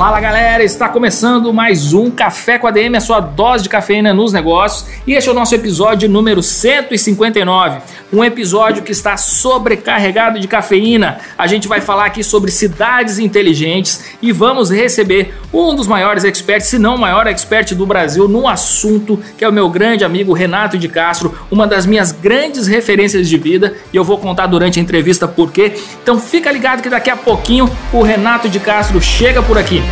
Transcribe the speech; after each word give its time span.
Fala 0.00 0.18
galera, 0.18 0.64
está 0.64 0.88
começando 0.88 1.52
mais 1.52 1.92
um 1.92 2.10
Café 2.10 2.58
com 2.58 2.66
a 2.66 2.70
DM, 2.70 2.96
a 2.96 3.02
sua 3.02 3.20
dose 3.20 3.64
de 3.64 3.68
cafeína 3.68 4.14
nos 4.14 4.32
negócios, 4.32 4.88
e 5.06 5.12
este 5.12 5.28
é 5.28 5.32
o 5.32 5.34
nosso 5.34 5.54
episódio 5.54 6.08
número 6.08 6.42
159. 6.42 7.82
Um 8.10 8.24
episódio 8.24 8.82
que 8.82 8.92
está 8.92 9.18
sobrecarregado 9.18 10.40
de 10.40 10.48
cafeína. 10.48 11.18
A 11.36 11.46
gente 11.46 11.68
vai 11.68 11.82
falar 11.82 12.06
aqui 12.06 12.24
sobre 12.24 12.50
cidades 12.50 13.18
inteligentes 13.18 14.16
e 14.22 14.32
vamos 14.32 14.70
receber 14.70 15.34
um 15.52 15.74
dos 15.74 15.86
maiores 15.86 16.24
experts, 16.24 16.70
se 16.70 16.78
não 16.78 16.94
o 16.94 16.98
maior 16.98 17.26
expert 17.26 17.74
do 17.74 17.84
Brasil 17.84 18.26
no 18.26 18.48
assunto, 18.48 19.22
que 19.36 19.44
é 19.44 19.48
o 19.48 19.52
meu 19.52 19.68
grande 19.68 20.02
amigo 20.02 20.32
Renato 20.32 20.78
de 20.78 20.88
Castro, 20.88 21.38
uma 21.50 21.66
das 21.66 21.84
minhas 21.84 22.10
grandes 22.10 22.66
referências 22.66 23.28
de 23.28 23.36
vida, 23.36 23.74
e 23.92 23.96
eu 23.98 24.04
vou 24.04 24.16
contar 24.16 24.46
durante 24.46 24.80
a 24.80 24.82
entrevista 24.82 25.28
por 25.28 25.52
quê. 25.52 25.74
Então 26.02 26.18
fica 26.18 26.50
ligado 26.50 26.82
que 26.82 26.88
daqui 26.88 27.10
a 27.10 27.16
pouquinho 27.16 27.70
o 27.92 28.00
Renato 28.00 28.48
de 28.48 28.58
Castro 28.58 28.98
chega 28.98 29.42
por 29.42 29.58
aqui. 29.58 29.89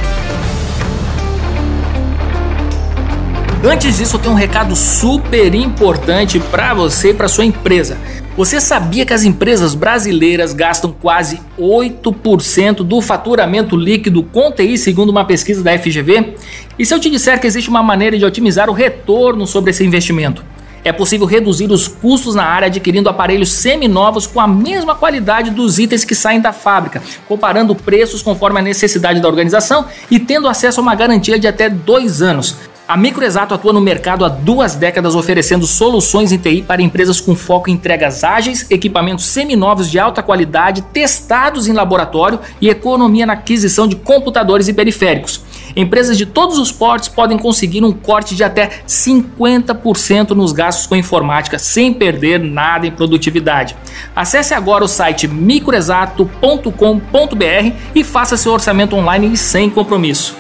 Antes 3.65 3.99
disso, 3.99 4.17
eu 4.17 4.21
tenho 4.21 4.35
um 4.35 4.37
recado 4.37 4.75
super 4.75 5.55
importante 5.55 6.41
para 6.41 6.73
você 6.75 7.11
e 7.11 7.15
para 7.15 7.29
sua 7.29 7.45
empresa. 7.45 7.99
Você 8.37 8.61
sabia 8.61 9.05
que 9.05 9.13
as 9.13 9.25
empresas 9.25 9.75
brasileiras 9.75 10.53
gastam 10.53 10.93
quase 10.93 11.41
8% 11.59 12.77
do 12.77 13.01
faturamento 13.01 13.77
líquido 13.77 14.23
com 14.23 14.53
TI, 14.53 14.79
segundo 14.79 15.11
uma 15.11 15.25
pesquisa 15.25 15.63
da 15.63 15.77
FGV? 15.77 16.35
E 16.79 16.87
se 16.87 16.95
eu 16.95 17.01
te 17.01 17.11
disser 17.11 17.41
que 17.41 17.49
existe 17.49 17.69
uma 17.69 17.83
maneira 17.83 18.17
de 18.17 18.25
otimizar 18.25 18.71
o 18.71 18.73
retorno 18.73 19.45
sobre 19.45 19.71
esse 19.71 19.85
investimento? 19.85 20.45
É 20.85 20.93
possível 20.93 21.27
reduzir 21.27 21.71
os 21.71 21.89
custos 21.89 22.35
na 22.35 22.45
área 22.45 22.67
adquirindo 22.67 23.09
aparelhos 23.09 23.53
seminovos 23.53 24.27
com 24.27 24.41
a 24.41 24.47
mesma 24.47 24.95
qualidade 24.95 25.51
dos 25.51 25.79
itens 25.79 26.05
que 26.05 26.15
saem 26.15 26.41
da 26.41 26.53
fábrica, 26.53 27.03
comparando 27.27 27.75
preços 27.75 28.23
conforme 28.23 28.61
a 28.61 28.63
necessidade 28.63 29.21
da 29.21 29.29
organização 29.29 29.87
e 30.11 30.19
tendo 30.19 30.49
acesso 30.49 30.81
a 30.81 30.83
uma 30.83 30.95
garantia 30.95 31.39
de 31.39 31.47
até 31.47 31.69
dois 31.69 32.23
anos. 32.23 32.57
A 32.89 32.97
Microexato 32.97 33.53
atua 33.53 33.71
no 33.71 33.83
mercado 33.83 34.25
há 34.25 34.31
duas 34.31 34.75
décadas 34.75 35.15
oferecendo 35.15 35.67
soluções 35.67 36.33
em 36.33 36.39
TI 36.39 36.63
para 36.63 36.81
empresas 36.81 37.21
com 37.21 37.37
foco 37.37 37.69
em 37.69 37.75
entregas 37.75 38.25
ágeis, 38.25 38.65
equipamentos 38.71 39.27
seminovos 39.27 39.91
de 39.91 39.99
alta 39.99 40.23
qualidade, 40.23 40.81
testados 40.81 41.69
em 41.69 41.75
laboratório 41.75 42.41
e 42.63 42.71
economia 42.71 43.27
na 43.27 43.35
aquisição 43.35 43.87
de 43.87 43.95
computadores 43.95 44.69
e 44.69 44.73
periféricos. 44.73 45.43
Empresas 45.79 46.19
de 46.19 46.27
todos 46.27 46.59
os 46.59 46.73
portes 46.73 47.09
podem 47.09 47.39
conseguir 47.39 47.85
um 47.85 47.93
corte 47.93 48.35
de 48.35 48.43
até 48.43 48.81
50% 48.85 50.31
nos 50.31 50.51
gastos 50.51 50.89
com 50.89 50.97
informática 50.97 51.57
sem 51.57 51.95
perder 51.95 52.41
nada 52.41 52.85
em 52.85 52.91
produtividade. 52.91 53.77
Acesse 54.15 54.55
agora 54.55 54.83
o 54.83 54.89
site 54.89 55.29
microexato.com.br 55.29 57.73
e 57.95 58.03
faça 58.03 58.37
seu 58.37 58.53
orçamento 58.53 58.97
online 58.97 59.37
sem 59.37 59.71
compromisso. 59.71 60.37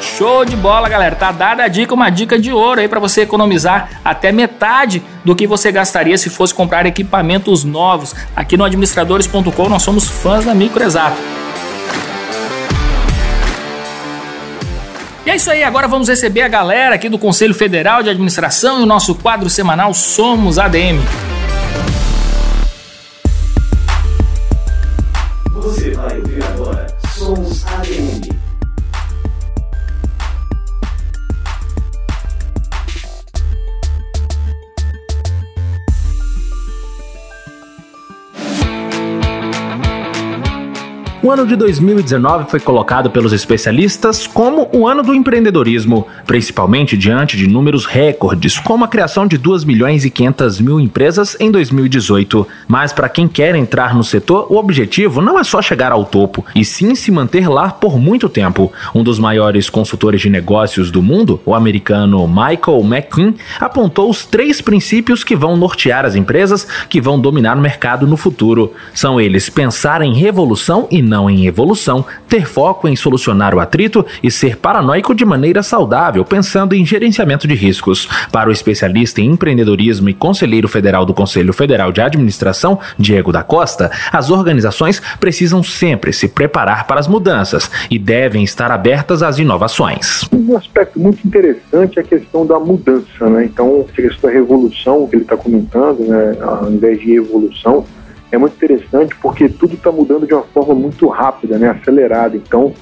Show 0.00 0.44
de 0.44 0.56
bola, 0.56 0.88
galera. 0.88 1.14
Tá 1.14 1.30
dada 1.30 1.62
a 1.62 1.68
dica, 1.68 1.94
uma 1.94 2.10
dica 2.10 2.40
de 2.40 2.52
ouro 2.52 2.80
aí 2.80 2.88
para 2.88 2.98
você 2.98 3.20
economizar 3.20 4.00
até 4.04 4.32
metade 4.32 5.00
do 5.24 5.36
que 5.36 5.46
você 5.46 5.70
gastaria 5.70 6.18
se 6.18 6.28
fosse 6.28 6.52
comprar 6.52 6.86
equipamentos 6.86 7.62
novos. 7.62 8.16
Aqui 8.34 8.56
no 8.56 8.64
administradores.com 8.64 9.68
nós 9.68 9.84
somos 9.84 10.08
fãs 10.08 10.44
da 10.44 10.56
Microexato. 10.56 11.38
E 15.28 15.30
é 15.30 15.36
isso 15.36 15.50
aí, 15.50 15.62
agora 15.62 15.86
vamos 15.86 16.08
receber 16.08 16.40
a 16.40 16.48
galera 16.48 16.94
aqui 16.94 17.06
do 17.06 17.18
Conselho 17.18 17.52
Federal 17.52 18.02
de 18.02 18.08
Administração 18.08 18.80
e 18.80 18.82
o 18.84 18.86
nosso 18.86 19.14
quadro 19.14 19.50
semanal 19.50 19.92
Somos 19.92 20.58
ADM. 20.58 21.02
O 41.28 41.30
ano 41.30 41.46
de 41.46 41.56
2019 41.56 42.48
foi 42.48 42.58
colocado 42.58 43.10
pelos 43.10 43.34
especialistas 43.34 44.26
como 44.26 44.66
o 44.72 44.88
ano 44.88 45.02
do 45.02 45.12
empreendedorismo, 45.12 46.06
principalmente 46.26 46.96
diante 46.96 47.36
de 47.36 47.46
números 47.46 47.84
recordes, 47.84 48.58
como 48.58 48.82
a 48.82 48.88
criação 48.88 49.26
de 49.26 49.36
2 49.36 49.64
milhões 49.64 50.06
e 50.06 50.10
500 50.10 50.58
mil 50.62 50.80
empresas 50.80 51.36
em 51.38 51.50
2018. 51.50 52.48
Mas 52.66 52.94
para 52.94 53.10
quem 53.10 53.28
quer 53.28 53.54
entrar 53.54 53.94
no 53.94 54.02
setor, 54.02 54.46
o 54.50 54.56
objetivo 54.56 55.20
não 55.20 55.38
é 55.38 55.44
só 55.44 55.60
chegar 55.60 55.92
ao 55.92 56.06
topo, 56.06 56.46
e 56.54 56.64
sim 56.64 56.94
se 56.94 57.10
manter 57.10 57.46
lá 57.46 57.68
por 57.68 57.98
muito 57.98 58.26
tempo. 58.30 58.72
Um 58.94 59.04
dos 59.04 59.18
maiores 59.18 59.68
consultores 59.68 60.22
de 60.22 60.30
negócios 60.30 60.90
do 60.90 61.02
mundo, 61.02 61.42
o 61.44 61.54
americano 61.54 62.26
Michael 62.26 62.80
McKean, 62.82 63.34
apontou 63.60 64.08
os 64.08 64.24
três 64.24 64.62
princípios 64.62 65.22
que 65.22 65.36
vão 65.36 65.58
nortear 65.58 66.06
as 66.06 66.14
empresas 66.14 66.66
que 66.88 67.02
vão 67.02 67.20
dominar 67.20 67.58
o 67.58 67.60
mercado 67.60 68.06
no 68.06 68.16
futuro. 68.16 68.72
São 68.94 69.20
eles 69.20 69.50
pensar 69.50 70.00
em 70.00 70.14
revolução 70.14 70.88
e 70.90 71.02
não 71.02 71.17
em 71.30 71.46
evolução, 71.46 72.04
ter 72.28 72.46
foco 72.46 72.86
em 72.86 72.94
solucionar 72.94 73.54
o 73.54 73.60
atrito 73.60 74.04
e 74.22 74.30
ser 74.30 74.58
paranoico 74.58 75.14
de 75.14 75.24
maneira 75.24 75.62
saudável, 75.62 76.22
pensando 76.22 76.74
em 76.74 76.84
gerenciamento 76.84 77.48
de 77.48 77.54
riscos. 77.54 78.06
Para 78.30 78.50
o 78.50 78.52
especialista 78.52 79.22
em 79.22 79.30
empreendedorismo 79.30 80.10
e 80.10 80.14
conselheiro 80.14 80.68
federal 80.68 81.06
do 81.06 81.14
Conselho 81.14 81.54
Federal 81.54 81.90
de 81.90 82.02
Administração, 82.02 82.78
Diego 82.98 83.32
da 83.32 83.42
Costa, 83.42 83.90
as 84.12 84.30
organizações 84.30 85.00
precisam 85.18 85.62
sempre 85.62 86.12
se 86.12 86.28
preparar 86.28 86.86
para 86.86 87.00
as 87.00 87.08
mudanças 87.08 87.70
e 87.90 87.98
devem 87.98 88.44
estar 88.44 88.70
abertas 88.70 89.22
às 89.22 89.38
inovações. 89.38 90.28
Um 90.32 90.56
aspecto 90.56 91.00
muito 91.00 91.26
interessante 91.26 91.98
é 91.98 92.02
a 92.02 92.04
questão 92.04 92.44
da 92.44 92.58
mudança, 92.58 93.30
né? 93.30 93.44
Então, 93.44 93.86
a 93.88 93.92
questão 93.92 94.28
da 94.28 94.36
revolução 94.36 95.06
que 95.06 95.16
ele 95.16 95.22
está 95.22 95.36
comentando, 95.36 96.00
né? 96.00 96.36
ao 96.42 96.70
invés 96.70 97.00
de 97.00 97.14
evolução, 97.14 97.84
é 98.30 98.38
muito 98.38 98.54
interessante 98.56 99.14
porque 99.20 99.48
tudo 99.48 99.74
está 99.74 99.90
mudando 99.90 100.26
de 100.26 100.34
uma 100.34 100.42
forma 100.42 100.74
muito 100.74 101.06
rápida, 101.08 101.58
né, 101.58 101.70
acelerada. 101.70 102.36
Então, 102.36 102.72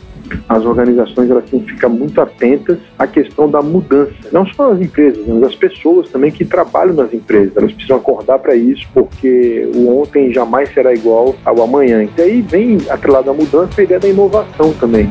as 0.48 0.64
organizações 0.64 1.30
elas 1.30 1.44
têm 1.48 1.60
que 1.60 1.72
ficar 1.72 1.88
muito 1.88 2.20
atentas 2.20 2.78
à 2.98 3.06
questão 3.06 3.48
da 3.48 3.62
mudança. 3.62 4.12
Não 4.32 4.46
só 4.46 4.72
as 4.72 4.80
empresas, 4.80 5.24
mas 5.26 5.42
as 5.44 5.54
pessoas 5.54 6.08
também 6.08 6.30
que 6.30 6.44
trabalham 6.44 6.94
nas 6.94 7.12
empresas. 7.12 7.56
Elas 7.56 7.72
precisam 7.72 7.96
acordar 7.96 8.38
para 8.38 8.54
isso, 8.54 8.86
porque 8.92 9.68
o 9.74 10.00
ontem 10.00 10.32
jamais 10.32 10.72
será 10.72 10.92
igual 10.92 11.34
ao 11.44 11.62
amanhã. 11.62 12.08
E 12.16 12.20
aí 12.20 12.40
vem, 12.42 12.78
atrelado 12.88 13.30
à 13.30 13.34
mudança, 13.34 13.80
a 13.80 13.84
ideia 13.84 14.00
da 14.00 14.08
inovação 14.08 14.72
também. 14.74 15.08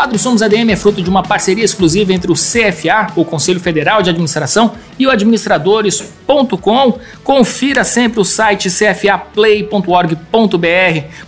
Quadro 0.00 0.18
Somos 0.18 0.40
ADM 0.40 0.70
é 0.70 0.76
fruto 0.76 1.02
de 1.02 1.10
uma 1.10 1.22
parceria 1.22 1.62
exclusiva 1.62 2.10
entre 2.14 2.32
o 2.32 2.34
CFA, 2.34 3.12
o 3.16 3.22
Conselho 3.22 3.60
Federal 3.60 4.00
de 4.00 4.08
Administração, 4.08 4.72
e 4.98 5.06
o 5.06 5.10
administradores.com. 5.10 6.98
Confira 7.22 7.84
sempre 7.84 8.18
o 8.18 8.24
site 8.24 8.70
cfaplay.org.br 8.70 10.16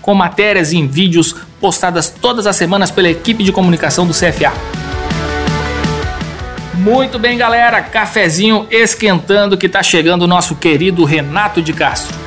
com 0.00 0.14
matérias 0.14 0.72
e 0.72 0.86
vídeos 0.86 1.36
postadas 1.60 2.08
todas 2.08 2.46
as 2.46 2.56
semanas 2.56 2.90
pela 2.90 3.10
equipe 3.10 3.44
de 3.44 3.52
comunicação 3.52 4.06
do 4.06 4.14
CFA. 4.14 4.54
Muito 6.72 7.18
bem, 7.18 7.36
galera, 7.36 7.82
cafezinho 7.82 8.66
esquentando 8.70 9.58
que 9.58 9.68
tá 9.68 9.82
chegando 9.82 10.22
o 10.22 10.26
nosso 10.26 10.56
querido 10.56 11.04
Renato 11.04 11.60
de 11.60 11.74
Castro. 11.74 12.21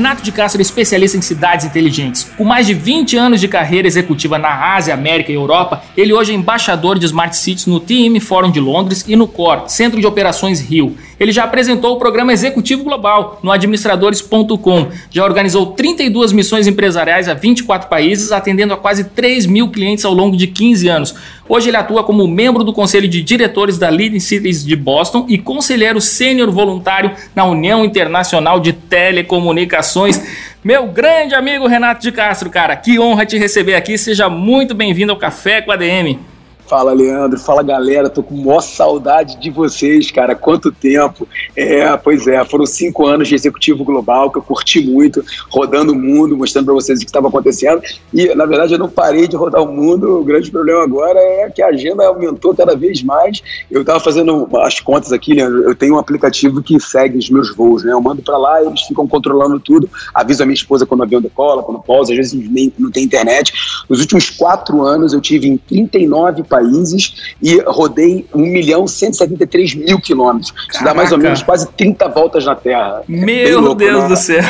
Renato 0.00 0.22
de 0.22 0.32
Castro 0.32 0.58
é 0.58 0.62
especialista 0.62 1.18
em 1.18 1.20
cidades 1.20 1.66
inteligentes. 1.66 2.32
Com 2.38 2.42
mais 2.42 2.66
de 2.66 2.72
20 2.72 3.18
anos 3.18 3.38
de 3.38 3.46
carreira 3.46 3.86
executiva 3.86 4.38
na 4.38 4.74
Ásia, 4.74 4.94
América 4.94 5.30
e 5.30 5.34
Europa, 5.34 5.82
ele 5.94 6.10
hoje 6.10 6.32
é 6.32 6.34
embaixador 6.34 6.98
de 6.98 7.04
Smart 7.04 7.36
Cities 7.36 7.66
no 7.66 7.78
TIM 7.78 8.18
Forum 8.18 8.50
de 8.50 8.60
Londres 8.60 9.04
e 9.06 9.14
no 9.14 9.28
CORE, 9.28 9.64
Centro 9.66 10.00
de 10.00 10.06
Operações 10.06 10.58
Rio. 10.58 10.96
Ele 11.20 11.32
já 11.32 11.44
apresentou 11.44 11.94
o 11.94 11.98
programa 11.98 12.32
Executivo 12.32 12.82
Global 12.82 13.38
no 13.42 13.52
administradores.com. 13.52 14.88
Já 15.10 15.22
organizou 15.22 15.66
32 15.66 16.32
missões 16.32 16.66
empresariais 16.66 17.28
a 17.28 17.34
24 17.34 17.90
países, 17.90 18.32
atendendo 18.32 18.72
a 18.72 18.76
quase 18.78 19.04
3 19.04 19.44
mil 19.44 19.68
clientes 19.68 20.06
ao 20.06 20.14
longo 20.14 20.34
de 20.34 20.46
15 20.46 20.88
anos. 20.88 21.14
Hoje 21.46 21.68
ele 21.68 21.76
atua 21.76 22.02
como 22.04 22.26
membro 22.26 22.64
do 22.64 22.72
Conselho 22.72 23.06
de 23.06 23.20
Diretores 23.20 23.76
da 23.76 23.90
Leading 23.90 24.18
Cities 24.18 24.64
de 24.64 24.74
Boston 24.74 25.26
e 25.28 25.36
conselheiro 25.36 26.00
sênior 26.00 26.50
voluntário 26.50 27.10
na 27.36 27.44
União 27.44 27.84
Internacional 27.84 28.58
de 28.58 28.72
Telecomunicações. 28.72 30.22
Meu 30.64 30.86
grande 30.86 31.34
amigo 31.34 31.66
Renato 31.66 32.00
de 32.00 32.12
Castro, 32.12 32.48
cara, 32.48 32.76
que 32.76 32.98
honra 32.98 33.26
te 33.26 33.36
receber 33.36 33.74
aqui. 33.74 33.98
Seja 33.98 34.30
muito 34.30 34.74
bem-vindo 34.74 35.12
ao 35.12 35.18
Café 35.18 35.60
com 35.60 35.70
a 35.70 35.76
DM. 35.76 36.29
Fala, 36.70 36.92
Leandro. 36.92 37.36
Fala, 37.36 37.64
galera. 37.64 38.08
Tô 38.08 38.22
com 38.22 38.36
maior 38.36 38.60
saudade 38.60 39.40
de 39.40 39.50
vocês, 39.50 40.08
cara. 40.12 40.36
Quanto 40.36 40.70
tempo. 40.70 41.26
É, 41.56 41.96
pois 41.96 42.28
é, 42.28 42.44
foram 42.44 42.64
cinco 42.64 43.08
anos 43.08 43.26
de 43.26 43.34
executivo 43.34 43.82
global 43.82 44.30
que 44.30 44.38
eu 44.38 44.42
curti 44.42 44.80
muito, 44.80 45.20
rodando 45.50 45.92
o 45.92 45.96
mundo, 45.96 46.36
mostrando 46.36 46.66
para 46.66 46.74
vocês 46.74 47.00
o 47.00 47.02
que 47.02 47.08
estava 47.08 47.26
acontecendo. 47.26 47.82
E, 48.14 48.32
na 48.36 48.46
verdade, 48.46 48.74
eu 48.74 48.78
não 48.78 48.88
parei 48.88 49.26
de 49.26 49.34
rodar 49.34 49.60
o 49.60 49.66
mundo. 49.66 50.20
O 50.20 50.24
grande 50.24 50.48
problema 50.48 50.84
agora 50.84 51.18
é 51.18 51.50
que 51.50 51.60
a 51.60 51.70
agenda 51.70 52.06
aumentou 52.06 52.54
cada 52.54 52.76
vez 52.76 53.02
mais. 53.02 53.42
Eu 53.68 53.80
estava 53.80 53.98
fazendo 53.98 54.48
as 54.58 54.78
contas 54.78 55.12
aqui, 55.12 55.34
Leandro. 55.34 55.64
Eu 55.64 55.74
tenho 55.74 55.96
um 55.96 55.98
aplicativo 55.98 56.62
que 56.62 56.78
segue 56.78 57.18
os 57.18 57.28
meus 57.30 57.52
voos, 57.52 57.82
né? 57.82 57.90
Eu 57.90 58.00
mando 58.00 58.22
para 58.22 58.38
lá, 58.38 58.62
eles 58.62 58.82
ficam 58.82 59.08
controlando 59.08 59.58
tudo. 59.58 59.90
Aviso 60.14 60.44
a 60.44 60.46
minha 60.46 60.54
esposa 60.54 60.86
quando 60.86 61.00
o 61.00 61.02
avião 61.02 61.20
decola, 61.20 61.64
quando 61.64 61.82
pausa. 61.82 62.12
Às 62.12 62.16
vezes 62.16 62.48
nem, 62.48 62.72
não 62.78 62.92
tem 62.92 63.02
internet. 63.02 63.52
Nos 63.88 63.98
últimos 63.98 64.30
quatro 64.30 64.82
anos, 64.82 65.12
eu 65.12 65.20
tive 65.20 65.48
em 65.48 65.56
39 65.56 66.44
países 66.44 66.59
países 66.60 67.34
e 67.42 67.58
rodei 67.66 68.26
1 68.34 68.38
milhão 68.38 68.86
173 68.86 69.74
mil 69.74 70.00
quilômetros. 70.00 70.52
Isso 70.70 70.84
dá 70.84 70.92
mais 70.92 71.10
ou 71.10 71.18
menos 71.18 71.42
quase 71.42 71.66
30 71.72 72.08
voltas 72.08 72.44
na 72.44 72.54
Terra. 72.54 73.02
É 73.08 73.12
Meu 73.12 73.60
louco, 73.60 73.76
Deus 73.76 74.02
né? 74.02 74.08
do 74.08 74.16
céu. 74.16 74.42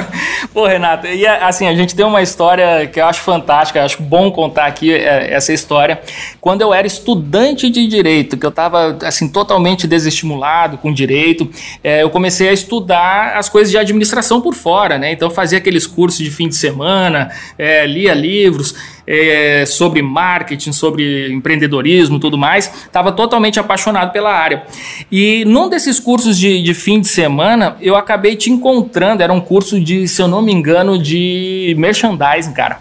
Pô, 0.52 0.66
Renato, 0.66 1.06
e 1.06 1.26
assim, 1.26 1.66
a 1.66 1.74
gente 1.74 1.96
tem 1.96 2.04
uma 2.04 2.22
história 2.22 2.86
que 2.86 3.00
eu 3.00 3.06
acho 3.06 3.20
fantástica, 3.20 3.80
eu 3.80 3.84
acho 3.84 4.02
bom 4.02 4.30
contar 4.30 4.66
aqui 4.66 4.92
é, 4.92 5.32
essa 5.32 5.52
história. 5.52 6.00
Quando 6.40 6.60
eu 6.60 6.72
era 6.72 6.86
estudante 6.86 7.68
de 7.68 7.86
direito, 7.88 8.36
que 8.36 8.46
eu 8.46 8.50
estava 8.50 8.96
assim 9.02 9.28
totalmente 9.28 9.86
desestimulado 9.86 10.78
com 10.78 10.92
direito, 10.92 11.50
é, 11.82 12.02
eu 12.02 12.10
comecei 12.10 12.48
a 12.48 12.52
estudar 12.52 13.36
as 13.36 13.48
coisas 13.48 13.70
de 13.70 13.78
administração 13.78 14.40
por 14.40 14.54
fora, 14.54 14.98
né? 14.98 15.12
Então 15.12 15.30
fazia 15.30 15.58
aqueles 15.58 15.86
cursos 15.86 16.18
de 16.18 16.30
fim 16.30 16.48
de 16.48 16.54
semana, 16.54 17.30
lia 17.86 18.14
livros 18.14 18.74
é, 19.06 19.64
sobre 19.66 20.02
marketing, 20.02 20.72
sobre 20.72 21.32
empreendedorismo 21.32 22.18
tudo 22.18 22.38
mais, 22.38 22.66
estava 22.66 23.12
totalmente 23.12 23.60
apaixonado 23.60 24.12
pela 24.12 24.32
área. 24.32 24.64
E 25.10 25.44
num 25.44 25.68
desses 25.68 26.00
cursos 26.00 26.38
de, 26.38 26.62
de 26.62 26.74
fim 26.74 27.00
de 27.00 27.08
semana, 27.08 27.76
eu 27.80 27.96
acabei 27.96 28.36
te 28.36 28.50
encontrando, 28.50 29.22
era 29.22 29.32
um 29.32 29.40
curso 29.40 29.80
de, 29.80 30.08
se 30.08 30.20
eu 30.20 30.28
não 30.28 30.42
me 30.42 30.52
engano, 30.52 30.98
de 30.98 31.74
merchandising, 31.78 32.52
cara. 32.52 32.80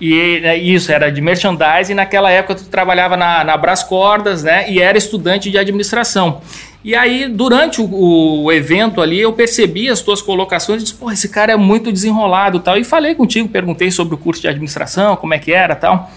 E 0.00 0.40
é, 0.44 0.56
isso, 0.56 0.92
era 0.92 1.10
de 1.10 1.20
merchandising, 1.20 1.92
e 1.92 1.94
naquela 1.94 2.30
época 2.30 2.56
tu 2.56 2.64
trabalhava 2.64 3.16
na, 3.16 3.42
na 3.42 3.56
Brás 3.56 3.82
Cordas, 3.82 4.42
né? 4.42 4.70
E 4.70 4.80
era 4.80 4.98
estudante 4.98 5.50
de 5.50 5.56
administração. 5.56 6.40
E 6.84 6.94
aí, 6.94 7.26
durante 7.28 7.80
o, 7.80 8.44
o, 8.44 8.52
evento 8.52 9.00
ali, 9.00 9.20
eu 9.20 9.32
percebi 9.32 9.88
as 9.88 10.00
tuas 10.02 10.22
colocações 10.22 10.82
e 10.82 10.84
disse, 10.84 10.94
pô, 10.94 11.10
esse 11.10 11.28
cara 11.28 11.52
é 11.52 11.56
muito 11.56 11.90
desenrolado 11.90 12.60
tal. 12.60 12.78
E 12.78 12.84
falei 12.84 13.14
contigo, 13.14 13.48
perguntei 13.48 13.90
sobre 13.90 14.14
o 14.14 14.18
curso 14.18 14.40
de 14.40 14.48
administração, 14.48 15.16
como 15.16 15.34
é 15.34 15.38
que 15.38 15.50
era 15.50 15.74
tal. 15.74 16.10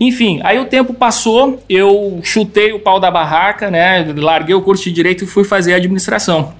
Enfim, 0.00 0.40
aí 0.42 0.58
o 0.58 0.64
tempo 0.64 0.94
passou, 0.94 1.62
eu 1.68 2.20
chutei 2.22 2.72
o 2.72 2.80
pau 2.80 2.98
da 2.98 3.10
barraca, 3.10 3.70
né? 3.70 4.06
Larguei 4.16 4.54
o 4.54 4.62
curso 4.62 4.84
de 4.84 4.92
direito 4.92 5.24
e 5.24 5.26
fui 5.26 5.44
fazer 5.44 5.74
administração. 5.74 6.54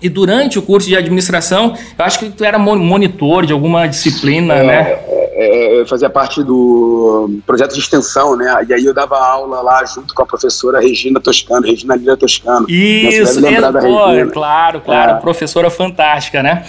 E 0.00 0.08
durante 0.08 0.58
o 0.58 0.62
curso 0.62 0.88
de 0.88 0.96
administração, 0.96 1.74
eu 1.98 2.04
acho 2.04 2.18
que 2.18 2.30
tu 2.30 2.44
era 2.44 2.58
monitor 2.58 3.46
de 3.46 3.52
alguma 3.52 3.86
disciplina, 3.86 4.54
é, 4.54 4.64
né? 4.64 4.98
Fazia 5.86 6.10
parte 6.10 6.42
do 6.42 7.30
projeto 7.46 7.74
de 7.74 7.80
extensão, 7.80 8.36
né? 8.36 8.64
E 8.68 8.72
aí 8.74 8.84
eu 8.84 8.94
dava 8.94 9.18
aula 9.18 9.60
lá 9.60 9.84
junto 9.84 10.14
com 10.14 10.22
a 10.22 10.26
professora 10.26 10.80
Regina 10.80 11.20
Toscano, 11.20 11.66
Regina 11.66 11.96
Lira 11.96 12.16
Toscano. 12.16 12.66
Isso, 12.68 13.44
é, 13.46 13.60
pô, 13.60 14.30
claro, 14.32 14.80
claro, 14.80 15.12
é. 15.12 15.20
professora 15.20 15.70
fantástica, 15.70 16.42
né? 16.42 16.64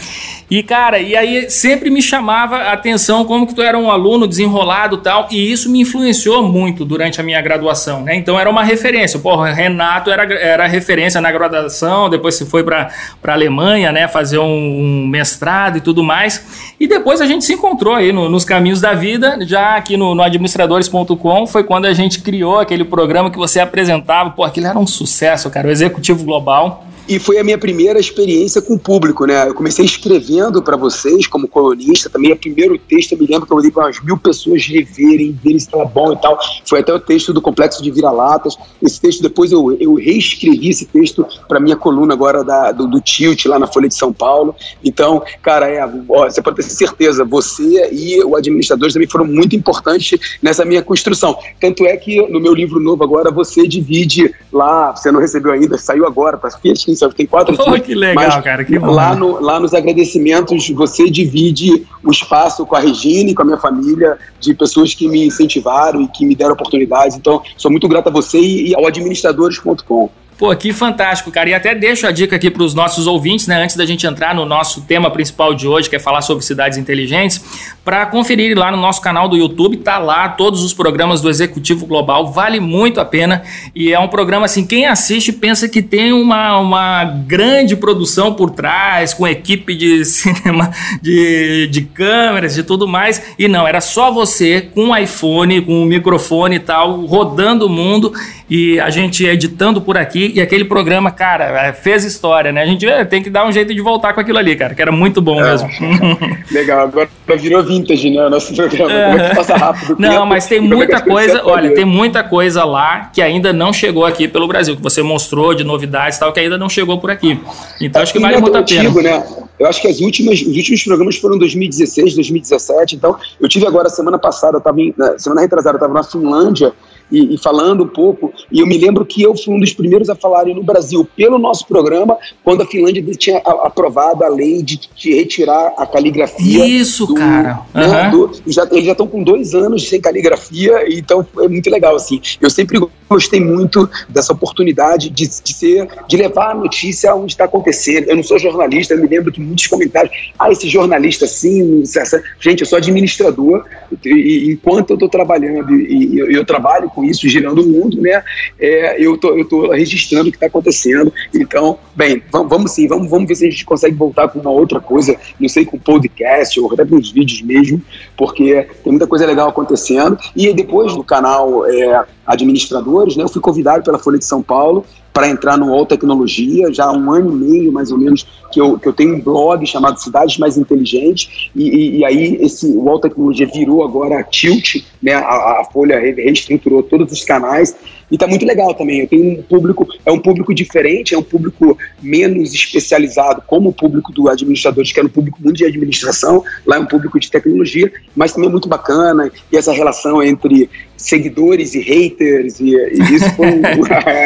E, 0.49 0.61
cara, 0.61 0.99
e 0.99 1.15
aí 1.15 1.49
sempre 1.49 1.89
me 1.89 2.01
chamava 2.01 2.57
a 2.57 2.73
atenção 2.73 3.25
como 3.25 3.47
que 3.47 3.55
tu 3.55 3.63
era 3.63 3.77
um 3.77 3.89
aluno 3.89 4.27
desenrolado 4.27 4.97
tal, 4.97 5.27
e 5.31 5.51
isso 5.51 5.71
me 5.71 5.81
influenciou 5.81 6.43
muito 6.43 6.85
durante 6.85 7.19
a 7.19 7.23
minha 7.23 7.41
graduação, 7.41 8.03
né? 8.03 8.15
Então 8.15 8.39
era 8.39 8.49
uma 8.49 8.63
referência. 8.63 9.19
Pô, 9.19 9.35
Renato 9.41 10.11
era, 10.11 10.31
era 10.33 10.67
referência 10.67 11.19
na 11.19 11.31
graduação, 11.31 12.09
depois 12.09 12.35
se 12.35 12.45
foi 12.45 12.63
para 12.63 12.91
a 13.23 13.31
Alemanha, 13.31 13.91
né, 13.91 14.07
fazer 14.07 14.37
um, 14.37 14.45
um, 14.45 15.07
mestrado 15.07 15.77
e 15.77 15.81
tudo 15.81 16.03
mais. 16.03 16.73
E 16.79 16.87
depois 16.87 17.21
a 17.21 17.25
gente 17.25 17.43
se 17.43 17.53
encontrou 17.53 17.95
aí 17.95 18.11
no, 18.11 18.29
nos 18.29 18.45
caminhos 18.45 18.79
da 18.79 18.93
vida, 18.95 19.37
já 19.45 19.75
aqui 19.75 19.97
no, 19.97 20.15
no 20.15 20.23
administradores.com, 20.23 21.47
foi 21.47 21.63
quando 21.63 21.85
a 21.85 21.93
gente 21.93 22.21
criou 22.21 22.59
aquele 22.59 22.83
programa 22.83 23.29
que 23.29 23.37
você 23.37 23.59
apresentava. 23.59 24.31
Pô, 24.31 24.43
aquilo 24.43 24.67
era 24.67 24.79
um 24.79 24.87
sucesso, 24.87 25.49
cara, 25.49 25.67
o 25.67 25.71
Executivo 25.71 26.23
Global. 26.23 26.85
E 27.07 27.19
foi 27.19 27.37
a 27.37 27.43
minha 27.43 27.57
primeira 27.57 27.99
experiência 27.99 28.59
com 28.63 28.73
o 28.73 28.79
público, 28.79 29.27
né? 29.27 29.47
Eu 29.47 29.53
comecei 29.53 29.85
escrevendo 29.85 30.59
para 30.63 30.75
vocês 30.75 31.27
como 31.27 31.47
colunista, 31.47 32.09
também 32.09 32.31
o 32.31 32.35
primeiro 32.35 32.79
texto, 32.79 33.11
eu 33.11 33.19
me 33.19 33.27
lembro 33.27 33.45
que 33.45 33.53
eu 33.53 33.57
mandei 33.57 33.69
para 33.69 33.85
umas 33.85 34.03
mil 34.03 34.17
pessoas 34.17 34.65
reverem, 34.65 35.37
verem 35.43 35.59
se 35.59 35.67
estava 35.67 35.85
bom 35.85 36.13
e 36.13 36.17
tal. 36.17 36.39
Foi 36.67 36.79
até 36.79 36.91
o 36.91 36.99
texto 36.99 37.31
do 37.31 37.39
Complexo 37.39 37.83
de 37.83 37.91
Vira-Latas. 37.91 38.57
Esse 38.81 38.99
texto, 38.99 39.21
depois 39.21 39.51
eu, 39.51 39.77
eu 39.79 39.93
reescrevi 39.93 40.69
esse 40.69 40.85
texto 40.85 41.27
para 41.47 41.59
minha 41.59 41.75
coluna 41.75 42.15
agora 42.15 42.43
da, 42.43 42.71
do, 42.71 42.87
do 42.87 42.99
Tilt, 42.99 43.45
lá 43.45 43.59
na 43.59 43.67
Folha 43.67 43.87
de 43.87 43.93
São 43.93 44.11
Paulo. 44.11 44.55
Então, 44.83 45.21
cara, 45.43 45.69
é, 45.69 45.85
ó, 46.09 46.27
você 46.27 46.41
pode 46.41 46.55
ter 46.55 46.63
certeza, 46.63 47.23
você 47.23 47.87
e 47.91 48.23
o 48.23 48.35
administrador 48.35 48.91
também 48.91 49.07
foram 49.07 49.25
muito 49.25 49.55
importantes 49.55 50.37
nessa 50.41 50.65
minha 50.65 50.81
construção. 50.81 51.37
Tanto 51.61 51.85
é 51.85 51.95
que 51.97 52.19
no 52.31 52.39
meu 52.39 52.55
livro 52.55 52.79
novo 52.79 53.03
agora, 53.03 53.29
você 53.29 53.67
divide 53.67 54.33
lá, 54.51 54.95
você 54.95 55.11
não 55.11 55.19
recebeu 55.19 55.51
ainda, 55.51 55.77
saiu 55.77 56.07
agora, 56.07 56.35
tá 56.37 56.49
fechando 56.49 56.94
só 56.95 57.09
que 57.09 57.15
tem 57.15 57.25
quatro 57.25 57.55
oh, 57.59 57.79
que 57.79 57.93
legal, 57.93 58.41
cara, 58.41 58.63
que 58.63 58.77
bom. 58.77 58.91
Lá, 58.91 59.15
no, 59.15 59.41
lá 59.41 59.59
nos 59.59 59.73
agradecimentos 59.73 60.69
você 60.69 61.09
divide 61.09 61.85
o 62.03 62.11
espaço 62.11 62.65
com 62.65 62.75
a 62.75 62.79
Regina 62.79 63.31
e 63.31 63.35
com 63.35 63.41
a 63.41 63.45
minha 63.45 63.57
família, 63.57 64.17
de 64.39 64.53
pessoas 64.53 64.93
que 64.93 65.07
me 65.07 65.25
incentivaram 65.25 66.01
e 66.01 66.07
que 66.07 66.25
me 66.25 66.35
deram 66.35 66.53
oportunidades. 66.53 67.15
Então, 67.17 67.41
sou 67.57 67.71
muito 67.71 67.87
grato 67.87 68.09
a 68.09 68.11
você 68.11 68.39
e, 68.39 68.69
e 68.69 68.75
ao 68.75 68.85
administradores.com. 68.85 70.09
Pô, 70.37 70.53
que 70.53 70.73
fantástico, 70.73 71.31
cara. 71.31 71.49
E 71.49 71.53
até 71.53 71.73
deixo 71.73 72.05
a 72.05 72.11
dica 72.11 72.35
aqui 72.35 72.51
para 72.51 72.61
os 72.61 72.73
nossos 72.73 73.07
ouvintes, 73.07 73.47
né, 73.47 73.63
antes 73.63 73.77
da 73.77 73.85
gente 73.85 74.05
entrar 74.05 74.35
no 74.35 74.45
nosso 74.45 74.81
tema 74.81 75.09
principal 75.09 75.53
de 75.53 75.65
hoje, 75.65 75.89
que 75.89 75.95
é 75.95 75.99
falar 75.99 76.21
sobre 76.21 76.43
cidades 76.43 76.77
inteligentes, 76.77 77.41
para 77.85 78.05
conferir 78.07 78.57
lá 78.57 78.69
no 78.69 78.77
nosso 78.77 78.99
canal 78.99 79.29
do 79.29 79.37
YouTube, 79.37 79.77
tá 79.77 79.97
lá 79.97 80.27
todos 80.27 80.61
os 80.61 80.73
programas 80.73 81.21
do 81.21 81.29
Executivo 81.29 81.85
Global, 81.85 82.33
vale 82.33 82.59
muito 82.59 82.99
a 82.99 83.05
pena. 83.05 83.43
E 83.73 83.93
é 83.93 83.99
um 83.99 84.09
programa 84.09 84.45
assim, 84.45 84.65
quem 84.65 84.85
assiste 84.85 85.31
pensa 85.31 85.69
que 85.69 85.81
tem 85.81 86.11
uma, 86.11 86.59
uma 86.59 87.05
grande 87.05 87.75
produção 87.77 88.33
por 88.33 88.49
trás, 88.49 89.13
com 89.13 89.25
equipe 89.25 89.73
de 89.73 90.03
cinema, 90.03 90.69
de, 91.01 91.67
de 91.67 91.81
câmeras, 91.81 92.55
de 92.55 92.63
tudo 92.63 92.87
mais. 92.87 93.21
E 93.39 93.47
não, 93.47 93.65
era 93.65 93.79
só 93.79 94.11
você 94.11 94.61
com 94.61 94.85
um 94.85 94.97
iPhone, 94.97 95.61
com 95.61 95.83
um 95.83 95.85
microfone 95.85 96.57
e 96.57 96.59
tal, 96.59 97.05
rodando 97.05 97.67
o 97.67 97.69
mundo 97.69 98.11
e 98.49 98.79
a 98.79 98.89
gente 98.89 99.25
editando 99.25 99.79
por 99.81 99.97
aqui 99.97 100.24
e 100.33 100.41
aquele 100.41 100.65
programa, 100.65 101.11
cara, 101.11 101.67
é, 101.67 101.73
fez 101.73 102.03
história, 102.03 102.51
né? 102.51 102.61
A 102.61 102.65
gente 102.65 102.85
é, 102.87 103.03
tem 103.05 103.21
que 103.21 103.29
dar 103.29 103.45
um 103.45 103.51
jeito 103.51 103.73
de 103.73 103.81
voltar 103.81 104.13
com 104.13 104.19
aquilo 104.19 104.37
ali, 104.37 104.55
cara, 104.55 104.73
que 104.73 104.81
era 104.81 104.91
muito 104.91 105.21
bom 105.21 105.39
é. 105.41 105.51
mesmo. 105.51 105.69
Legal, 106.51 106.81
agora 106.81 107.09
virou 107.37 107.63
vintage, 107.63 108.09
né? 108.09 108.25
O 108.25 108.29
nosso 108.29 108.53
programa. 108.53 108.91
É. 108.91 109.11
Como 109.11 109.19
é 109.19 109.29
que 109.29 109.35
passa 109.35 109.55
rápido? 109.55 109.95
Não, 109.99 110.09
tempo, 110.09 110.25
mas 110.25 110.47
tem 110.47 110.59
muita 110.59 111.01
coisa, 111.01 111.41
olha, 111.45 111.73
tem 111.73 111.85
muita 111.85 112.23
coisa 112.23 112.63
lá 112.63 113.09
que 113.13 113.21
ainda 113.21 113.51
não 113.51 113.71
chegou 113.71 114.05
aqui 114.05 114.27
pelo 114.27 114.47
Brasil, 114.47 114.75
que 114.75 114.81
você 114.81 115.01
mostrou 115.01 115.53
de 115.53 115.63
novidades 115.63 116.17
e 116.17 116.19
tal, 116.19 116.31
que 116.31 116.39
ainda 116.39 116.57
não 116.57 116.69
chegou 116.69 116.99
por 116.99 117.11
aqui. 117.11 117.39
Então 117.81 118.01
acho 118.01 118.13
que 118.13 118.19
vale 118.19 118.37
muito 118.37 118.57
a 118.57 118.63
pena. 118.63 118.81
Antigo, 118.81 119.01
né? 119.01 119.23
Eu 119.57 119.67
acho 119.67 119.81
que 119.81 119.87
as 119.87 119.99
últimas, 120.01 120.41
os 120.41 120.55
últimos 120.55 120.83
programas 120.83 121.15
foram 121.17 121.37
2016, 121.37 122.15
2017. 122.15 122.95
Então, 122.95 123.17
eu 123.39 123.47
tive 123.47 123.65
agora 123.65 123.89
semana 123.89 124.19
passada, 124.19 124.57
eu 124.57 124.61
tava 124.61 124.81
em, 124.81 124.93
semana 125.17 125.41
retrasada, 125.41 125.75
eu 125.75 125.79
estava 125.79 125.93
na 125.93 126.03
Finlândia 126.03 126.73
e, 127.11 127.35
e, 127.35 127.37
falando 127.37 127.83
um 127.83 127.87
pouco, 127.87 128.33
e 128.51 128.59
eu 128.59 128.67
me 128.67 128.77
lembro 128.77 129.05
que 129.05 129.21
eu 129.21 129.35
fui 129.35 129.53
um 129.53 129.59
dos 129.59 129.73
primeiros 129.73 130.09
a 130.09 130.15
falarem 130.15 130.55
no 130.55 130.63
Brasil 130.63 131.07
pelo 131.15 131.37
nosso 131.37 131.67
programa, 131.67 132.17
quando 132.43 132.61
a 132.61 132.65
Finlândia 132.65 133.03
tinha 133.15 133.37
aprovado 133.37 134.23
a 134.23 134.27
lei 134.27 134.61
de, 134.63 134.79
de 134.95 135.13
retirar 135.13 135.73
a 135.77 135.85
caligrafia. 135.85 136.65
Isso, 136.65 137.05
do, 137.05 137.15
cara. 137.15 137.61
Né, 137.73 138.09
do, 138.09 138.31
já, 138.47 138.67
eles 138.71 138.85
já 138.85 138.91
estão 138.91 139.07
com 139.07 139.23
dois 139.23 139.53
anos 139.53 139.87
sem 139.87 140.01
caligrafia, 140.01 140.85
então 140.89 141.25
é 141.39 141.47
muito 141.47 141.69
legal, 141.69 141.95
assim. 141.95 142.19
Eu 142.41 142.49
sempre 142.49 142.79
gostei 143.09 143.39
muito 143.39 143.89
dessa 144.09 144.33
oportunidade 144.33 145.09
de, 145.09 145.27
de 145.27 145.53
ser, 145.53 145.87
de 146.07 146.17
levar 146.17 146.51
a 146.51 146.55
notícia 146.55 147.15
onde 147.15 147.33
está 147.33 147.45
acontecendo. 147.45 148.09
Eu 148.09 148.15
não 148.15 148.23
sou 148.23 148.39
jornalista, 148.39 148.93
eu 148.93 149.01
me 149.01 149.07
lembro 149.07 149.31
que 149.31 149.39
muitos 149.39 149.67
comentários, 149.67 150.31
ah, 150.37 150.51
esse 150.51 150.67
jornalista 150.67 151.25
assim, 151.25 151.83
essa... 151.83 152.21
gente, 152.39 152.61
eu 152.61 152.67
sou 152.67 152.77
administrador, 152.77 153.65
e, 154.03 154.09
e 154.09 154.51
enquanto 154.53 154.91
eu 154.91 154.95
estou 154.95 155.09
trabalhando 155.09 155.75
e, 155.75 156.15
e 156.15 156.19
eu, 156.19 156.31
eu, 156.31 156.45
trabalho 156.45 156.89
com 156.95 157.03
isso, 157.03 157.27
girando 157.27 157.61
o 157.61 157.67
mundo, 157.67 158.01
né, 158.01 158.23
é, 158.59 158.99
eu 158.99 159.17
tô, 159.17 159.43
tô 159.45 159.71
registrando 159.71 160.29
o 160.29 160.31
que 160.31 160.37
está 160.37 160.47
acontecendo. 160.47 161.13
Então, 161.33 161.77
bem, 161.95 162.23
vamos, 162.31 162.49
vamos 162.49 162.71
sim, 162.71 162.87
vamos, 162.87 163.09
vamos 163.09 163.27
ver 163.27 163.35
se 163.35 163.45
a 163.45 163.49
gente 163.49 163.65
consegue 163.65 163.95
voltar 163.95 164.29
com 164.29 164.39
uma 164.39 164.49
outra 164.49 164.79
coisa, 164.79 165.15
não 165.39 165.49
sei, 165.49 165.65
com 165.65 165.77
podcast 165.77 166.59
ou 166.59 166.71
até 166.71 166.85
com 166.85 166.95
os 166.95 167.11
vídeos 167.11 167.41
mesmo, 167.41 167.81
porque 168.15 168.67
tem 168.83 168.91
muita 168.91 169.05
coisa 169.05 169.25
legal 169.25 169.49
acontecendo. 169.49 170.17
E 170.35 170.53
depois 170.53 170.93
do 170.93 171.03
canal 171.03 171.65
é, 171.67 172.05
Administradores, 172.25 173.15
né, 173.15 173.23
eu 173.23 173.29
fui 173.29 173.41
convidado 173.41 173.83
pela 173.83 173.99
Folha 173.99 174.17
de 174.17 174.25
São 174.25 174.41
Paulo 174.41 174.85
para 175.15 175.29
entrar 175.29 175.57
no 175.57 175.73
All 175.73 175.85
Tecnologia, 175.85 176.73
já 176.73 176.83
há 176.83 176.91
um 176.91 177.09
ano 177.09 177.31
e 177.31 177.35
meio 177.35 177.71
mais 177.71 177.89
ou 177.89 177.97
menos 177.97 178.27
que 178.51 178.59
eu, 178.59 178.77
que 178.77 178.85
eu 178.85 178.91
tenho 178.91 179.15
um 179.15 179.21
blog 179.21 179.65
chamado 179.65 179.97
Cidades 179.97 180.37
Mais 180.37 180.57
Inteligentes, 180.57 181.49
e, 181.55 181.69
e, 181.69 181.97
e 181.99 182.05
aí 182.05 182.37
esse 182.41 182.67
o 182.67 182.89
All 182.89 182.99
Tecnologia 182.99 183.47
virou 183.47 183.81
agora 183.81 184.19
a 184.19 184.23
Tilt, 184.23 184.83
né, 185.01 185.13
a, 185.13 185.61
a 185.61 185.67
Folha 185.71 185.97
reestruturou 185.97 186.83
todos 186.83 187.13
os 187.13 187.23
canais, 187.23 187.73
e 188.11 188.17
tá 188.17 188.27
muito 188.27 188.45
legal 188.45 188.73
também. 188.73 188.99
Eu 188.99 189.07
tenho 189.07 189.39
um 189.39 189.41
público, 189.41 189.87
é 190.05 190.11
um 190.11 190.19
público 190.19 190.53
diferente, 190.53 191.15
é 191.15 191.17
um 191.17 191.23
público 191.23 191.77
menos 192.01 192.53
especializado, 192.53 193.41
como 193.47 193.69
o 193.69 193.73
público 193.73 194.11
do 194.11 194.27
administradores, 194.27 194.91
que 194.91 194.99
é 194.99 195.03
um 195.03 195.09
público 195.09 195.39
muito 195.41 195.57
de 195.57 195.65
administração, 195.65 196.43
lá 196.65 196.75
é 196.75 196.79
um 196.79 196.85
público 196.85 197.17
de 197.19 197.31
tecnologia, 197.31 197.89
mas 198.13 198.33
também 198.33 198.49
é 198.49 198.51
muito 198.51 198.67
bacana, 198.67 199.31
e 199.49 199.55
essa 199.55 199.71
relação 199.71 200.21
entre 200.21 200.69
seguidores 201.05 201.75
e 201.75 201.79
haters, 201.79 202.59
e, 202.59 202.75
e 202.75 203.15
isso 203.15 203.29
foi, 203.35 203.49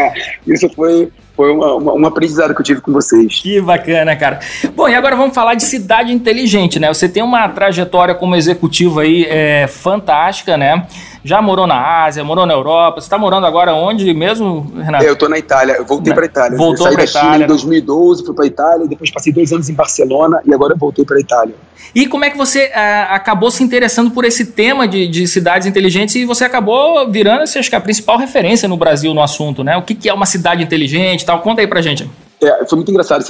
isso 0.48 0.70
foi 0.70 1.12
foi 1.40 1.54
uma, 1.54 1.76
uma, 1.76 1.94
um 1.94 2.06
aprendizado 2.06 2.54
que 2.54 2.60
eu 2.60 2.66
tive 2.66 2.82
com 2.82 2.92
vocês. 2.92 3.40
Que 3.40 3.62
bacana, 3.62 4.14
cara. 4.14 4.42
Bom, 4.76 4.90
e 4.90 4.94
agora 4.94 5.16
vamos 5.16 5.34
falar 5.34 5.54
de 5.54 5.64
cidade 5.64 6.12
inteligente, 6.12 6.82
né? 6.82 6.94
Você 6.94 7.08
tem 7.08 7.24
uma 7.24 7.48
trajetória 7.48 8.14
como 8.14 8.36
executivo 8.36 9.00
aí 9.00 9.24
é, 9.24 9.66
fantástica, 9.66 10.58
né? 10.58 10.86
Já 11.24 11.42
morou 11.42 11.66
na 11.66 12.04
Ásia, 12.04 12.26
morou 12.26 12.46
na 12.46 12.54
Europa. 12.54 13.00
Você 13.00 13.06
está 13.06 13.18
morando 13.18 13.48
agora 13.48 13.74
onde 13.74 14.14
mesmo, 14.14 14.70
Renato? 14.84 15.06
Eu 15.06 15.14
estou 15.14 15.30
na 15.30 15.38
Itália. 15.38 15.76
Eu 15.78 15.86
voltei 15.86 16.14
para 16.14 16.24
a 16.24 16.26
Itália. 16.26 16.58
Voltou 16.58 16.92
para 16.92 17.04
a 17.04 17.06
Itália. 17.06 17.32
China 17.32 17.44
em 17.46 17.48
2012, 17.48 18.26
fui 18.26 18.36
para 18.36 18.44
a 18.44 18.48
Itália, 18.48 18.88
depois 18.90 19.10
passei 19.10 19.32
dois 19.32 19.54
anos 19.54 19.70
em 19.70 19.74
Barcelona 19.74 20.42
e 20.46 20.54
agora 20.54 20.76
voltei 20.78 21.06
para 21.06 21.16
a 21.16 21.22
Itália. 21.22 21.56
E 21.94 22.06
como 22.08 22.24
é 22.24 22.30
que 22.30 22.38
você 22.38 22.66
uh, 22.66 23.14
acabou 23.14 23.50
se 23.50 23.64
interessando 23.64 24.12
por 24.12 24.24
esse 24.24 24.46
tema 24.46 24.88
de, 24.88 25.08
de, 25.08 25.28
cidades 25.28 25.68
inteligentes 25.68 26.16
e 26.16 26.26
você 26.26 26.44
acabou 26.44 26.69
virando, 27.10 27.44
acho 27.44 27.70
que 27.70 27.76
a 27.76 27.82
principal 27.82 28.18
referência 28.18 28.68
no 28.68 28.78
Brasil 28.78 29.14
no 29.14 29.22
assunto, 29.22 29.64
né? 29.64 29.78
O 29.78 29.82
que, 29.82 29.96
que 29.96 30.10
é 30.10 30.14
uma 30.14 30.26
cidade 30.26 30.64
inteligente 30.64 31.22
e 31.22 31.26
tal? 31.26 31.40
Conta 31.42 31.62
aí 31.62 31.68
pra 31.68 31.82
gente. 31.82 32.10
É, 32.42 32.66
foi 32.66 32.78
muito 32.78 32.90
engraçado. 32.90 33.24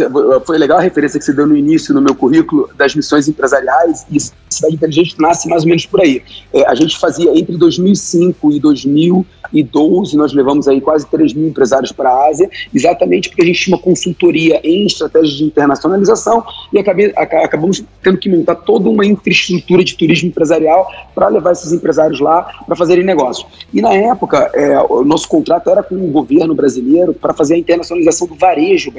Foi 0.45 0.57
legal 0.57 0.77
a 0.77 0.81
referência 0.81 1.19
que 1.19 1.25
você 1.25 1.33
deu 1.33 1.47
no 1.47 1.57
início 1.57 1.93
no 1.93 2.01
meu 2.01 2.13
currículo 2.13 2.69
das 2.77 2.93
missões 2.93 3.27
empresariais 3.27 4.05
e 4.11 4.19
Cidade 4.49 4.75
Inteligente 4.75 5.15
nasce 5.19 5.47
mais 5.47 5.63
ou 5.63 5.69
menos 5.69 5.85
por 5.85 6.01
aí. 6.01 6.21
É, 6.53 6.67
a 6.67 6.75
gente 6.75 6.97
fazia 6.97 7.31
entre 7.37 7.55
2005 7.57 8.51
e 8.51 8.59
2012, 8.59 10.17
nós 10.17 10.33
levamos 10.33 10.67
aí 10.67 10.81
quase 10.81 11.07
3 11.07 11.33
mil 11.33 11.47
empresários 11.47 11.91
para 11.91 12.09
a 12.09 12.27
Ásia, 12.29 12.49
exatamente 12.73 13.29
porque 13.29 13.43
a 13.43 13.45
gente 13.45 13.59
tinha 13.59 13.75
uma 13.75 13.81
consultoria 13.81 14.59
em 14.63 14.85
estratégias 14.85 15.33
de 15.33 15.43
internacionalização 15.43 16.43
e 16.73 16.79
acabei, 16.79 17.13
acabamos 17.15 17.83
tendo 18.03 18.17
que 18.17 18.29
montar 18.29 18.55
toda 18.55 18.89
uma 18.89 19.05
infraestrutura 19.05 19.83
de 19.83 19.95
turismo 19.95 20.29
empresarial 20.29 20.87
para 21.15 21.27
levar 21.27 21.51
esses 21.51 21.71
empresários 21.71 22.19
lá 22.19 22.43
para 22.65 22.75
fazerem 22.75 23.03
negócio. 23.03 23.45
E 23.73 23.81
na 23.81 23.93
época, 23.93 24.49
é, 24.53 24.79
o 24.81 25.03
nosso 25.03 25.27
contrato 25.27 25.69
era 25.69 25.83
com 25.83 25.95
o 25.95 26.11
governo 26.11 26.55
brasileiro 26.55 27.13
para 27.13 27.33
fazer 27.33 27.55
a 27.55 27.57
internacionalização 27.57 28.27
do 28.27 28.35
varejo 28.35 28.91
brasileiro. 28.91 28.98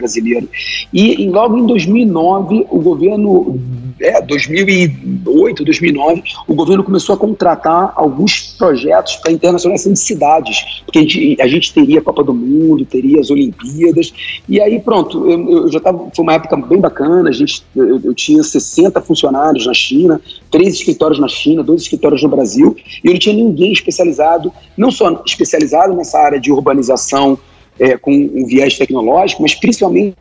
E, 0.93 1.23
e 1.23 1.31
logo 1.31 1.57
em 1.59 1.67
2009, 1.67 2.67
o 2.71 2.81
governo, 2.81 3.59
é, 4.01 4.21
2008, 4.23 5.65
2009, 5.65 6.23
o 6.47 6.55
governo 6.55 6.85
começou 6.85 7.15
a 7.15 7.19
contratar 7.19 7.93
alguns 7.97 8.55
projetos 8.59 9.17
para 9.17 9.33
internacionalização 9.33 9.93
de 9.93 9.99
cidades, 9.99 10.83
porque 10.85 10.99
a 10.99 11.03
gente, 11.03 11.37
a 11.41 11.47
gente 11.47 11.73
teria 11.73 11.99
a 12.01 12.03
Copa 12.03 12.23
do 12.23 12.35
Mundo, 12.35 12.85
teria 12.85 13.21
as 13.21 13.31
Olimpíadas, 13.31 14.13
e 14.49 14.61
aí 14.61 14.81
pronto, 14.81 15.31
eu, 15.31 15.51
eu 15.51 15.73
já 15.73 15.79
estava, 15.79 16.11
foi 16.15 16.23
uma 16.23 16.35
época 16.35 16.57
bem 16.57 16.81
bacana, 16.81 17.29
a 17.29 17.33
gente, 17.33 17.63
eu, 17.75 18.01
eu 18.03 18.15
tinha 18.15 18.43
60 18.43 19.01
funcionários 19.03 19.67
na 19.67 19.75
China, 19.75 20.21
três 20.51 20.75
escritórios 20.75 21.19
na 21.19 21.29
China, 21.29 21.63
dois 21.63 21.83
escritórios 21.83 22.23
no 22.23 22.29
Brasil, 22.29 22.77
e 23.03 23.07
eu 23.09 23.13
não 23.13 23.19
tinha 23.19 23.35
ninguém 23.35 23.73
especializado, 23.73 24.53
não 24.77 24.91
só 24.91 25.23
especializado 25.27 25.95
nessa 25.95 26.19
área 26.19 26.41
de 26.41 26.51
urbanização, 26.51 27.39
é, 27.81 27.97
com 27.97 28.13
um 28.13 28.47
viés 28.47 28.77
tecnológico, 28.77 29.43
mas 29.43 29.55
principalmente 29.55 30.15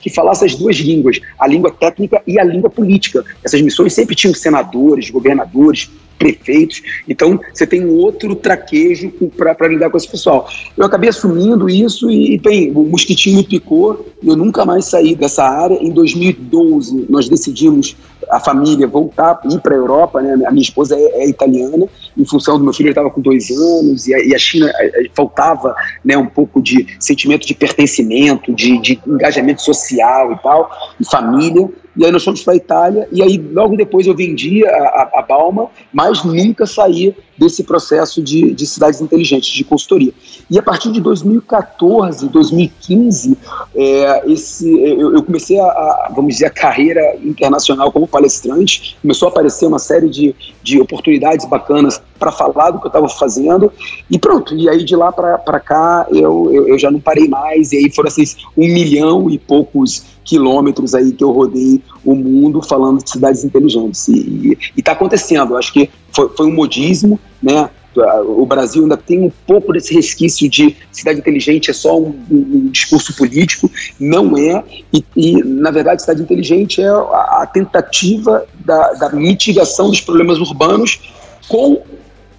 que 0.00 0.10
falasse 0.10 0.46
as 0.46 0.54
duas 0.54 0.76
línguas, 0.76 1.20
a 1.38 1.46
língua 1.46 1.70
técnica 1.70 2.22
e 2.26 2.40
a 2.40 2.44
língua 2.44 2.70
política. 2.70 3.22
Essas 3.44 3.60
missões 3.60 3.92
sempre 3.92 4.16
tinham 4.16 4.34
senadores, 4.34 5.10
governadores, 5.10 5.90
prefeitos. 6.18 6.82
Então, 7.08 7.38
você 7.52 7.66
tem 7.66 7.84
um 7.84 7.94
outro 7.94 8.34
traquejo 8.34 9.12
para 9.36 9.68
lidar 9.68 9.90
com 9.90 9.96
esse 9.96 10.08
pessoal. 10.08 10.48
Eu 10.76 10.84
acabei 10.84 11.10
assumindo 11.10 11.68
isso 11.68 12.10
e, 12.10 12.38
bem, 12.38 12.70
o 12.72 12.84
mosquitinho 12.84 13.38
me 13.38 13.44
picou 13.44 14.12
eu 14.24 14.36
nunca 14.36 14.64
mais 14.64 14.84
saí 14.86 15.14
dessa 15.14 15.44
área. 15.44 15.74
Em 15.74 15.90
2012, 15.90 17.06
nós 17.08 17.28
decidimos, 17.28 17.96
a 18.30 18.38
família, 18.38 18.86
voltar, 18.86 19.40
ir 19.50 19.60
para 19.60 19.74
a 19.74 19.78
Europa. 19.78 20.22
Né? 20.22 20.46
A 20.46 20.50
minha 20.50 20.62
esposa 20.62 20.96
é, 20.96 21.22
é, 21.22 21.28
italiana, 21.28 21.86
em 22.16 22.24
função 22.24 22.56
do 22.56 22.64
meu 22.64 22.72
filho, 22.72 22.90
estava 22.90 23.10
com 23.10 23.20
dois 23.20 23.50
anos 23.50 24.06
e 24.06 24.14
a, 24.14 24.24
e 24.24 24.34
a 24.34 24.38
China 24.38 24.70
faltava 25.14 25.74
né, 26.04 26.16
um 26.16 26.26
pouco 26.26 26.62
de 26.62 26.86
sentimento 27.00 27.46
de 27.46 27.54
pertencimento, 27.54 28.54
de, 28.54 28.80
de 28.80 29.00
engajamento 29.06 29.62
social 29.62 30.32
e 30.32 30.38
tal, 30.38 30.70
e 31.00 31.04
família 31.04 31.68
e 31.96 32.04
aí 32.04 32.10
nós 32.10 32.24
fomos 32.24 32.42
para 32.42 32.54
a 32.54 32.56
Itália, 32.56 33.08
e 33.12 33.22
aí 33.22 33.38
logo 33.52 33.76
depois 33.76 34.06
eu 34.06 34.14
vendi 34.14 34.66
a, 34.66 34.70
a, 34.70 35.10
a 35.18 35.22
Balma, 35.22 35.68
mas 35.92 36.24
nunca 36.24 36.66
saí 36.66 37.14
desse 37.36 37.64
processo 37.64 38.22
de, 38.22 38.54
de 38.54 38.66
cidades 38.66 39.00
inteligentes, 39.00 39.50
de 39.50 39.64
consultoria. 39.64 40.12
E 40.50 40.58
a 40.58 40.62
partir 40.62 40.92
de 40.92 41.00
2014, 41.00 42.28
2015, 42.28 43.36
é, 43.74 44.30
esse, 44.30 44.68
eu, 44.80 45.14
eu 45.14 45.22
comecei 45.22 45.58
a, 45.58 45.64
a, 45.64 46.12
vamos 46.14 46.34
dizer, 46.34 46.46
a 46.46 46.50
carreira 46.50 47.16
internacional 47.22 47.90
como 47.90 48.06
palestrante, 48.06 48.96
começou 49.00 49.28
a 49.28 49.30
aparecer 49.30 49.66
uma 49.66 49.78
série 49.78 50.08
de, 50.08 50.34
de 50.62 50.80
oportunidades 50.80 51.46
bacanas 51.46 52.00
para 52.18 52.30
falar 52.30 52.70
do 52.70 52.78
que 52.78 52.86
eu 52.86 52.88
estava 52.88 53.08
fazendo, 53.08 53.72
e 54.08 54.18
pronto, 54.18 54.54
e 54.54 54.68
aí 54.68 54.84
de 54.84 54.94
lá 54.94 55.10
para 55.10 55.58
cá 55.58 56.06
eu, 56.10 56.50
eu, 56.52 56.68
eu, 56.68 56.78
já 56.78 56.90
não 56.90 57.00
parei 57.00 57.26
mais, 57.26 57.72
e 57.72 57.78
aí 57.78 57.90
foram 57.90 58.08
esses 58.08 58.36
um 58.56 58.66
milhão 58.66 59.28
e 59.28 59.38
poucos 59.38 60.04
quilômetros 60.24 60.94
aí 60.94 61.12
que 61.12 61.24
eu 61.24 61.32
rodei 61.32 61.82
o 62.04 62.14
mundo 62.14 62.62
falando 62.62 63.02
de 63.02 63.10
cidades 63.10 63.44
inteligentes. 63.44 64.06
E 64.08 64.56
está 64.76 64.92
acontecendo, 64.92 65.54
eu 65.54 65.58
acho 65.58 65.72
que 65.72 65.90
foi, 66.12 66.28
foi 66.28 66.46
um 66.46 66.54
modismo, 66.54 67.18
né? 67.42 67.68
O 67.96 68.46
Brasil 68.46 68.82
ainda 68.82 68.96
tem 68.96 69.20
um 69.20 69.30
pouco 69.46 69.72
desse 69.72 69.92
resquício 69.92 70.48
de 70.48 70.76
cidade 70.90 71.18
inteligente 71.18 71.70
é 71.70 71.74
só 71.74 71.98
um, 71.98 72.14
um 72.30 72.68
discurso 72.70 73.14
político, 73.16 73.70
não 73.98 74.36
é. 74.36 74.64
E, 74.92 75.04
e, 75.16 75.42
na 75.42 75.70
verdade, 75.70 76.02
cidade 76.02 76.22
inteligente 76.22 76.80
é 76.80 76.88
a, 76.88 77.42
a 77.42 77.46
tentativa 77.52 78.46
da, 78.64 78.92
da 78.94 79.10
mitigação 79.10 79.90
dos 79.90 80.00
problemas 80.00 80.38
urbanos 80.38 81.00
com 81.48 81.82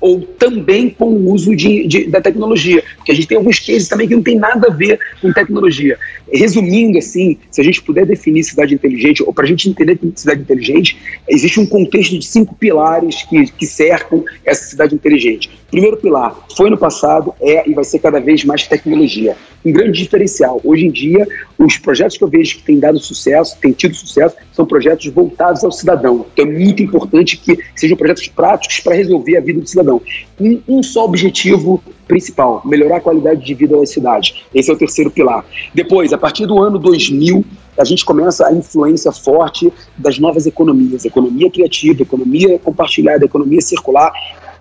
ou 0.03 0.19
também 0.19 0.89
com 0.89 1.05
o 1.05 1.31
uso 1.31 1.55
de, 1.55 1.87
de, 1.87 2.07
da 2.07 2.19
tecnologia. 2.19 2.83
Porque 2.97 3.13
a 3.13 3.15
gente 3.15 3.25
tem 3.25 3.37
alguns 3.37 3.57
cases 3.57 3.87
também 3.87 4.05
que 4.05 4.13
não 4.13 4.21
tem 4.21 4.37
nada 4.37 4.67
a 4.67 4.69
ver 4.69 4.99
com 5.21 5.31
tecnologia. 5.31 5.97
Resumindo, 6.29 6.97
assim, 6.97 7.37
se 7.49 7.61
a 7.61 7.63
gente 7.63 7.81
puder 7.81 8.05
definir 8.05 8.43
cidade 8.43 8.73
inteligente, 8.73 9.23
ou 9.23 9.33
para 9.33 9.45
a 9.45 9.47
gente 9.47 9.69
entender 9.69 9.97
cidade 10.13 10.41
inteligente, 10.41 10.97
existe 11.25 11.57
um 11.57 11.65
contexto 11.65 12.19
de 12.19 12.25
cinco 12.25 12.53
pilares 12.53 13.23
que, 13.23 13.45
que 13.53 13.65
cercam 13.65 14.25
essa 14.43 14.65
cidade 14.65 14.93
inteligente. 14.93 15.49
Primeiro 15.73 15.97
pilar, 15.97 16.37
foi 16.55 16.69
no 16.69 16.77
passado, 16.77 17.33
é 17.41 17.67
e 17.67 17.73
vai 17.73 17.83
ser 17.83 17.97
cada 17.97 18.19
vez 18.19 18.45
mais 18.45 18.67
tecnologia. 18.67 19.35
Um 19.65 19.71
grande 19.71 20.03
diferencial. 20.03 20.61
Hoje 20.63 20.85
em 20.85 20.91
dia, 20.91 21.27
os 21.57 21.79
projetos 21.79 22.15
que 22.15 22.23
eu 22.23 22.27
vejo 22.27 22.57
que 22.57 22.63
têm 22.63 22.77
dado 22.77 22.99
sucesso, 22.99 23.57
têm 23.59 23.71
tido 23.71 23.95
sucesso, 23.95 24.35
são 24.51 24.67
projetos 24.67 25.07
voltados 25.07 25.63
ao 25.63 25.71
cidadão. 25.71 26.27
Então 26.31 26.45
é 26.45 26.47
muito 26.47 26.83
importante 26.83 27.37
que 27.37 27.57
sejam 27.75 27.97
projetos 27.97 28.27
práticos 28.27 28.81
para 28.81 28.93
resolver 28.93 29.35
a 29.35 29.41
vida 29.41 29.61
do 29.61 29.67
cidadão. 29.67 29.99
Com 30.37 30.61
um 30.67 30.83
só 30.83 31.05
objetivo 31.05 31.83
principal, 32.07 32.61
melhorar 32.63 32.97
a 32.97 33.01
qualidade 33.01 33.43
de 33.43 33.55
vida 33.55 33.75
das 33.75 33.89
cidades. 33.89 34.43
Esse 34.53 34.69
é 34.69 34.73
o 34.75 34.77
terceiro 34.77 35.09
pilar. 35.09 35.43
Depois, 35.73 36.13
a 36.13 36.19
partir 36.19 36.45
do 36.45 36.61
ano 36.61 36.77
2000, 36.77 37.43
a 37.79 37.83
gente 37.83 38.05
começa 38.05 38.45
a 38.45 38.53
influência 38.53 39.11
forte 39.11 39.73
das 39.97 40.19
novas 40.19 40.45
economias, 40.45 41.03
economia 41.03 41.49
criativa, 41.49 42.03
economia 42.03 42.59
compartilhada, 42.59 43.25
economia 43.25 43.61
circular, 43.61 44.13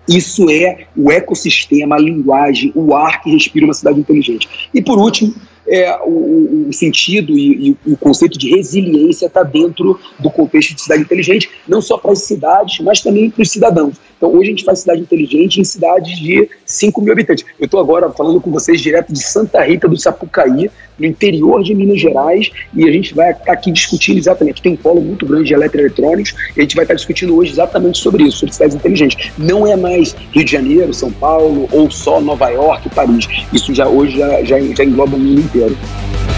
Isso 0.07 0.49
é 0.49 0.85
o 0.95 1.11
ecossistema, 1.11 1.95
a 1.95 1.99
linguagem, 1.99 2.71
o 2.75 2.95
ar 2.95 3.21
que 3.21 3.31
respira 3.31 3.65
uma 3.65 3.73
cidade 3.73 3.99
inteligente. 3.99 4.69
E 4.73 4.81
por 4.81 4.97
último, 4.97 5.33
é, 5.67 5.97
o, 6.03 6.67
o, 6.69 6.73
sentido 6.73 7.37
e, 7.37 7.69
e, 7.85 7.91
o 7.91 7.97
conceito 7.97 8.37
de 8.37 8.49
resiliência 8.49 9.27
está 9.27 9.43
dentro 9.43 9.99
do 10.19 10.29
contexto 10.29 10.75
de 10.75 10.81
cidade 10.81 11.01
inteligente, 11.01 11.49
não 11.67 11.81
só 11.81 11.97
para 11.97 12.11
as 12.11 12.23
cidades, 12.23 12.79
mas 12.79 13.01
também 13.01 13.29
para 13.29 13.41
os 13.41 13.49
cidadãos. 13.49 13.95
Então, 14.17 14.33
hoje 14.33 14.47
a 14.47 14.51
gente 14.51 14.63
faz 14.63 14.79
cidade 14.79 15.01
inteligente 15.01 15.59
em 15.59 15.63
cidades 15.63 16.17
de 16.17 16.49
5 16.65 17.01
mil 17.01 17.11
habitantes. 17.11 17.45
Eu 17.59 17.65
estou 17.65 17.79
agora 17.79 18.09
falando 18.11 18.39
com 18.39 18.51
vocês 18.51 18.79
direto 18.81 19.11
de 19.11 19.21
Santa 19.21 19.61
Rita 19.61 19.87
do 19.87 19.97
Sapucaí, 19.97 20.69
no 20.97 21.05
interior 21.05 21.63
de 21.63 21.73
Minas 21.73 21.99
Gerais, 21.99 22.51
e 22.73 22.87
a 22.87 22.91
gente 22.91 23.13
vai 23.13 23.31
estar 23.31 23.51
aqui 23.51 23.71
discutindo 23.71 24.17
exatamente. 24.17 24.61
Tem 24.61 24.73
um 24.73 24.77
polo 24.77 25.01
muito 25.01 25.25
grande 25.25 25.47
de 25.47 25.53
eletroeletrônicos, 25.53 26.33
e 26.55 26.59
a 26.59 26.63
gente 26.63 26.75
vai 26.75 26.85
estar 26.85 26.93
discutindo 26.93 27.35
hoje 27.35 27.51
exatamente 27.51 27.97
sobre 27.97 28.23
isso, 28.23 28.37
sobre 28.37 28.53
cidades 28.53 28.75
inteligentes. 28.75 29.31
Não 29.37 29.67
é 29.67 29.75
mais 29.75 30.15
Rio 30.31 30.45
de 30.45 30.51
Janeiro, 30.51 30.93
São 30.93 31.11
Paulo, 31.11 31.67
ou 31.71 31.89
só 31.89 32.21
Nova 32.21 32.49
York, 32.49 32.89
Paris. 32.89 33.27
Isso 33.51 33.73
já 33.73 33.87
hoje 33.87 34.17
já, 34.17 34.43
já, 34.43 34.59
já 34.59 34.83
engloba 34.83 35.15
o 35.15 35.19
mundo 35.19 35.52
inteiro. 35.53 36.32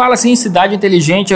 Fala 0.00 0.14
assim 0.14 0.30
em 0.30 0.36
cidade 0.36 0.74
inteligente, 0.74 1.34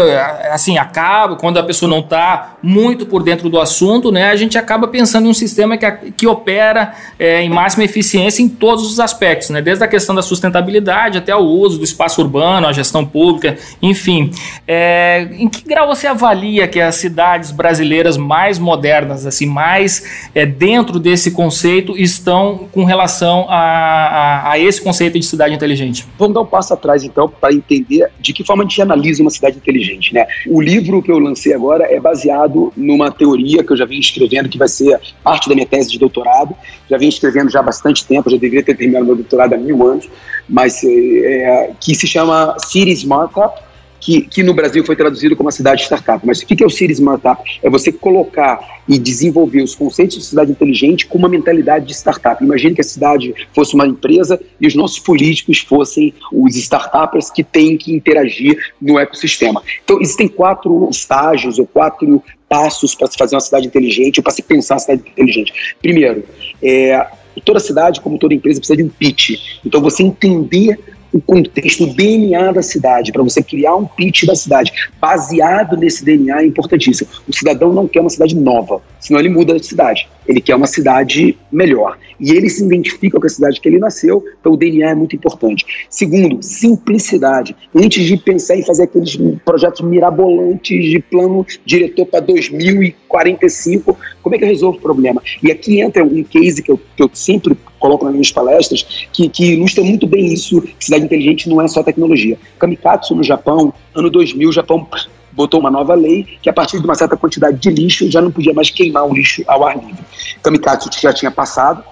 assim, 0.50 0.78
acaba, 0.78 1.36
quando 1.36 1.58
a 1.58 1.62
pessoa 1.62 1.86
não 1.86 1.98
está 1.98 2.56
muito 2.62 3.04
por 3.04 3.22
dentro 3.22 3.50
do 3.50 3.60
assunto, 3.60 4.10
né, 4.10 4.30
a 4.30 4.36
gente 4.36 4.56
acaba 4.56 4.88
pensando 4.88 5.26
em 5.26 5.28
um 5.28 5.34
sistema 5.34 5.76
que, 5.76 5.90
que 6.12 6.26
opera 6.26 6.94
é, 7.18 7.42
em 7.42 7.50
máxima 7.50 7.84
eficiência 7.84 8.42
em 8.42 8.48
todos 8.48 8.90
os 8.90 8.98
aspectos, 8.98 9.50
né, 9.50 9.60
desde 9.60 9.84
a 9.84 9.86
questão 9.86 10.14
da 10.14 10.22
sustentabilidade 10.22 11.18
até 11.18 11.36
o 11.36 11.40
uso 11.40 11.76
do 11.76 11.84
espaço 11.84 12.22
urbano, 12.22 12.66
a 12.66 12.72
gestão 12.72 13.04
pública, 13.04 13.58
enfim. 13.82 14.30
É, 14.66 15.28
em 15.32 15.46
que 15.46 15.62
grau 15.68 15.86
você 15.86 16.06
avalia 16.06 16.66
que 16.66 16.80
as 16.80 16.94
cidades 16.94 17.50
brasileiras 17.50 18.16
mais 18.16 18.58
modernas, 18.58 19.26
assim, 19.26 19.44
mais 19.44 20.26
é, 20.34 20.46
dentro 20.46 20.98
desse 20.98 21.32
conceito, 21.32 21.98
estão 21.98 22.66
com 22.72 22.84
relação 22.84 23.44
a, 23.50 23.58
a, 23.58 24.52
a 24.52 24.58
esse 24.58 24.80
conceito 24.80 25.18
de 25.18 25.26
cidade 25.26 25.54
inteligente? 25.54 26.06
Vamos 26.18 26.32
dar 26.32 26.40
um 26.40 26.46
passo 26.46 26.72
atrás, 26.72 27.04
então, 27.04 27.28
para 27.28 27.52
entender 27.52 28.10
de 28.18 28.32
que 28.32 28.42
forma 28.42 28.53
a 28.62 28.64
gente 28.64 28.80
analisa 28.80 29.22
uma 29.22 29.30
cidade 29.30 29.56
inteligente, 29.56 30.12
né? 30.14 30.26
O 30.46 30.60
livro 30.60 31.02
que 31.02 31.10
eu 31.10 31.18
lancei 31.18 31.52
agora 31.54 31.84
é 31.84 32.00
baseado 32.00 32.72
numa 32.76 33.10
teoria 33.10 33.62
que 33.62 33.72
eu 33.72 33.76
já 33.76 33.84
vim 33.84 33.98
escrevendo, 33.98 34.48
que 34.48 34.58
vai 34.58 34.68
ser 34.68 35.00
parte 35.22 35.48
da 35.48 35.54
minha 35.54 35.66
tese 35.66 35.90
de 35.90 35.98
doutorado. 35.98 36.54
Já 36.88 36.98
vim 36.98 37.08
escrevendo 37.08 37.50
já 37.50 37.60
há 37.60 37.62
bastante 37.62 38.06
tempo, 38.06 38.30
já 38.30 38.36
deveria 38.36 38.62
ter 38.62 38.76
terminado 38.76 39.06
meu 39.06 39.16
doutorado 39.16 39.54
há 39.54 39.56
mil 39.56 39.86
anos, 39.86 40.08
mas 40.48 40.82
é, 40.84 41.70
que 41.80 41.94
se 41.94 42.06
chama 42.06 42.56
City 42.58 42.92
Smart 42.92 43.32
Up, 43.38 43.60
que, 44.04 44.20
que 44.20 44.42
no 44.42 44.52
Brasil 44.52 44.84
foi 44.84 44.94
traduzido 44.94 45.34
como 45.34 45.48
a 45.48 45.52
cidade 45.52 45.82
startup. 45.82 46.24
Mas 46.26 46.40
o 46.40 46.46
que 46.46 46.62
é 46.62 46.66
o 46.66 46.70
City 46.70 46.92
Startup? 46.92 47.42
É 47.62 47.70
você 47.70 47.90
colocar 47.90 48.60
e 48.86 48.98
desenvolver 48.98 49.62
os 49.62 49.74
conceitos 49.74 50.18
de 50.18 50.24
cidade 50.24 50.50
inteligente 50.50 51.06
com 51.06 51.16
uma 51.16 51.28
mentalidade 51.28 51.86
de 51.86 51.94
startup. 51.94 52.44
Imagine 52.44 52.74
que 52.74 52.82
a 52.82 52.84
cidade 52.84 53.34
fosse 53.54 53.74
uma 53.74 53.86
empresa 53.86 54.38
e 54.60 54.66
os 54.66 54.74
nossos 54.74 54.98
políticos 54.98 55.60
fossem 55.60 56.12
os 56.30 56.54
startups 56.54 57.30
que 57.30 57.42
têm 57.42 57.78
que 57.78 57.94
interagir 57.94 58.58
no 58.78 58.98
ecossistema. 58.98 59.62
Então, 59.82 59.98
existem 60.02 60.28
quatro 60.28 60.86
estágios 60.90 61.58
ou 61.58 61.66
quatro 61.66 62.22
passos 62.46 62.94
para 62.94 63.06
se 63.06 63.16
fazer 63.16 63.36
uma 63.36 63.40
cidade 63.40 63.66
inteligente 63.66 64.20
ou 64.20 64.22
para 64.22 64.34
se 64.34 64.42
pensar 64.42 64.74
a 64.74 64.80
cidade 64.80 65.00
inteligente. 65.00 65.74
Primeiro, 65.80 66.24
é, 66.62 67.06
toda 67.42 67.58
cidade, 67.58 68.02
como 68.02 68.18
toda 68.18 68.34
empresa, 68.34 68.60
precisa 68.60 68.76
de 68.76 68.82
um 68.82 68.88
pitch. 68.88 69.60
Então, 69.64 69.80
você 69.80 70.02
entender 70.02 70.78
o 71.14 71.20
contexto, 71.20 71.84
o 71.84 71.94
DNA 71.94 72.50
da 72.50 72.60
cidade, 72.60 73.12
para 73.12 73.22
você 73.22 73.40
criar 73.40 73.76
um 73.76 73.86
pitch 73.86 74.24
da 74.24 74.34
cidade 74.34 74.72
baseado 75.00 75.76
nesse 75.76 76.04
DNA 76.04 76.42
é 76.42 76.46
importantíssimo. 76.46 77.08
O 77.28 77.32
cidadão 77.32 77.72
não 77.72 77.86
quer 77.86 78.00
uma 78.00 78.10
cidade 78.10 78.34
nova, 78.34 78.82
senão 78.98 79.20
ele 79.20 79.28
muda 79.28 79.54
de 79.54 79.64
cidade. 79.64 80.08
Ele 80.26 80.40
quer 80.40 80.56
uma 80.56 80.66
cidade 80.66 81.38
melhor. 81.52 81.96
E 82.18 82.32
ele 82.32 82.48
se 82.48 82.64
identifica 82.64 83.20
com 83.20 83.26
a 83.26 83.30
cidade 83.30 83.60
que 83.60 83.68
ele 83.68 83.78
nasceu, 83.78 84.24
então 84.40 84.52
o 84.52 84.56
DNA 84.56 84.90
é 84.90 84.94
muito 84.94 85.14
importante. 85.14 85.64
Segundo, 85.88 86.42
simplicidade. 86.42 87.54
Antes 87.72 88.04
de 88.04 88.16
pensar 88.16 88.56
em 88.56 88.64
fazer 88.64 88.84
aqueles 88.84 89.16
projetos 89.44 89.82
mirabolantes 89.82 90.90
de 90.90 90.98
plano 90.98 91.46
diretor 91.64 92.06
para 92.06 92.20
2045, 92.20 93.96
como 94.20 94.34
é 94.34 94.38
que 94.38 94.44
eu 94.44 94.48
resolvo 94.48 94.78
o 94.78 94.80
problema? 94.80 95.22
E 95.40 95.52
aqui 95.52 95.80
entra 95.80 96.02
um 96.02 96.24
case 96.24 96.60
que 96.60 96.72
eu, 96.72 96.80
que 96.96 97.02
eu 97.02 97.10
sempre 97.12 97.56
coloco 97.84 98.02
nas 98.06 98.14
minhas 98.14 98.32
palestras, 98.32 99.06
que, 99.12 99.28
que 99.28 99.52
ilustra 99.52 99.84
muito 99.84 100.06
bem 100.06 100.32
isso, 100.32 100.62
que 100.62 100.86
cidade 100.86 101.04
inteligente 101.04 101.50
não 101.50 101.60
é 101.60 101.68
só 101.68 101.82
tecnologia. 101.82 102.38
Kamikatsu, 102.58 103.14
no 103.14 103.22
Japão, 103.22 103.74
ano 103.94 104.08
2000, 104.08 104.48
o 104.48 104.52
Japão 104.52 104.88
botou 105.32 105.60
uma 105.60 105.70
nova 105.70 105.94
lei 105.94 106.26
que 106.40 106.48
a 106.48 106.52
partir 106.52 106.78
de 106.78 106.84
uma 106.86 106.94
certa 106.94 107.14
quantidade 107.14 107.58
de 107.58 107.68
lixo 107.68 108.10
já 108.10 108.22
não 108.22 108.30
podia 108.30 108.54
mais 108.54 108.70
queimar 108.70 109.06
o 109.06 109.12
lixo 109.12 109.44
ao 109.46 109.66
ar 109.66 109.76
livre. 109.76 110.02
Kamikatsu 110.42 110.88
já 110.98 111.12
tinha 111.12 111.30
passado, 111.30 111.84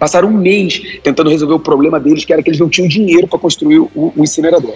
passaram 0.00 0.30
um 0.30 0.36
mês 0.36 0.82
tentando 1.04 1.30
resolver 1.30 1.54
o 1.54 1.60
problema 1.60 2.00
deles, 2.00 2.24
que 2.24 2.32
era 2.32 2.42
que 2.42 2.50
eles 2.50 2.58
não 2.58 2.68
tinham 2.68 2.88
dinheiro 2.88 3.28
para 3.28 3.38
construir 3.38 3.78
o, 3.78 3.90
o 3.94 4.24
incinerador. 4.24 4.74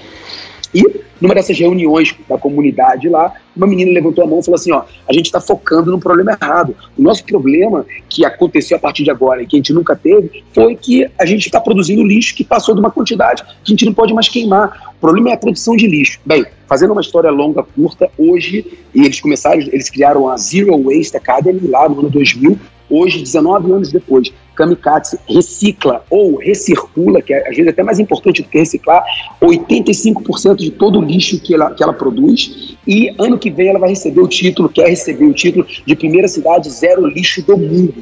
E 0.74 0.82
numa 1.20 1.34
dessas 1.34 1.58
reuniões 1.58 2.14
da 2.28 2.38
comunidade 2.38 3.08
lá, 3.08 3.34
uma 3.54 3.66
menina 3.66 3.92
levantou 3.92 4.24
a 4.24 4.26
mão 4.26 4.40
e 4.40 4.44
falou 4.44 4.58
assim: 4.58 4.72
ó, 4.72 4.84
a 5.08 5.12
gente 5.12 5.26
está 5.26 5.40
focando 5.40 5.90
no 5.90 6.00
problema 6.00 6.36
errado. 6.40 6.74
O 6.96 7.02
nosso 7.02 7.24
problema 7.24 7.84
que 8.08 8.24
aconteceu 8.24 8.76
a 8.76 8.80
partir 8.80 9.04
de 9.04 9.10
agora 9.10 9.42
e 9.42 9.46
que 9.46 9.56
a 9.56 9.58
gente 9.58 9.72
nunca 9.72 9.94
teve 9.94 10.42
foi 10.54 10.74
que 10.74 11.08
a 11.18 11.26
gente 11.26 11.46
está 11.46 11.60
produzindo 11.60 12.02
lixo 12.02 12.34
que 12.34 12.44
passou 12.44 12.74
de 12.74 12.80
uma 12.80 12.90
quantidade 12.90 13.42
que 13.42 13.50
a 13.64 13.70
gente 13.70 13.84
não 13.84 13.92
pode 13.92 14.14
mais 14.14 14.28
queimar. 14.28 14.92
O 14.96 15.00
problema 15.00 15.30
é 15.30 15.32
a 15.34 15.36
produção 15.36 15.76
de 15.76 15.86
lixo. 15.86 16.20
Bem, 16.24 16.44
fazendo 16.66 16.92
uma 16.92 17.00
história 17.00 17.30
longa, 17.30 17.62
curta, 17.62 18.08
hoje 18.16 18.64
eles 18.94 19.20
começaram, 19.20 19.60
eles 19.60 19.90
criaram 19.90 20.28
a 20.28 20.36
Zero 20.36 20.76
Waste 20.84 21.16
Academy 21.16 21.68
lá 21.68 21.88
no 21.88 22.00
ano 22.00 22.10
2000. 22.10 22.58
Hoje, 22.88 23.20
19 23.20 23.70
anos 23.70 23.92
depois, 23.92 24.32
Kamikatsu 24.60 25.18
recicla 25.26 26.04
ou 26.10 26.36
recircula, 26.36 27.22
que 27.22 27.32
é 27.32 27.48
às 27.48 27.56
vezes 27.56 27.68
até 27.68 27.82
mais 27.82 27.98
importante 27.98 28.42
do 28.42 28.48
que 28.48 28.58
reciclar, 28.58 29.02
85% 29.40 30.56
de 30.56 30.70
todo 30.70 30.98
o 30.98 31.02
lixo 31.02 31.40
que 31.40 31.54
ela, 31.54 31.70
que 31.70 31.82
ela 31.82 31.94
produz. 31.94 32.76
E 32.86 33.14
ano 33.18 33.38
que 33.38 33.50
vem 33.50 33.68
ela 33.68 33.78
vai 33.78 33.88
receber 33.88 34.20
o 34.20 34.28
título, 34.28 34.68
quer 34.68 34.88
receber 34.88 35.24
o 35.24 35.32
título 35.32 35.66
de 35.86 35.96
primeira 35.96 36.28
cidade 36.28 36.68
zero 36.68 37.06
lixo 37.06 37.42
do 37.42 37.56
mundo. 37.56 37.94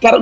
Cara, 0.00 0.20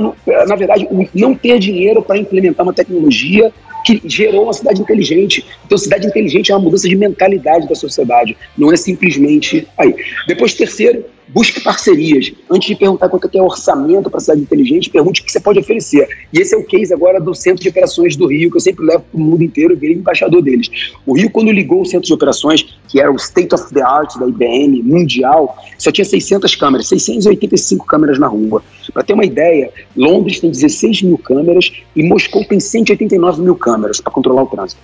na 0.49 0.57
verdade, 0.57 0.89
não 1.15 1.35
ter 1.35 1.59
dinheiro 1.59 2.03
para 2.03 2.17
implementar 2.17 2.65
uma 2.65 2.73
tecnologia 2.73 3.53
que 3.85 4.01
gerou 4.07 4.45
uma 4.45 4.53
cidade 4.55 4.81
inteligente. 4.81 5.45
Então, 5.67 5.77
cidade 5.77 6.07
inteligente 6.07 6.51
é 6.51 6.55
uma 6.55 6.63
mudança 6.63 6.89
de 6.89 6.97
mentalidade 6.97 7.69
da 7.69 7.75
sociedade, 7.75 8.35
não 8.57 8.73
é 8.73 8.77
simplesmente 8.77 9.69
aí. 9.77 9.95
Depois, 10.27 10.55
terceiro, 10.55 11.05
busque 11.29 11.61
parcerias. 11.61 12.33
Antes 12.51 12.69
de 12.69 12.75
perguntar 12.75 13.09
quanto 13.09 13.29
é 13.35 13.41
o 13.41 13.47
orçamento 13.47 14.09
para 14.11 14.19
a 14.19 14.21
cidade 14.21 14.41
inteligente, 14.41 14.91
pergunte 14.91 15.21
o 15.21 15.25
que 15.25 15.33
você 15.33 15.41
pode 15.41 15.59
oferecer. 15.59 16.09
E 16.33 16.39
esse 16.39 16.55
é 16.55 16.59
o 16.59 16.65
case 16.65 16.93
agora 16.93 17.21
do 17.21 17.35
Centro 17.35 17.63
de 17.63 17.69
Operações 17.69 18.17
do 18.17 18.27
Rio, 18.27 18.51
que 18.51 18.57
eu 18.57 18.61
sempre 18.61 18.85
levo 18.85 19.05
para 19.11 19.19
o 19.19 19.23
mundo 19.23 19.43
inteiro 19.43 19.73
e 19.73 19.77
virei 19.77 19.97
embaixador 19.97 20.43
deles. 20.43 20.71
O 21.05 21.17
Rio, 21.17 21.31
quando 21.31 21.51
ligou 21.51 21.83
o 21.83 21.87
Centro 21.87 22.07
de 22.07 22.13
Operações, 22.13 22.67
que 22.89 23.01
era 23.01 23.11
o 23.11 23.17
State 23.17 23.55
of 23.55 23.73
the 23.73 23.83
Art 23.83 24.17
da 24.19 24.27
IBM 24.27 24.83
mundial, 24.83 25.57
só 25.79 25.91
tinha 25.91 26.05
600 26.05 26.55
câmeras, 26.55 26.89
685 26.89 27.87
câmeras 27.87 28.19
na 28.19 28.27
rua. 28.27 28.63
Para 28.93 29.03
ter 29.03 29.13
uma 29.13 29.25
ideia, 29.25 29.71
Londres 29.97 30.41
tem 30.41 30.51
16 30.51 31.03
mil 31.03 31.19
câmeras 31.19 31.73
e 31.95 32.03
Moscou 32.03 32.45
tem 32.45 32.61
189 32.61 33.43
mil 33.43 33.57
câmeras 33.57 34.01
para 34.01 34.13
controlar 34.13 34.43
o 34.43 34.47
trânsito. 34.47 34.81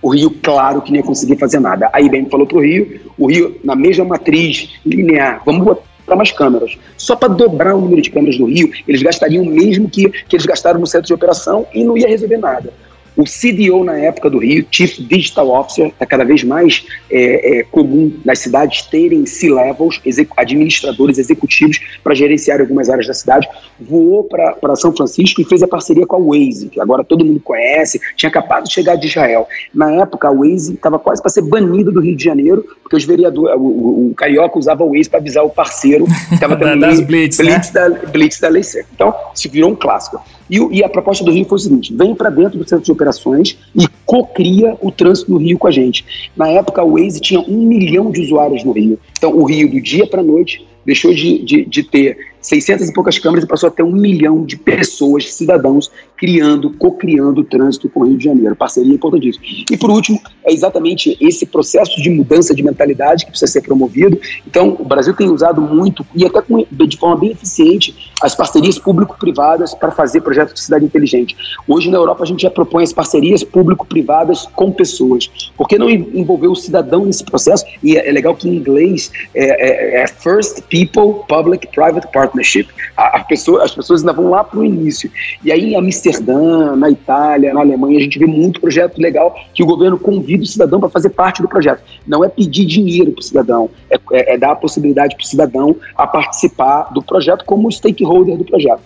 O 0.00 0.10
Rio, 0.10 0.30
claro 0.42 0.80
que 0.80 0.90
não 0.90 0.98
ia 0.98 1.02
conseguir 1.02 1.36
fazer 1.36 1.58
nada. 1.58 1.90
A 1.92 2.00
IBM 2.00 2.28
falou 2.30 2.46
para 2.46 2.58
o 2.58 2.62
Rio, 2.62 3.00
o 3.18 3.26
Rio, 3.26 3.58
na 3.64 3.74
mesma 3.74 4.04
matriz 4.04 4.70
linear, 4.86 5.42
vamos 5.44 5.64
botar 5.64 6.16
mais 6.16 6.30
câmeras. 6.30 6.78
Só 6.96 7.16
para 7.16 7.28
dobrar 7.28 7.74
o 7.74 7.80
número 7.80 8.00
de 8.00 8.10
câmeras 8.10 8.38
do 8.38 8.46
Rio, 8.46 8.70
eles 8.86 9.02
gastariam 9.02 9.44
o 9.44 9.50
mesmo 9.50 9.88
que, 9.88 10.08
que 10.08 10.36
eles 10.36 10.46
gastaram 10.46 10.78
no 10.78 10.86
centro 10.86 11.06
de 11.06 11.14
operação 11.14 11.66
e 11.74 11.82
não 11.82 11.98
ia 11.98 12.08
resolver 12.08 12.38
nada. 12.38 12.72
O 13.18 13.24
CDO 13.24 13.82
na 13.82 13.98
época 13.98 14.30
do 14.30 14.38
Rio, 14.38 14.64
Chief 14.70 14.96
Digital 15.00 15.48
Officer, 15.48 15.88
está 15.88 16.06
cada 16.06 16.22
vez 16.22 16.44
mais 16.44 16.86
é, 17.10 17.58
é, 17.58 17.62
comum 17.64 18.16
nas 18.24 18.38
cidades 18.38 18.82
terem 18.82 19.26
C-levels, 19.26 20.00
administradores 20.36 21.18
executivos 21.18 21.80
para 22.04 22.14
gerenciar 22.14 22.60
algumas 22.60 22.88
áreas 22.88 23.08
da 23.08 23.14
cidade. 23.14 23.48
Voou 23.80 24.22
para 24.22 24.76
São 24.76 24.94
Francisco 24.94 25.40
e 25.40 25.44
fez 25.44 25.64
a 25.64 25.66
parceria 25.66 26.06
com 26.06 26.14
a 26.14 26.20
Waze, 26.20 26.68
que 26.68 26.80
agora 26.80 27.02
todo 27.02 27.24
mundo 27.24 27.40
conhece, 27.40 28.00
tinha 28.14 28.30
acabado 28.30 28.68
de 28.68 28.72
chegar 28.72 28.94
de 28.94 29.08
Israel. 29.08 29.48
Na 29.74 29.90
época, 29.94 30.28
a 30.28 30.30
Waze 30.30 30.74
estava 30.74 30.96
quase 30.96 31.20
para 31.20 31.32
ser 31.32 31.42
banida 31.42 31.90
do 31.90 31.98
Rio 31.98 32.14
de 32.14 32.22
Janeiro, 32.22 32.64
porque 32.84 32.94
os 32.94 33.04
vereadores, 33.04 33.56
o, 33.56 33.60
o, 33.60 34.10
o 34.10 34.14
carioca 34.14 34.56
usava 34.56 34.84
o 34.84 34.92
Waze 34.92 35.10
para 35.10 35.18
avisar 35.18 35.44
o 35.44 35.50
parceiro 35.50 36.04
que 36.28 36.34
estava 36.34 36.54
tendo 36.56 36.78
das 36.78 37.00
blitz, 37.00 37.36
blitz, 37.38 37.72
né? 37.72 37.80
da, 37.80 37.90
blitz 38.10 38.38
da 38.38 38.48
lei 38.48 38.62
seca. 38.62 38.86
Então, 38.94 39.12
se 39.34 39.48
virou 39.48 39.72
um 39.72 39.74
clássico. 39.74 40.22
E, 40.50 40.58
e, 40.78 40.84
a 40.84 40.88
proposta 40.88 41.24
do 41.24 41.30
Rio 41.30 41.44
foi 41.44 41.56
o 41.56 41.60
seguinte: 41.60 41.94
vem 41.94 42.14
para 42.14 42.30
dentro 42.30 42.58
do 42.58 42.68
centro 42.68 42.84
de 42.84 42.92
operações 42.92 43.58
e 43.74 43.86
co-cria 44.06 44.76
o 44.80 44.90
trânsito 44.90 45.30
do 45.30 45.38
Rio 45.38 45.58
com 45.58 45.66
a 45.66 45.70
gente. 45.70 46.04
Na 46.36 46.48
época, 46.48 46.82
o 46.82 46.92
Waze 46.92 47.20
tinha 47.20 47.40
um 47.40 47.66
milhão 47.66 48.10
de 48.10 48.20
usuários 48.22 48.64
no 48.64 48.72
Rio. 48.72 48.98
Então, 49.16 49.36
o 49.36 49.44
Rio, 49.44 49.70
do 49.70 49.80
dia 49.80 50.06
para 50.06 50.22
noite, 50.22 50.66
deixou 50.84 51.12
de, 51.12 51.38
de, 51.40 51.64
de 51.64 51.82
ter 51.82 52.16
600 52.40 52.88
e 52.88 52.92
poucas 52.92 53.18
câmeras 53.18 53.44
e 53.44 53.48
passou 53.48 53.68
a 53.68 53.70
ter 53.70 53.82
um 53.82 53.92
milhão 53.92 54.44
de 54.44 54.56
pessoas, 54.56 55.32
cidadãos, 55.32 55.90
criando, 56.16 56.70
co-criando 56.70 57.40
o 57.40 57.44
trânsito 57.44 57.88
com 57.88 58.00
o 58.00 58.06
Rio 58.06 58.18
de 58.18 58.24
Janeiro. 58.24 58.56
Parceria 58.56 58.92
importantíssima. 58.92 59.44
E 59.70 59.76
por 59.76 59.90
último, 59.90 60.20
é 60.44 60.52
exatamente 60.52 61.16
esse 61.20 61.46
processo 61.46 62.00
de 62.02 62.10
mudança 62.10 62.54
de 62.54 62.62
mentalidade 62.62 63.24
que 63.24 63.30
precisa 63.30 63.52
ser 63.52 63.62
promovido. 63.62 64.20
Então, 64.46 64.76
o 64.78 64.84
Brasil 64.84 65.14
tem 65.14 65.30
usado 65.30 65.60
muito, 65.60 66.06
e 66.14 66.24
até 66.24 66.40
com, 66.40 66.64
de 66.70 66.96
forma 66.96 67.16
bem 67.16 67.30
eficiente, 67.30 68.12
as 68.22 68.34
parcerias 68.34 68.78
público-privadas 68.78 69.74
para 69.74 69.90
fazer 69.90 70.20
projetos 70.20 70.54
de 70.54 70.60
cidade 70.60 70.84
inteligente. 70.84 71.36
Hoje, 71.66 71.90
na 71.90 71.98
Europa, 71.98 72.24
a 72.24 72.26
gente 72.26 72.42
já 72.42 72.50
propõe 72.50 72.82
as 72.82 72.92
parcerias 72.92 73.44
público-privadas 73.44 74.46
com 74.54 74.72
pessoas. 74.72 75.30
Por 75.56 75.68
que 75.68 75.78
não 75.78 75.88
envolver 75.88 76.48
o 76.48 76.54
cidadão 76.54 77.04
nesse 77.04 77.24
processo? 77.24 77.64
E 77.82 77.96
é, 77.96 78.08
é 78.08 78.12
legal 78.12 78.34
que 78.34 78.48
em 78.48 78.56
inglês 78.56 79.10
é, 79.34 79.98
é, 79.98 80.02
é 80.02 80.06
First 80.06 80.62
People 80.62 81.24
Public 81.28 81.68
Private 81.68 82.08
Partnership. 82.28 82.68
A, 82.96 83.18
a 83.18 83.24
pessoa, 83.24 83.64
as 83.64 83.74
pessoas 83.74 84.00
ainda 84.00 84.12
vão 84.12 84.30
lá 84.30 84.44
para 84.44 84.58
o 84.58 84.64
início. 84.64 85.10
E 85.42 85.50
aí, 85.50 85.72
em 85.72 85.76
Amsterdã, 85.76 86.76
na 86.76 86.90
Itália, 86.90 87.52
na 87.52 87.60
Alemanha, 87.60 87.98
a 87.98 88.02
gente 88.02 88.18
vê 88.18 88.26
muito 88.26 88.60
projeto 88.60 88.98
legal 88.98 89.34
que 89.54 89.62
o 89.62 89.66
governo 89.66 89.98
convida 89.98 90.42
o 90.42 90.46
cidadão 90.46 90.80
para 90.80 90.88
fazer 90.88 91.10
parte 91.10 91.42
do 91.42 91.48
projeto. 91.48 91.82
Não 92.06 92.24
é 92.24 92.28
pedir 92.28 92.66
dinheiro 92.66 93.12
para 93.12 93.20
o 93.20 93.24
cidadão, 93.24 93.70
é, 93.90 93.96
é, 94.12 94.34
é 94.34 94.38
dar 94.38 94.52
a 94.52 94.56
possibilidade 94.56 95.16
para 95.16 95.24
o 95.24 95.26
cidadão 95.26 95.76
a 95.96 96.06
participar 96.06 96.92
do 96.92 97.02
projeto 97.02 97.44
como 97.44 97.70
stakeholder 97.70 98.36
do 98.36 98.44
projeto. 98.44 98.82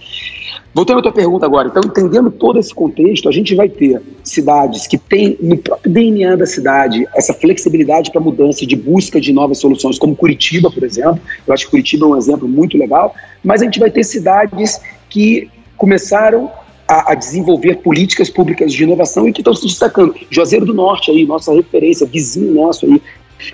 Voltando 0.74 1.00
à 1.00 1.02
tua 1.02 1.12
pergunta 1.12 1.44
agora, 1.44 1.68
então, 1.68 1.82
entendendo 1.84 2.30
todo 2.30 2.58
esse 2.58 2.74
contexto, 2.74 3.28
a 3.28 3.32
gente 3.32 3.54
vai 3.54 3.68
ter 3.68 4.00
cidades 4.24 4.86
que 4.86 4.96
têm 4.96 5.36
no 5.38 5.58
próprio 5.58 5.92
DNA 5.92 6.36
da 6.36 6.46
cidade 6.46 7.06
essa 7.14 7.34
flexibilidade 7.34 8.10
para 8.10 8.20
mudança 8.20 8.64
de 8.66 8.74
busca 8.74 9.20
de 9.20 9.34
novas 9.34 9.58
soluções, 9.58 9.98
como 9.98 10.16
Curitiba, 10.16 10.70
por 10.70 10.82
exemplo. 10.82 11.20
Eu 11.46 11.52
acho 11.52 11.66
que 11.66 11.70
Curitiba 11.72 12.06
é 12.06 12.08
um 12.08 12.16
exemplo 12.16 12.48
muito 12.48 12.78
legal, 12.78 13.14
mas 13.44 13.60
a 13.60 13.66
gente 13.66 13.78
vai 13.78 13.90
ter 13.90 14.02
cidades 14.02 14.80
que 15.10 15.50
começaram 15.76 16.50
a, 16.88 17.12
a, 17.12 17.14
desenvolver 17.14 17.76
políticas 17.76 18.30
públicas 18.30 18.72
de 18.72 18.82
inovação 18.82 19.28
e 19.28 19.32
que 19.32 19.40
estão 19.40 19.54
se 19.54 19.66
destacando. 19.66 20.14
Juazeiro 20.30 20.64
do 20.64 20.72
Norte 20.72 21.10
aí, 21.10 21.26
nossa 21.26 21.52
referência, 21.52 22.06
vizinho 22.06 22.54
nosso 22.54 22.86
aí, 22.86 23.00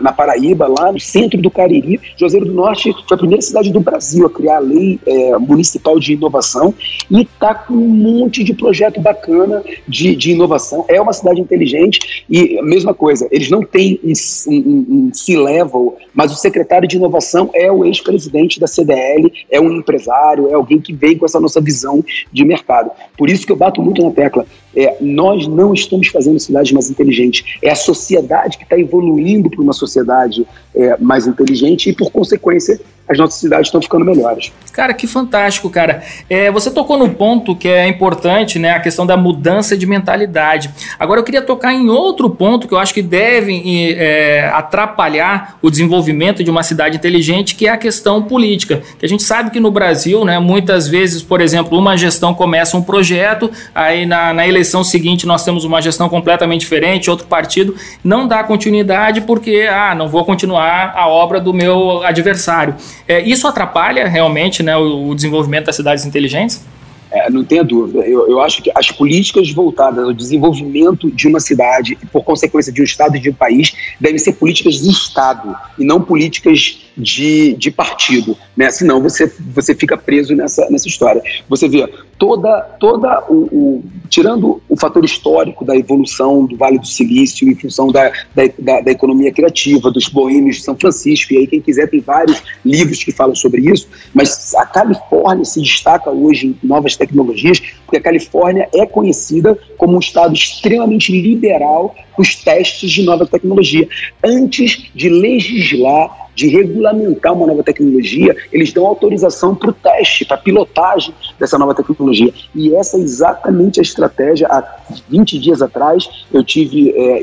na 0.00 0.12
Paraíba, 0.12 0.66
lá 0.66 0.92
no 0.92 1.00
centro 1.00 1.40
do 1.40 1.50
Cariri. 1.50 2.00
Juazeiro 2.16 2.46
do 2.46 2.52
Norte 2.52 2.92
foi 3.06 3.14
a 3.14 3.18
primeira 3.18 3.42
cidade 3.42 3.72
do 3.72 3.80
Brasil 3.80 4.26
a 4.26 4.30
criar 4.30 4.56
a 4.56 4.60
lei 4.60 4.98
é, 5.06 5.38
municipal 5.38 5.98
de 5.98 6.12
inovação 6.12 6.74
e 7.10 7.22
está 7.22 7.54
com 7.54 7.74
um 7.74 7.88
monte 7.88 8.42
de 8.44 8.54
projeto 8.54 9.00
bacana 9.00 9.62
de, 9.86 10.14
de 10.14 10.32
inovação. 10.32 10.84
É 10.88 11.00
uma 11.00 11.12
cidade 11.12 11.40
inteligente 11.40 12.24
e 12.28 12.58
a 12.58 12.62
mesma 12.62 12.94
coisa, 12.94 13.28
eles 13.30 13.50
não 13.50 13.62
têm 13.62 14.00
um, 14.04 14.52
um, 14.52 14.86
um 14.88 15.10
C-level, 15.14 15.96
mas 16.14 16.32
o 16.32 16.36
secretário 16.36 16.88
de 16.88 16.96
inovação 16.96 17.50
é 17.54 17.70
o 17.70 17.84
ex-presidente 17.84 18.60
da 18.60 18.66
CDL, 18.66 19.32
é 19.50 19.60
um 19.60 19.72
empresário, 19.72 20.48
é 20.48 20.54
alguém 20.54 20.80
que 20.80 20.92
vem 20.92 21.16
com 21.16 21.24
essa 21.24 21.40
nossa 21.40 21.60
visão 21.60 22.04
de 22.32 22.44
mercado. 22.44 22.90
Por 23.16 23.28
isso 23.28 23.46
que 23.46 23.52
eu 23.52 23.56
bato 23.56 23.82
muito 23.82 24.02
na 24.02 24.10
tecla. 24.10 24.46
É, 24.78 24.96
nós 25.00 25.48
não 25.48 25.74
estamos 25.74 26.06
fazendo 26.06 26.38
cidades 26.38 26.70
mais 26.70 26.88
inteligentes. 26.88 27.58
É 27.60 27.70
a 27.70 27.74
sociedade 27.74 28.56
que 28.56 28.62
está 28.62 28.78
evoluindo 28.78 29.50
para 29.50 29.60
uma 29.60 29.72
sociedade 29.72 30.46
é, 30.72 30.96
mais 30.98 31.26
inteligente 31.26 31.90
e, 31.90 31.92
por 31.92 32.12
consequência, 32.12 32.80
as 33.08 33.18
nossas 33.18 33.40
cidades 33.40 33.68
estão 33.68 33.80
ficando 33.80 34.04
melhores. 34.04 34.52
Cara, 34.72 34.92
que 34.92 35.06
fantástico, 35.06 35.68
cara. 35.70 36.02
É, 36.28 36.50
você 36.50 36.70
tocou 36.70 36.98
no 36.98 37.08
ponto 37.08 37.56
que 37.56 37.68
é 37.68 37.88
importante, 37.88 38.58
né? 38.58 38.72
A 38.72 38.80
questão 38.80 39.06
da 39.06 39.16
mudança 39.16 39.76
de 39.76 39.86
mentalidade. 39.86 40.70
Agora 40.98 41.20
eu 41.20 41.24
queria 41.24 41.42
tocar 41.42 41.72
em 41.72 41.88
outro 41.88 42.30
ponto 42.30 42.68
que 42.68 42.74
eu 42.74 42.78
acho 42.78 42.94
que 42.94 43.02
deve 43.02 43.94
é, 43.96 44.50
atrapalhar 44.52 45.58
o 45.62 45.70
desenvolvimento 45.70 46.44
de 46.44 46.50
uma 46.50 46.62
cidade 46.62 46.96
inteligente, 46.96 47.54
que 47.54 47.66
é 47.66 47.70
a 47.70 47.76
questão 47.76 48.22
política. 48.22 48.82
Que 48.98 49.06
a 49.06 49.08
gente 49.08 49.22
sabe 49.22 49.50
que 49.50 49.58
no 49.58 49.70
Brasil, 49.70 50.24
né, 50.24 50.38
muitas 50.38 50.86
vezes, 50.86 51.22
por 51.22 51.40
exemplo, 51.40 51.78
uma 51.78 51.96
gestão 51.96 52.34
começa 52.34 52.76
um 52.76 52.82
projeto, 52.82 53.50
aí 53.74 54.06
na, 54.06 54.32
na 54.32 54.46
eleição 54.46 54.84
seguinte 54.84 55.26
nós 55.26 55.44
temos 55.44 55.64
uma 55.64 55.80
gestão 55.80 56.08
completamente 56.08 56.60
diferente, 56.60 57.10
outro 57.10 57.26
partido 57.26 57.74
não 58.04 58.28
dá 58.28 58.44
continuidade 58.44 59.22
porque, 59.22 59.68
ah, 59.70 59.94
não 59.94 60.08
vou 60.08 60.24
continuar 60.24 60.92
a 60.94 61.08
obra 61.08 61.40
do 61.40 61.52
meu 61.52 62.02
adversário. 62.04 62.74
É, 63.06 63.20
isso 63.20 63.46
atrapalha 63.46 64.08
realmente 64.08 64.62
né, 64.62 64.76
o, 64.76 65.08
o 65.08 65.14
desenvolvimento 65.14 65.66
das 65.66 65.76
cidades 65.76 66.04
inteligentes? 66.04 66.64
É, 67.10 67.30
não 67.30 67.42
tenha 67.42 67.64
dúvida. 67.64 68.00
Eu, 68.00 68.28
eu 68.28 68.40
acho 68.40 68.62
que 68.62 68.70
as 68.74 68.90
políticas 68.90 69.50
voltadas 69.50 70.04
ao 70.04 70.12
desenvolvimento 70.12 71.10
de 71.10 71.26
uma 71.26 71.40
cidade 71.40 71.96
por 72.12 72.22
consequência, 72.22 72.72
de 72.72 72.82
um 72.82 72.84
estado 72.84 73.16
e 73.16 73.20
de 73.20 73.30
um 73.30 73.34
país, 73.34 73.72
devem 73.98 74.18
ser 74.18 74.32
políticas 74.32 74.74
de 74.74 74.90
Estado 74.90 75.56
e 75.78 75.84
não 75.84 76.02
políticas 76.02 76.87
de, 76.98 77.54
de 77.54 77.70
partido. 77.70 78.36
Né? 78.56 78.70
Senão 78.70 79.00
você, 79.00 79.32
você 79.54 79.74
fica 79.74 79.96
preso 79.96 80.34
nessa, 80.34 80.68
nessa 80.70 80.88
história. 80.88 81.22
Você 81.48 81.68
vê 81.68 81.88
toda, 82.18 82.60
toda 82.80 83.24
o, 83.28 83.34
o, 83.34 83.84
tirando 84.10 84.60
o 84.68 84.76
fator 84.76 85.04
histórico 85.04 85.64
da 85.64 85.76
evolução 85.76 86.44
do 86.44 86.56
Vale 86.56 86.78
do 86.78 86.86
Silício 86.86 87.48
em 87.48 87.54
função 87.54 87.88
da, 87.88 88.10
da, 88.34 88.42
da, 88.58 88.80
da 88.80 88.90
economia 88.90 89.32
criativa, 89.32 89.90
dos 89.90 90.08
boêmios 90.08 90.56
de 90.56 90.62
São 90.62 90.76
Francisco, 90.76 91.32
e 91.32 91.38
aí 91.38 91.46
quem 91.46 91.60
quiser 91.60 91.88
tem 91.88 92.00
vários 92.00 92.42
livros 92.64 93.04
que 93.04 93.12
falam 93.12 93.34
sobre 93.34 93.70
isso, 93.70 93.88
mas 94.12 94.54
a 94.56 94.66
Califórnia 94.66 95.44
se 95.44 95.60
destaca 95.60 96.10
hoje 96.10 96.48
em 96.48 96.66
novas 96.66 96.96
tecnologias, 96.96 97.60
porque 97.84 97.98
a 97.98 98.02
Califórnia 98.02 98.68
é 98.74 98.84
conhecida 98.84 99.56
como 99.76 99.96
um 99.96 100.00
estado 100.00 100.34
extremamente 100.34 101.12
liberal 101.12 101.94
os 102.18 102.34
testes 102.34 102.90
de 102.90 103.02
nova 103.02 103.24
tecnologia. 103.24 103.88
Antes 104.24 104.90
de 104.94 105.08
legislar 105.08 106.27
de 106.38 106.46
regulamentar 106.46 107.34
uma 107.34 107.48
nova 107.48 107.64
tecnologia, 107.64 108.36
eles 108.52 108.72
dão 108.72 108.86
autorização 108.86 109.56
para 109.56 109.70
o 109.70 109.72
teste, 109.72 110.24
para 110.24 110.36
a 110.36 110.40
pilotagem 110.40 111.12
dessa 111.36 111.58
nova 111.58 111.74
tecnologia. 111.74 112.32
E 112.54 112.72
essa 112.76 112.96
é 112.96 113.00
exatamente 113.00 113.80
a 113.80 113.82
estratégia. 113.82 114.46
Há 114.46 114.62
20 115.08 115.36
dias 115.36 115.60
atrás, 115.60 116.08
eu 116.32 116.44
tive 116.44 116.90
é, 116.96 117.20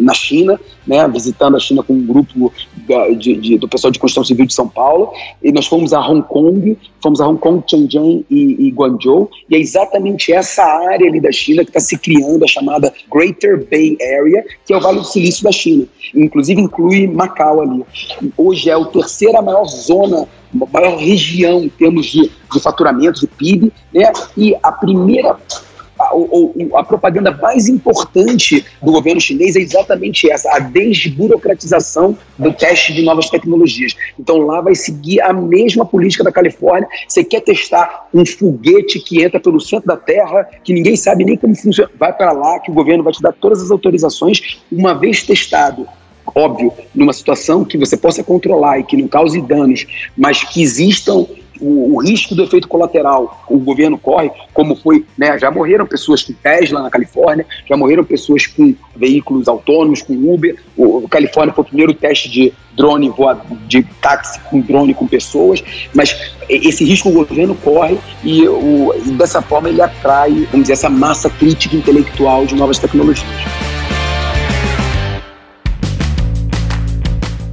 na 0.00 0.14
China, 0.14 0.60
né, 0.86 1.08
visitando 1.08 1.56
a 1.56 1.60
China 1.60 1.82
com 1.82 1.92
um 1.92 2.06
grupo 2.06 2.52
de, 3.18 3.34
de, 3.36 3.58
do 3.58 3.68
pessoal 3.68 3.90
de 3.90 3.98
construção 3.98 4.24
civil 4.24 4.46
de 4.46 4.54
São 4.54 4.68
Paulo, 4.68 5.12
e 5.42 5.50
nós 5.50 5.66
fomos 5.66 5.92
a 5.92 6.00
Hong 6.00 6.22
Kong, 6.22 6.78
fomos 7.02 7.20
a 7.20 7.26
Hong 7.26 7.40
Kong, 7.40 7.64
Shenzhen 7.68 8.24
e, 8.30 8.68
e 8.68 8.70
Guangzhou, 8.70 9.28
e 9.48 9.56
é 9.56 9.58
exatamente 9.58 10.32
essa 10.32 10.62
área 10.62 11.08
ali 11.08 11.20
da 11.20 11.32
China 11.32 11.64
que 11.64 11.70
está 11.70 11.80
se 11.80 11.98
criando, 11.98 12.44
a 12.44 12.48
chamada 12.48 12.92
Greater 13.12 13.66
Bay 13.68 13.96
Area, 14.00 14.44
que 14.64 14.72
é 14.72 14.76
o 14.76 14.80
Vale 14.80 14.98
do 14.98 15.04
Silício 15.04 15.42
da 15.42 15.50
China. 15.50 15.84
Inclusive 16.14 16.60
inclui 16.60 17.06
Macau 17.06 17.60
ali. 17.60 17.84
Hoje 18.36 18.70
é 18.70 18.74
a 18.74 18.84
terceira 18.84 19.40
maior 19.42 19.64
zona, 19.64 20.26
maior 20.52 20.96
região 20.96 21.62
em 21.62 21.68
termos 21.68 22.06
de, 22.06 22.30
de 22.52 22.60
faturamento, 22.60 23.20
de 23.20 23.26
PIB, 23.26 23.72
né? 23.92 24.12
E 24.36 24.54
a 24.62 24.72
primeira 24.72 25.36
a, 26.00 26.80
a, 26.80 26.84
propaganda 26.84 27.30
mais 27.30 27.68
importante 27.68 28.64
do 28.82 28.90
governo 28.90 29.20
chinês 29.20 29.54
é 29.54 29.60
exatamente 29.60 30.30
essa, 30.30 30.50
a 30.56 30.58
desburocratização 30.58 32.16
do 32.38 32.52
teste 32.52 32.94
de 32.94 33.02
novas 33.02 33.28
tecnologias. 33.28 33.94
Então 34.18 34.38
lá 34.38 34.60
vai 34.62 34.74
seguir 34.74 35.20
a 35.20 35.32
mesma 35.32 35.84
política 35.84 36.24
da 36.24 36.32
Califórnia. 36.32 36.88
Você 37.06 37.22
quer 37.22 37.40
testar 37.40 38.08
um 38.14 38.24
foguete 38.24 38.98
que 38.98 39.22
entra 39.22 39.38
pelo 39.38 39.60
centro 39.60 39.86
da 39.86 39.96
Terra, 39.96 40.48
que 40.64 40.72
ninguém 40.72 40.96
sabe 40.96 41.24
nem 41.24 41.36
como 41.36 41.54
funciona, 41.54 41.90
vai 41.98 42.12
para 42.12 42.32
lá 42.32 42.58
que 42.60 42.70
o 42.70 42.74
governo 42.74 43.04
vai 43.04 43.12
te 43.12 43.20
dar 43.20 43.32
todas 43.32 43.62
as 43.62 43.70
autorizações. 43.70 44.58
Uma 44.72 44.94
vez 44.94 45.22
testado, 45.22 45.86
óbvio, 46.34 46.72
numa 46.94 47.12
situação 47.12 47.64
que 47.64 47.78
você 47.78 47.96
possa 47.96 48.22
controlar 48.22 48.78
e 48.78 48.84
que 48.84 48.96
não 48.96 49.08
cause 49.08 49.40
danos, 49.40 49.86
mas 50.16 50.42
que 50.44 50.62
existam 50.62 51.26
o, 51.60 51.94
o, 51.94 52.02
risco 52.02 52.34
do 52.34 52.42
efeito 52.42 52.66
colateral 52.66 53.44
o 53.48 53.58
governo 53.58 53.98
corre, 53.98 54.30
como 54.52 54.74
foi, 54.74 55.04
né, 55.16 55.38
já 55.38 55.50
morreram 55.50 55.86
pessoas 55.86 56.22
com 56.22 56.32
Tesla 56.32 56.82
na 56.82 56.90
Califórnia, 56.90 57.46
já 57.68 57.76
morreram 57.76 58.02
pessoas 58.02 58.46
com 58.46 58.74
veículos 58.96 59.46
autônomos, 59.46 60.02
com 60.02 60.14
Uber, 60.14 60.56
o, 60.76 61.04
o 61.04 61.08
Califórnia 61.08 61.54
foi 61.54 61.62
o 61.62 61.66
primeiro 61.66 61.92
teste 61.92 62.30
de 62.30 62.52
drone 62.74 63.10
voa, 63.10 63.40
de 63.68 63.82
táxi 64.00 64.40
com 64.48 64.60
drone 64.60 64.94
com 64.94 65.06
pessoas, 65.06 65.62
mas 65.94 66.32
esse 66.48 66.84
risco 66.84 67.10
o 67.10 67.12
governo 67.12 67.54
corre 67.54 67.98
e, 68.24 68.48
o, 68.48 68.94
e 69.04 69.10
dessa 69.12 69.42
forma 69.42 69.68
ele 69.68 69.82
atrai, 69.82 70.30
vamos 70.50 70.62
dizer, 70.62 70.72
essa 70.72 70.88
massa 70.88 71.28
crítica 71.28 71.76
intelectual 71.76 72.46
de 72.46 72.54
novas 72.54 72.78
tecnologias. 72.78 73.28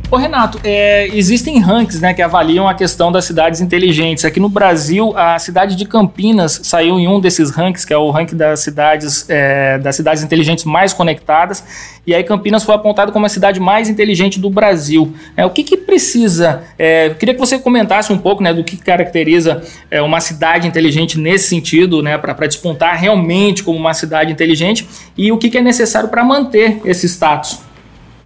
Ô 0.09 0.15
Renato, 0.15 0.57
é, 0.63 1.05
existem 1.09 1.59
rankings 1.59 2.01
né, 2.01 2.13
que 2.13 2.21
avaliam 2.21 2.65
a 2.65 2.73
questão 2.73 3.11
das 3.11 3.25
cidades 3.25 3.59
inteligentes. 3.59 4.23
Aqui 4.23 4.39
no 4.39 4.47
Brasil, 4.47 5.13
a 5.17 5.37
cidade 5.37 5.75
de 5.75 5.83
Campinas 5.83 6.61
saiu 6.63 6.97
em 6.97 7.09
um 7.09 7.19
desses 7.19 7.51
rankings, 7.51 7.85
que 7.85 7.93
é 7.93 7.97
o 7.97 8.09
ranking 8.09 8.37
das 8.37 8.61
cidades, 8.61 9.29
é, 9.29 9.77
das 9.77 9.97
cidades 9.97 10.23
inteligentes 10.23 10.63
mais 10.63 10.93
conectadas. 10.93 11.61
E 12.07 12.15
aí 12.15 12.23
Campinas 12.23 12.63
foi 12.63 12.73
apontado 12.73 13.11
como 13.11 13.25
a 13.25 13.29
cidade 13.29 13.59
mais 13.59 13.89
inteligente 13.89 14.39
do 14.39 14.49
Brasil. 14.49 15.13
É, 15.35 15.45
o 15.45 15.49
que, 15.49 15.61
que 15.61 15.75
precisa? 15.75 16.63
É, 16.79 17.09
queria 17.09 17.33
que 17.33 17.39
você 17.41 17.59
comentasse 17.59 18.13
um 18.13 18.17
pouco 18.17 18.41
né, 18.41 18.53
do 18.53 18.63
que 18.63 18.77
caracteriza 18.77 19.61
é, 19.91 20.01
uma 20.01 20.21
cidade 20.21 20.69
inteligente 20.69 21.19
nesse 21.19 21.49
sentido, 21.49 22.01
né, 22.01 22.17
para 22.17 22.47
despontar 22.47 22.97
realmente 22.97 23.61
como 23.61 23.77
uma 23.77 23.93
cidade 23.93 24.31
inteligente, 24.31 24.87
e 25.17 25.33
o 25.33 25.37
que, 25.37 25.49
que 25.49 25.57
é 25.57 25.61
necessário 25.61 26.07
para 26.07 26.23
manter 26.23 26.79
esse 26.85 27.05
status. 27.09 27.66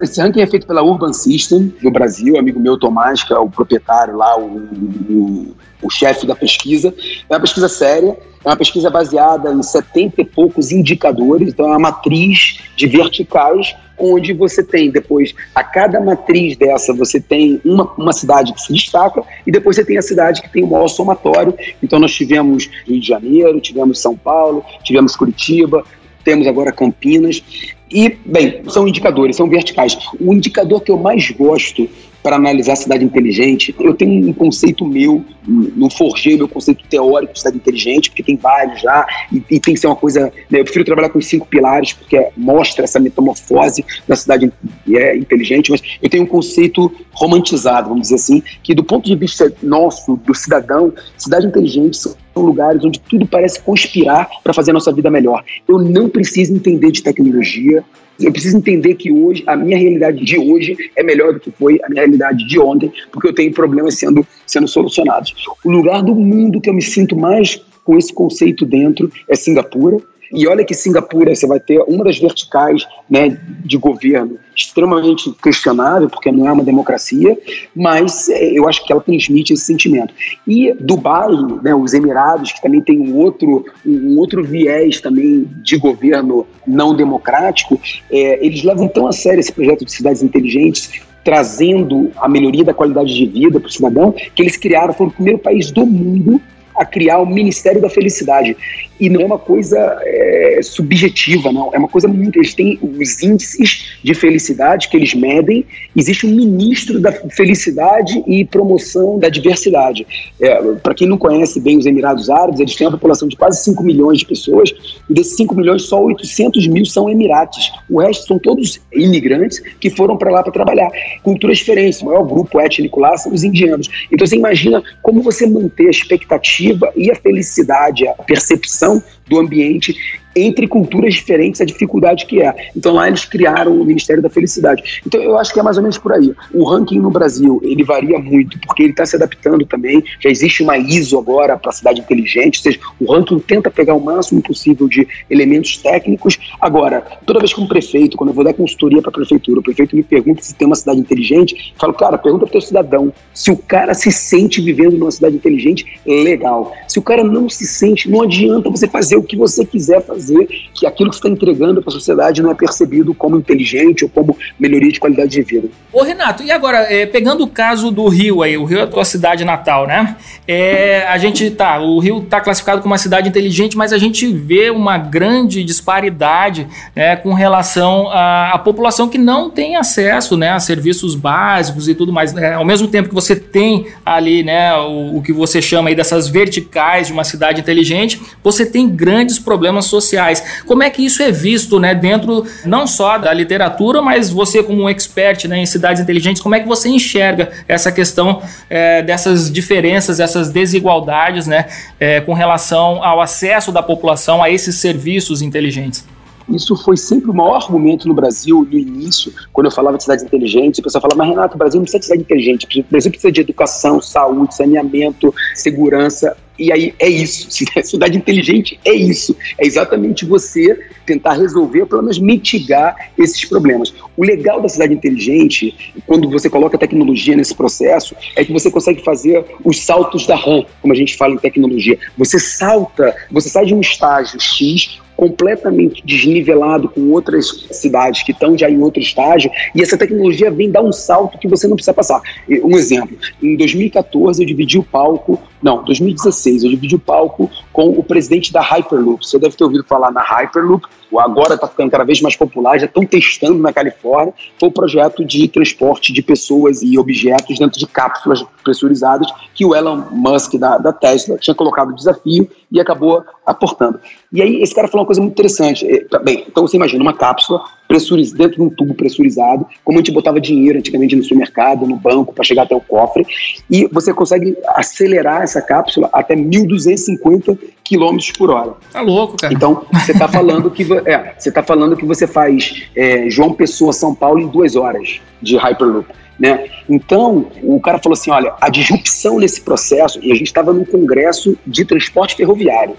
Esse 0.01 0.19
ranking 0.19 0.41
é 0.41 0.47
feito 0.47 0.65
pela 0.65 0.81
Urban 0.81 1.13
System 1.13 1.71
do 1.81 1.91
Brasil, 1.91 2.35
amigo 2.37 2.59
meu 2.59 2.75
Tomás, 2.75 3.23
que 3.23 3.31
é 3.31 3.37
o 3.37 3.47
proprietário 3.47 4.15
lá, 4.17 4.35
o, 4.35 4.45
o, 4.47 5.55
o 5.83 5.89
chefe 5.91 6.25
da 6.25 6.35
pesquisa. 6.35 6.91
É 7.29 7.33
uma 7.33 7.39
pesquisa 7.39 7.69
séria, 7.69 8.17
é 8.43 8.49
uma 8.49 8.57
pesquisa 8.57 8.89
baseada 8.89 9.53
em 9.53 9.61
70 9.61 10.21
e 10.21 10.25
poucos 10.25 10.71
indicadores, 10.71 11.49
então 11.49 11.67
é 11.67 11.69
uma 11.69 11.79
matriz 11.79 12.59
de 12.75 12.87
verticais, 12.87 13.75
onde 13.95 14.33
você 14.33 14.63
tem 14.63 14.89
depois, 14.89 15.35
a 15.53 15.63
cada 15.63 16.01
matriz 16.01 16.57
dessa, 16.57 16.91
você 16.91 17.21
tem 17.21 17.61
uma, 17.63 17.83
uma 17.95 18.11
cidade 18.11 18.53
que 18.53 18.61
se 18.61 18.73
destaca 18.73 19.21
e 19.45 19.51
depois 19.51 19.75
você 19.75 19.85
tem 19.85 19.99
a 19.99 20.01
cidade 20.01 20.41
que 20.41 20.49
tem 20.49 20.63
o 20.63 20.67
maior 20.67 20.87
somatório. 20.87 21.53
Então 21.83 21.99
nós 21.99 22.11
tivemos 22.11 22.67
Rio 22.87 22.99
de 22.99 23.07
Janeiro, 23.07 23.61
tivemos 23.61 24.01
São 24.01 24.17
Paulo, 24.17 24.65
tivemos 24.83 25.15
Curitiba, 25.15 25.83
temos 26.23 26.47
agora 26.47 26.71
Campinas. 26.71 27.43
E, 27.91 28.17
bem, 28.25 28.61
são 28.67 28.87
indicadores, 28.87 29.35
são 29.35 29.49
verticais. 29.49 29.97
O 30.19 30.33
indicador 30.33 30.81
que 30.81 30.91
eu 30.91 30.97
mais 30.97 31.29
gosto 31.31 31.89
para 32.21 32.35
analisar 32.35 32.73
a 32.73 32.75
cidade 32.75 33.03
inteligente, 33.03 33.75
eu 33.79 33.93
tenho 33.93 34.29
um 34.29 34.33
conceito 34.33 34.85
meu, 34.85 35.23
não 35.47 35.89
forjei 35.89 36.37
meu 36.37 36.47
conceito 36.47 36.83
teórico 36.87 37.33
de 37.33 37.39
cidade 37.39 37.57
inteligente, 37.57 38.09
porque 38.09 38.23
tem 38.23 38.35
vários 38.35 38.81
já, 38.81 39.05
e, 39.31 39.43
e 39.49 39.59
tem 39.59 39.73
que 39.73 39.79
ser 39.79 39.87
uma 39.87 39.95
coisa. 39.95 40.31
Né, 40.49 40.59
eu 40.59 40.63
prefiro 40.63 40.85
trabalhar 40.85 41.09
com 41.09 41.19
os 41.19 41.25
cinco 41.25 41.47
pilares, 41.47 41.93
porque 41.93 42.29
mostra 42.37 42.83
essa 42.83 42.99
metamorfose 42.99 43.83
da 44.07 44.15
cidade 44.15 44.51
é, 44.89 45.17
inteligente, 45.17 45.71
mas 45.71 45.81
eu 46.01 46.09
tenho 46.09 46.23
um 46.23 46.27
conceito 46.27 46.91
romantizado, 47.11 47.89
vamos 47.89 48.03
dizer 48.03 48.15
assim, 48.15 48.43
que 48.63 48.73
do 48.73 48.83
ponto 48.83 49.05
de 49.05 49.15
vista 49.15 49.51
nosso, 49.61 50.15
do 50.17 50.33
cidadão, 50.33 50.93
cidade 51.17 51.47
inteligente 51.47 51.97
são 51.97 52.15
lugares 52.35 52.83
onde 52.83 52.99
tudo 52.99 53.25
parece 53.25 53.61
conspirar 53.61 54.29
para 54.43 54.53
fazer 54.53 54.71
a 54.71 54.73
nossa 54.73 54.91
vida 54.91 55.09
melhor. 55.09 55.43
Eu 55.67 55.79
não 55.79 56.09
preciso 56.09 56.53
entender 56.53 56.91
de 56.91 57.03
tecnologia, 57.03 57.83
eu 58.23 58.31
preciso 58.31 58.57
entender 58.57 58.95
que 58.95 59.11
hoje, 59.11 59.43
a 59.47 59.55
minha 59.55 59.77
realidade 59.77 60.23
de 60.23 60.37
hoje 60.37 60.77
é 60.95 61.03
melhor 61.03 61.33
do 61.33 61.39
que 61.39 61.51
foi 61.51 61.79
a 61.83 61.89
minha 61.89 62.01
realidade 62.01 62.45
de 62.47 62.59
ontem, 62.59 62.91
porque 63.11 63.27
eu 63.27 63.33
tenho 63.33 63.51
problemas 63.51 63.95
sendo, 63.95 64.25
sendo 64.45 64.67
solucionados. 64.67 65.33
O 65.63 65.71
lugar 65.71 66.01
do 66.01 66.15
mundo 66.15 66.61
que 66.61 66.69
eu 66.69 66.73
me 66.73 66.81
sinto 66.81 67.15
mais 67.15 67.61
com 67.83 67.97
esse 67.97 68.13
conceito 68.13 68.65
dentro 68.65 69.11
é 69.27 69.35
Singapura. 69.35 69.97
E 70.33 70.47
olha 70.47 70.63
que 70.63 70.73
Singapura 70.73 71.35
você 71.35 71.45
vai 71.45 71.59
ter 71.59 71.79
uma 71.87 72.03
das 72.05 72.17
verticais 72.17 72.87
né, 73.09 73.37
de 73.65 73.77
governo 73.77 74.39
extremamente 74.61 75.31
questionável, 75.41 76.09
porque 76.09 76.31
não 76.31 76.47
é 76.47 76.51
uma 76.51 76.63
democracia, 76.63 77.37
mas 77.75 78.29
é, 78.29 78.57
eu 78.57 78.67
acho 78.67 78.85
que 78.85 78.91
ela 78.91 79.01
transmite 79.01 79.53
esse 79.53 79.65
sentimento. 79.65 80.13
E 80.47 80.73
Dubai, 80.79 81.29
né, 81.61 81.73
os 81.73 81.93
Emirados, 81.93 82.51
que 82.51 82.61
também 82.61 82.81
tem 82.81 82.99
um 82.99 83.17
outro, 83.17 83.65
um 83.85 84.17
outro 84.17 84.43
viés 84.43 85.01
também 85.01 85.47
de 85.63 85.77
governo 85.77 86.45
não 86.65 86.95
democrático, 86.95 87.79
é, 88.11 88.45
eles 88.45 88.63
levam 88.63 88.87
tão 88.87 89.07
a 89.07 89.11
sério 89.11 89.39
esse 89.39 89.51
projeto 89.51 89.85
de 89.85 89.91
cidades 89.91 90.23
inteligentes, 90.23 91.01
trazendo 91.23 92.11
a 92.17 92.27
melhoria 92.27 92.63
da 92.63 92.73
qualidade 92.73 93.13
de 93.13 93.25
vida 93.25 93.59
para 93.59 93.67
o 93.67 93.71
cidadão, 93.71 94.11
que 94.11 94.41
eles 94.41 94.57
criaram, 94.57 94.93
foram 94.93 95.11
o 95.11 95.13
primeiro 95.13 95.39
país 95.39 95.71
do 95.71 95.85
mundo 95.85 96.41
a 96.81 96.85
criar 96.85 97.19
o 97.19 97.27
Ministério 97.27 97.79
da 97.79 97.89
Felicidade. 97.89 98.57
E 98.99 99.09
não 99.09 99.21
é 99.21 99.25
uma 99.25 99.37
coisa 99.37 99.99
é, 100.03 100.59
subjetiva, 100.63 101.51
não. 101.51 101.71
É 101.73 101.77
uma 101.77 101.87
coisa 101.87 102.07
muito. 102.07 102.37
Eles 102.37 102.53
têm 102.53 102.79
os 102.81 103.21
índices 103.21 103.97
de 104.03 104.13
felicidade 104.13 104.89
que 104.89 104.97
eles 104.97 105.13
medem. 105.13 105.65
Existe 105.95 106.25
um 106.25 106.35
ministro 106.35 106.99
da 106.99 107.11
felicidade 107.11 108.23
e 108.27 108.45
promoção 108.45 109.17
da 109.17 109.29
diversidade. 109.29 110.05
É, 110.39 110.55
Para 110.83 110.93
quem 110.93 111.07
não 111.07 111.17
conhece 111.17 111.59
bem 111.59 111.77
os 111.77 111.85
Emirados 111.85 112.29
Árabes, 112.29 112.59
eles 112.59 112.75
têm 112.75 112.87
uma 112.87 112.93
população 112.93 113.27
de 113.27 113.35
quase 113.35 113.63
5 113.63 113.83
milhões 113.83 114.19
de 114.19 114.25
pessoas. 114.25 114.71
E 115.09 115.13
desses 115.13 115.35
5 115.35 115.55
milhões, 115.55 115.83
só 115.83 116.03
800 116.03 116.67
mil 116.67 116.85
são 116.85 117.09
Emirates. 117.09 117.71
O 117.89 117.99
resto 117.99 118.27
são 118.27 118.39
todos 118.39 118.79
imigrantes 118.93 119.59
que 119.79 119.89
foram 119.89 120.17
para 120.17 120.31
lá 120.31 120.43
para 120.43 120.51
trabalhar. 120.51 120.89
Culturas 121.23 121.57
diferentes. 121.57 122.01
O 122.01 122.05
maior 122.05 122.23
grupo 122.23 122.59
étnico 122.59 122.99
lá 122.99 123.17
são 123.17 123.31
os 123.33 123.43
indianos. 123.43 123.87
Então 124.11 124.25
você 124.25 124.35
imagina 124.35 124.83
como 125.01 125.21
você 125.23 125.47
manter 125.47 125.87
a 125.87 125.91
expectativa 125.91 126.70
e 126.95 127.11
a 127.11 127.15
felicidade, 127.15 128.07
a 128.07 128.13
percepção 128.13 129.01
do 129.27 129.39
ambiente 129.39 130.20
entre 130.35 130.67
culturas 130.67 131.13
diferentes 131.13 131.61
a 131.61 131.65
dificuldade 131.65 132.25
que 132.25 132.41
é. 132.41 132.71
Então 132.75 132.93
lá 132.93 133.07
eles 133.07 133.25
criaram 133.25 133.79
o 133.79 133.85
Ministério 133.85 134.21
da 134.21 134.29
Felicidade. 134.29 135.01
Então 135.05 135.21
eu 135.21 135.37
acho 135.37 135.53
que 135.53 135.59
é 135.59 135.63
mais 135.63 135.77
ou 135.77 135.83
menos 135.83 135.97
por 135.97 136.13
aí. 136.13 136.33
O 136.53 136.63
ranking 136.63 136.99
no 136.99 137.09
Brasil 137.09 137.59
ele 137.63 137.83
varia 137.83 138.17
muito 138.19 138.59
porque 138.59 138.83
ele 138.83 138.91
está 138.91 139.05
se 139.05 139.15
adaptando 139.15 139.65
também. 139.65 140.03
Já 140.19 140.29
existe 140.29 140.63
uma 140.63 140.77
ISO 140.77 141.17
agora 141.17 141.57
para 141.57 141.69
a 141.69 141.73
cidade 141.73 142.01
inteligente, 142.01 142.59
ou 142.59 142.63
seja, 142.63 142.79
o 142.99 143.11
ranking 143.11 143.39
tenta 143.39 143.69
pegar 143.69 143.93
o 143.93 143.99
máximo 143.99 144.41
possível 144.41 144.87
de 144.87 145.07
elementos 145.29 145.77
técnicos. 145.77 146.37
Agora, 146.59 147.01
toda 147.25 147.39
vez 147.39 147.53
que 147.53 147.61
um 147.61 147.67
prefeito, 147.67 148.17
quando 148.17 148.29
eu 148.29 148.33
vou 148.33 148.43
dar 148.43 148.53
consultoria 148.53 149.01
para 149.01 149.09
a 149.09 149.13
prefeitura, 149.13 149.59
o 149.59 149.63
prefeito 149.63 149.95
me 149.95 150.03
pergunta 150.03 150.41
se 150.41 150.55
tem 150.55 150.67
uma 150.67 150.75
cidade 150.75 150.99
inteligente, 150.99 151.73
eu 151.73 151.79
falo, 151.79 151.93
cara, 151.93 152.17
pergunta 152.17 152.47
para 152.47 152.57
o 152.57 152.61
cidadão 152.61 153.13
se 153.33 153.51
o 153.51 153.57
cara 153.57 153.93
se 153.93 154.11
sente 154.11 154.61
vivendo 154.61 154.97
numa 154.97 155.11
cidade 155.11 155.35
inteligente, 155.35 155.85
legal. 156.05 156.71
Se 156.87 156.99
o 156.99 157.01
cara 157.01 157.23
não 157.23 157.49
se 157.49 157.65
sente, 157.65 158.09
não 158.09 158.23
adianta 158.23 158.69
você 158.69 158.87
fazer 158.87 159.15
o 159.15 159.23
que 159.23 159.35
você 159.35 159.65
quiser 159.65 160.01
fazer 160.01 160.20
fazer 160.21 160.47
que 160.73 160.85
aquilo 160.85 161.09
que 161.09 161.15
você 161.15 161.27
está 161.27 161.29
entregando 161.29 161.81
para 161.81 161.89
a 161.89 161.93
sociedade 161.93 162.41
não 162.41 162.51
é 162.51 162.53
percebido 162.55 163.13
como 163.13 163.37
inteligente 163.37 164.03
ou 164.03 164.09
como 164.09 164.37
melhoria 164.59 164.91
de 164.91 164.99
qualidade 164.99 165.31
de 165.31 165.41
vida. 165.41 165.67
Ô 165.91 166.03
Renato, 166.03 166.43
e 166.43 166.51
agora, 166.51 166.79
é, 166.91 167.05
pegando 167.05 167.43
o 167.43 167.47
caso 167.47 167.91
do 167.91 168.07
Rio 168.07 168.43
aí, 168.43 168.57
o 168.57 168.63
Rio 168.63 168.79
é 168.79 168.83
a 168.83 168.87
tua 168.87 169.03
cidade 169.03 169.43
natal, 169.43 169.87
né? 169.87 170.15
É, 170.47 171.05
a 171.07 171.17
gente 171.17 171.49
tá, 171.51 171.79
o 171.79 171.99
Rio 171.99 172.19
está 172.19 172.39
classificado 172.39 172.81
como 172.81 172.93
uma 172.93 172.97
cidade 172.97 173.27
inteligente, 173.27 173.75
mas 173.75 173.91
a 173.91 173.97
gente 173.97 174.27
vê 174.27 174.69
uma 174.69 174.97
grande 174.97 175.63
disparidade 175.63 176.67
né, 176.95 177.15
com 177.15 177.33
relação 177.33 178.09
à, 178.09 178.51
à, 178.53 178.59
população 178.59 179.09
que 179.09 179.17
não 179.17 179.49
tem 179.49 179.75
acesso 179.75 180.37
né, 180.37 180.51
a 180.51 180.59
serviços 180.59 181.15
básicos 181.15 181.87
e 181.87 181.95
tudo 181.95 182.13
mais. 182.13 182.33
Né? 182.33 182.53
Ao 182.53 182.65
mesmo 182.65 182.87
tempo 182.87 183.09
que 183.09 183.15
você 183.15 183.35
tem 183.35 183.87
ali 184.05 184.43
né, 184.43 184.73
o, 184.75 185.17
o 185.17 185.21
que 185.21 185.33
você 185.33 185.61
chama 185.61 185.89
aí 185.89 185.95
dessas 185.95 186.27
verticais 186.27 187.07
de 187.07 187.13
uma 187.13 187.23
cidade 187.23 187.59
inteligente, 187.59 188.21
você 188.43 188.65
tem 188.65 188.87
grandes 188.89 189.39
problemas 189.39 189.85
sociais 189.85 190.10
sociais. 190.11 190.63
Como 190.65 190.83
é 190.83 190.89
que 190.89 191.03
isso 191.03 191.23
é 191.23 191.31
visto 191.31 191.79
né, 191.79 191.95
dentro 191.95 192.45
não 192.65 192.85
só 192.85 193.17
da 193.17 193.33
literatura, 193.33 194.01
mas 194.01 194.29
você 194.29 194.61
como 194.61 194.83
um 194.83 194.89
expert 194.89 195.47
né, 195.47 195.59
em 195.59 195.65
cidades 195.65 196.01
inteligentes, 196.01 196.41
como 196.41 196.55
é 196.55 196.59
que 196.59 196.67
você 196.67 196.89
enxerga 196.89 197.51
essa 197.67 197.91
questão 197.91 198.41
é, 198.69 199.01
dessas 199.01 199.51
diferenças, 199.51 200.19
essas 200.19 200.49
desigualdades 200.49 201.47
né, 201.47 201.67
é, 201.99 202.19
com 202.19 202.33
relação 202.33 203.03
ao 203.03 203.21
acesso 203.21 203.71
da 203.71 203.81
população 203.81 204.43
a 204.43 204.49
esses 204.49 204.75
serviços 204.75 205.41
inteligentes? 205.41 206.05
Isso 206.49 206.75
foi 206.75 206.97
sempre 206.97 207.29
o 207.29 207.33
maior 207.33 207.55
argumento 207.55 208.07
no 208.07 208.13
Brasil, 208.13 208.67
no 208.69 208.77
início, 208.77 209.31
quando 209.53 209.67
eu 209.67 209.71
falava 209.71 209.95
de 209.95 210.03
cidades 210.03 210.25
inteligentes. 210.25 210.79
O 210.79 210.83
pessoal 210.83 211.01
falava, 211.01 211.19
mas 211.19 211.29
Renato, 211.29 211.55
o 211.55 211.57
Brasil 211.57 211.79
não 211.79 211.83
precisa 211.83 211.99
de 211.99 212.05
cidade 212.05 212.21
inteligente. 212.21 212.81
O 212.81 212.91
Brasil 212.91 213.11
precisa 213.11 213.31
de 213.31 213.41
educação, 213.41 214.01
saúde, 214.01 214.55
saneamento, 214.55 215.33
segurança. 215.55 216.35
E 216.61 216.71
aí 216.71 216.93
é 216.99 217.09
isso. 217.09 217.49
Cidade 217.83 218.15
inteligente 218.15 218.79
é 218.85 218.93
isso. 218.93 219.35
É 219.57 219.65
exatamente 219.65 220.25
você 220.25 220.79
tentar 221.07 221.33
resolver, 221.33 221.87
pelo 221.87 222.03
menos 222.03 222.19
mitigar 222.19 223.11
esses 223.17 223.43
problemas. 223.45 223.91
O 224.15 224.23
legal 224.23 224.61
da 224.61 224.69
cidade 224.69 224.93
inteligente, 224.93 225.93
quando 226.05 226.29
você 226.29 226.49
coloca 226.49 226.77
tecnologia 226.77 227.35
nesse 227.35 227.55
processo, 227.55 228.15
é 228.35 228.45
que 228.45 228.53
você 228.53 228.69
consegue 228.69 229.03
fazer 229.03 229.43
os 229.65 229.81
saltos 229.83 230.27
da 230.27 230.35
RAM, 230.35 230.63
como 230.79 230.93
a 230.93 230.95
gente 230.95 231.17
fala 231.17 231.33
em 231.33 231.39
tecnologia. 231.39 231.97
Você 232.15 232.39
salta, 232.39 233.15
você 233.31 233.49
sai 233.49 233.65
de 233.65 233.73
um 233.73 233.81
estágio 233.81 234.39
X 234.39 235.01
completamente 235.17 236.03
desnivelado 236.03 236.89
com 236.89 237.11
outras 237.11 237.67
cidades 237.71 238.23
que 238.23 238.31
estão 238.31 238.57
já 238.57 238.69
em 238.69 238.79
outro 238.79 238.99
estágio, 238.99 239.51
e 239.75 239.81
essa 239.81 239.95
tecnologia 239.95 240.49
vem 240.49 240.71
dar 240.71 240.81
um 240.81 240.91
salto 240.91 241.37
que 241.37 241.47
você 241.47 241.67
não 241.67 241.75
precisa 241.75 241.93
passar. 241.93 242.21
Um 242.63 242.75
exemplo, 242.75 243.15
em 243.41 243.55
2014 243.55 244.41
eu 244.41 244.47
dividi 244.47 244.79
o 244.79 244.83
palco, 244.83 245.39
não, 245.61 245.83
2016 245.83 246.63
eu 246.63 246.69
dividi 246.69 246.95
o 246.95 246.99
palco 246.99 247.49
com 247.71 247.89
o 247.89 248.03
presidente 248.03 248.51
da 248.51 248.61
Hyperloop. 248.61 249.25
Você 249.25 249.37
deve 249.37 249.55
ter 249.55 249.63
ouvido 249.63 249.83
falar 249.83 250.11
na 250.11 250.21
Hyperloop, 250.21 250.87
agora 251.19 251.55
está 251.55 251.67
ficando 251.67 251.91
cada 251.91 252.03
vez 252.03 252.21
mais 252.21 252.35
popular, 252.35 252.79
já 252.79 252.85
estão 252.85 253.05
testando 253.05 253.59
na 253.59 253.71
Califórnia, 253.71 254.33
foi 254.59 254.69
o 254.69 254.71
um 254.71 254.73
projeto 254.73 255.23
de 255.23 255.47
transporte 255.47 256.11
de 256.13 256.21
pessoas 256.21 256.81
e 256.81 256.97
objetos 256.97 257.59
dentro 257.59 257.79
de 257.79 257.85
cápsulas 257.85 258.43
pressurizadas 258.63 259.31
que 259.53 259.65
o 259.65 259.75
Elon 259.75 260.03
Musk 260.11 260.55
da, 260.55 260.77
da 260.77 260.93
Tesla 260.93 261.37
tinha 261.37 261.53
colocado 261.53 261.89
o 261.89 261.95
desafio 261.95 262.49
e 262.71 262.79
acabou 262.79 263.23
aportando. 263.45 263.99
E 264.31 264.41
aí 264.41 264.61
esse 264.61 264.73
cara 264.73 264.87
falou 264.87 265.01
uma 265.01 265.07
coisa 265.07 265.21
muito 265.21 265.33
interessante. 265.33 265.85
É, 265.85 266.19
bem, 266.19 266.45
então 266.47 266.65
você 266.65 266.77
imagina 266.77 267.03
uma 267.03 267.13
cápsula 267.13 267.61
pressurizada 267.91 268.37
dentro 268.37 268.55
de 268.55 268.61
um 268.61 268.69
tubo 268.69 268.93
pressurizado, 268.93 269.67
como 269.83 269.97
a 269.97 270.01
gente 270.01 270.13
botava 270.13 270.39
dinheiro 270.39 270.79
antigamente 270.79 271.13
no 271.13 271.21
supermercado, 271.23 271.85
no 271.85 271.97
banco, 271.97 272.33
para 272.33 272.43
chegar 272.43 272.63
até 272.63 272.73
o 272.73 272.79
cofre, 272.79 273.25
e 273.69 273.85
você 273.87 274.13
consegue 274.13 274.55
acelerar 274.69 275.41
essa 275.41 275.61
cápsula 275.61 276.09
até 276.13 276.33
1.250 276.33 277.57
km 277.83 278.17
por 278.37 278.49
hora. 278.49 278.73
Tá 278.93 279.01
louco, 279.01 279.35
cara. 279.35 279.53
Então 279.53 279.85
você 279.91 280.13
está 280.13 280.27
falando 280.29 280.71
que 280.71 280.87
é, 281.05 281.33
você 281.37 281.51
tá 281.51 281.61
falando 281.61 281.97
que 281.97 282.05
você 282.05 282.25
faz 282.25 282.83
é, 282.95 283.29
João 283.29 283.51
Pessoa 283.51 283.91
São 283.91 284.15
Paulo 284.15 284.39
em 284.39 284.47
duas 284.47 284.77
horas 284.77 285.19
de 285.41 285.57
Hyperloop. 285.57 286.07
Né? 286.39 286.69
Então, 286.89 287.51
o 287.61 287.79
cara 287.81 287.99
falou 287.99 288.13
assim: 288.13 288.31
olha, 288.31 288.53
a 288.59 288.69
disrupção 288.69 289.37
nesse 289.37 289.61
processo, 289.61 290.17
e 290.23 290.31
a 290.31 290.35
gente 290.35 290.47
estava 290.47 290.73
num 290.73 290.85
congresso 290.85 291.57
de 291.67 291.83
transporte 291.83 292.35
ferroviário. 292.35 292.95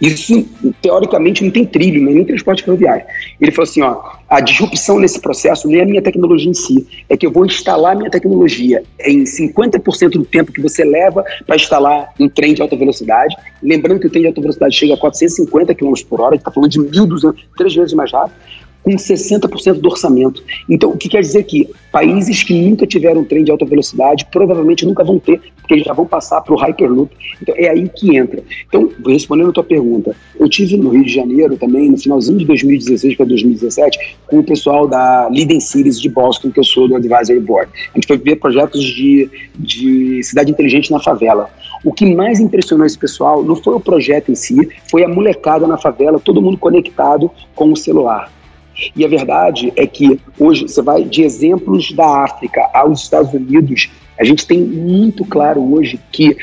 Isso, 0.00 0.46
teoricamente, 0.80 1.44
não 1.44 1.50
tem 1.50 1.64
trilho, 1.64 2.02
nem 2.02 2.24
transporte 2.24 2.62
ferroviário. 2.62 3.04
Ele 3.40 3.52
falou 3.52 3.68
assim: 3.68 3.82
ó, 3.82 4.00
a 4.28 4.40
disrupção 4.40 4.98
nesse 4.98 5.20
processo 5.20 5.68
nem 5.68 5.80
é 5.80 5.82
a 5.82 5.86
minha 5.86 6.02
tecnologia 6.02 6.50
em 6.50 6.54
si, 6.54 6.86
é 7.08 7.16
que 7.16 7.26
eu 7.26 7.30
vou 7.30 7.44
instalar 7.44 7.94
minha 7.94 8.10
tecnologia 8.10 8.82
em 9.04 9.24
50% 9.24 10.10
do 10.10 10.24
tempo 10.24 10.52
que 10.52 10.60
você 10.60 10.84
leva 10.84 11.22
para 11.46 11.56
instalar 11.56 12.14
um 12.18 12.28
trem 12.28 12.54
de 12.54 12.62
alta 12.62 12.76
velocidade. 12.76 13.36
Lembrando 13.62 14.00
que 14.00 14.06
o 14.06 14.10
trem 14.10 14.22
de 14.22 14.28
alta 14.28 14.40
velocidade 14.40 14.74
chega 14.74 14.94
a 14.94 14.96
450 14.96 15.74
km 15.74 15.92
por 16.08 16.20
hora, 16.20 16.30
a 16.30 16.34
gente 16.34 16.40
está 16.40 16.50
falando 16.50 16.70
de 16.70 16.80
1.200, 16.80 17.34
três 17.56 17.74
vezes 17.74 17.92
mais 17.92 18.10
rápido 18.12 18.34
com 18.82 18.92
60% 18.92 19.74
do 19.74 19.88
orçamento. 19.88 20.42
Então, 20.68 20.90
o 20.90 20.96
que 20.96 21.08
quer 21.08 21.20
dizer 21.20 21.44
que 21.44 21.68
países 21.92 22.42
que 22.42 22.54
nunca 22.54 22.86
tiveram 22.86 23.24
trem 23.24 23.44
de 23.44 23.50
alta 23.50 23.64
velocidade 23.64 24.26
provavelmente 24.30 24.86
nunca 24.86 25.04
vão 25.04 25.18
ter, 25.18 25.40
porque 25.56 25.74
eles 25.74 25.84
já 25.84 25.92
vão 25.92 26.06
passar 26.06 26.40
para 26.40 26.54
o 26.54 26.56
Hyperloop. 26.56 27.12
Então, 27.42 27.54
é 27.56 27.68
aí 27.68 27.88
que 27.88 28.16
entra. 28.16 28.42
Então, 28.68 28.90
respondendo 29.06 29.50
a 29.50 29.52
tua 29.52 29.64
pergunta, 29.64 30.16
eu 30.38 30.48
tive 30.48 30.76
no 30.76 30.90
Rio 30.90 31.04
de 31.04 31.12
Janeiro 31.12 31.56
também, 31.56 31.90
no 31.90 31.98
finalzinho 31.98 32.38
de 32.38 32.44
2016 32.46 33.16
para 33.16 33.26
2017, 33.26 34.16
com 34.26 34.38
o 34.38 34.44
pessoal 34.44 34.86
da 34.86 35.28
Leading 35.28 35.60
Cities 35.60 36.00
de 36.00 36.08
Boston, 36.08 36.50
que 36.50 36.60
eu 36.60 36.64
sou 36.64 36.88
do 36.88 36.96
Advisory 36.96 37.40
Board. 37.40 37.70
A 37.92 37.98
gente 37.98 38.06
foi 38.06 38.18
ver 38.18 38.36
projetos 38.36 38.82
de, 38.82 39.30
de 39.58 40.22
cidade 40.22 40.50
inteligente 40.50 40.90
na 40.90 41.00
favela. 41.00 41.50
O 41.84 41.92
que 41.92 42.14
mais 42.14 42.40
impressionou 42.40 42.86
esse 42.86 42.98
pessoal 42.98 43.42
não 43.42 43.56
foi 43.56 43.74
o 43.74 43.80
projeto 43.80 44.30
em 44.30 44.34
si, 44.34 44.68
foi 44.90 45.02
a 45.02 45.08
molecada 45.08 45.66
na 45.66 45.78
favela, 45.78 46.20
todo 46.20 46.42
mundo 46.42 46.58
conectado 46.58 47.30
com 47.54 47.72
o 47.72 47.76
celular. 47.76 48.30
E 48.94 49.04
a 49.04 49.08
verdade 49.08 49.72
é 49.76 49.86
que 49.86 50.18
hoje 50.38 50.62
você 50.62 50.82
vai 50.82 51.04
de 51.04 51.22
exemplos 51.22 51.92
da 51.92 52.24
África 52.24 52.68
aos 52.72 53.02
Estados 53.02 53.32
Unidos, 53.32 53.90
a 54.18 54.24
gente 54.24 54.46
tem 54.46 54.60
muito 54.60 55.24
claro 55.24 55.60
hoje 55.72 55.98
que, 56.12 56.36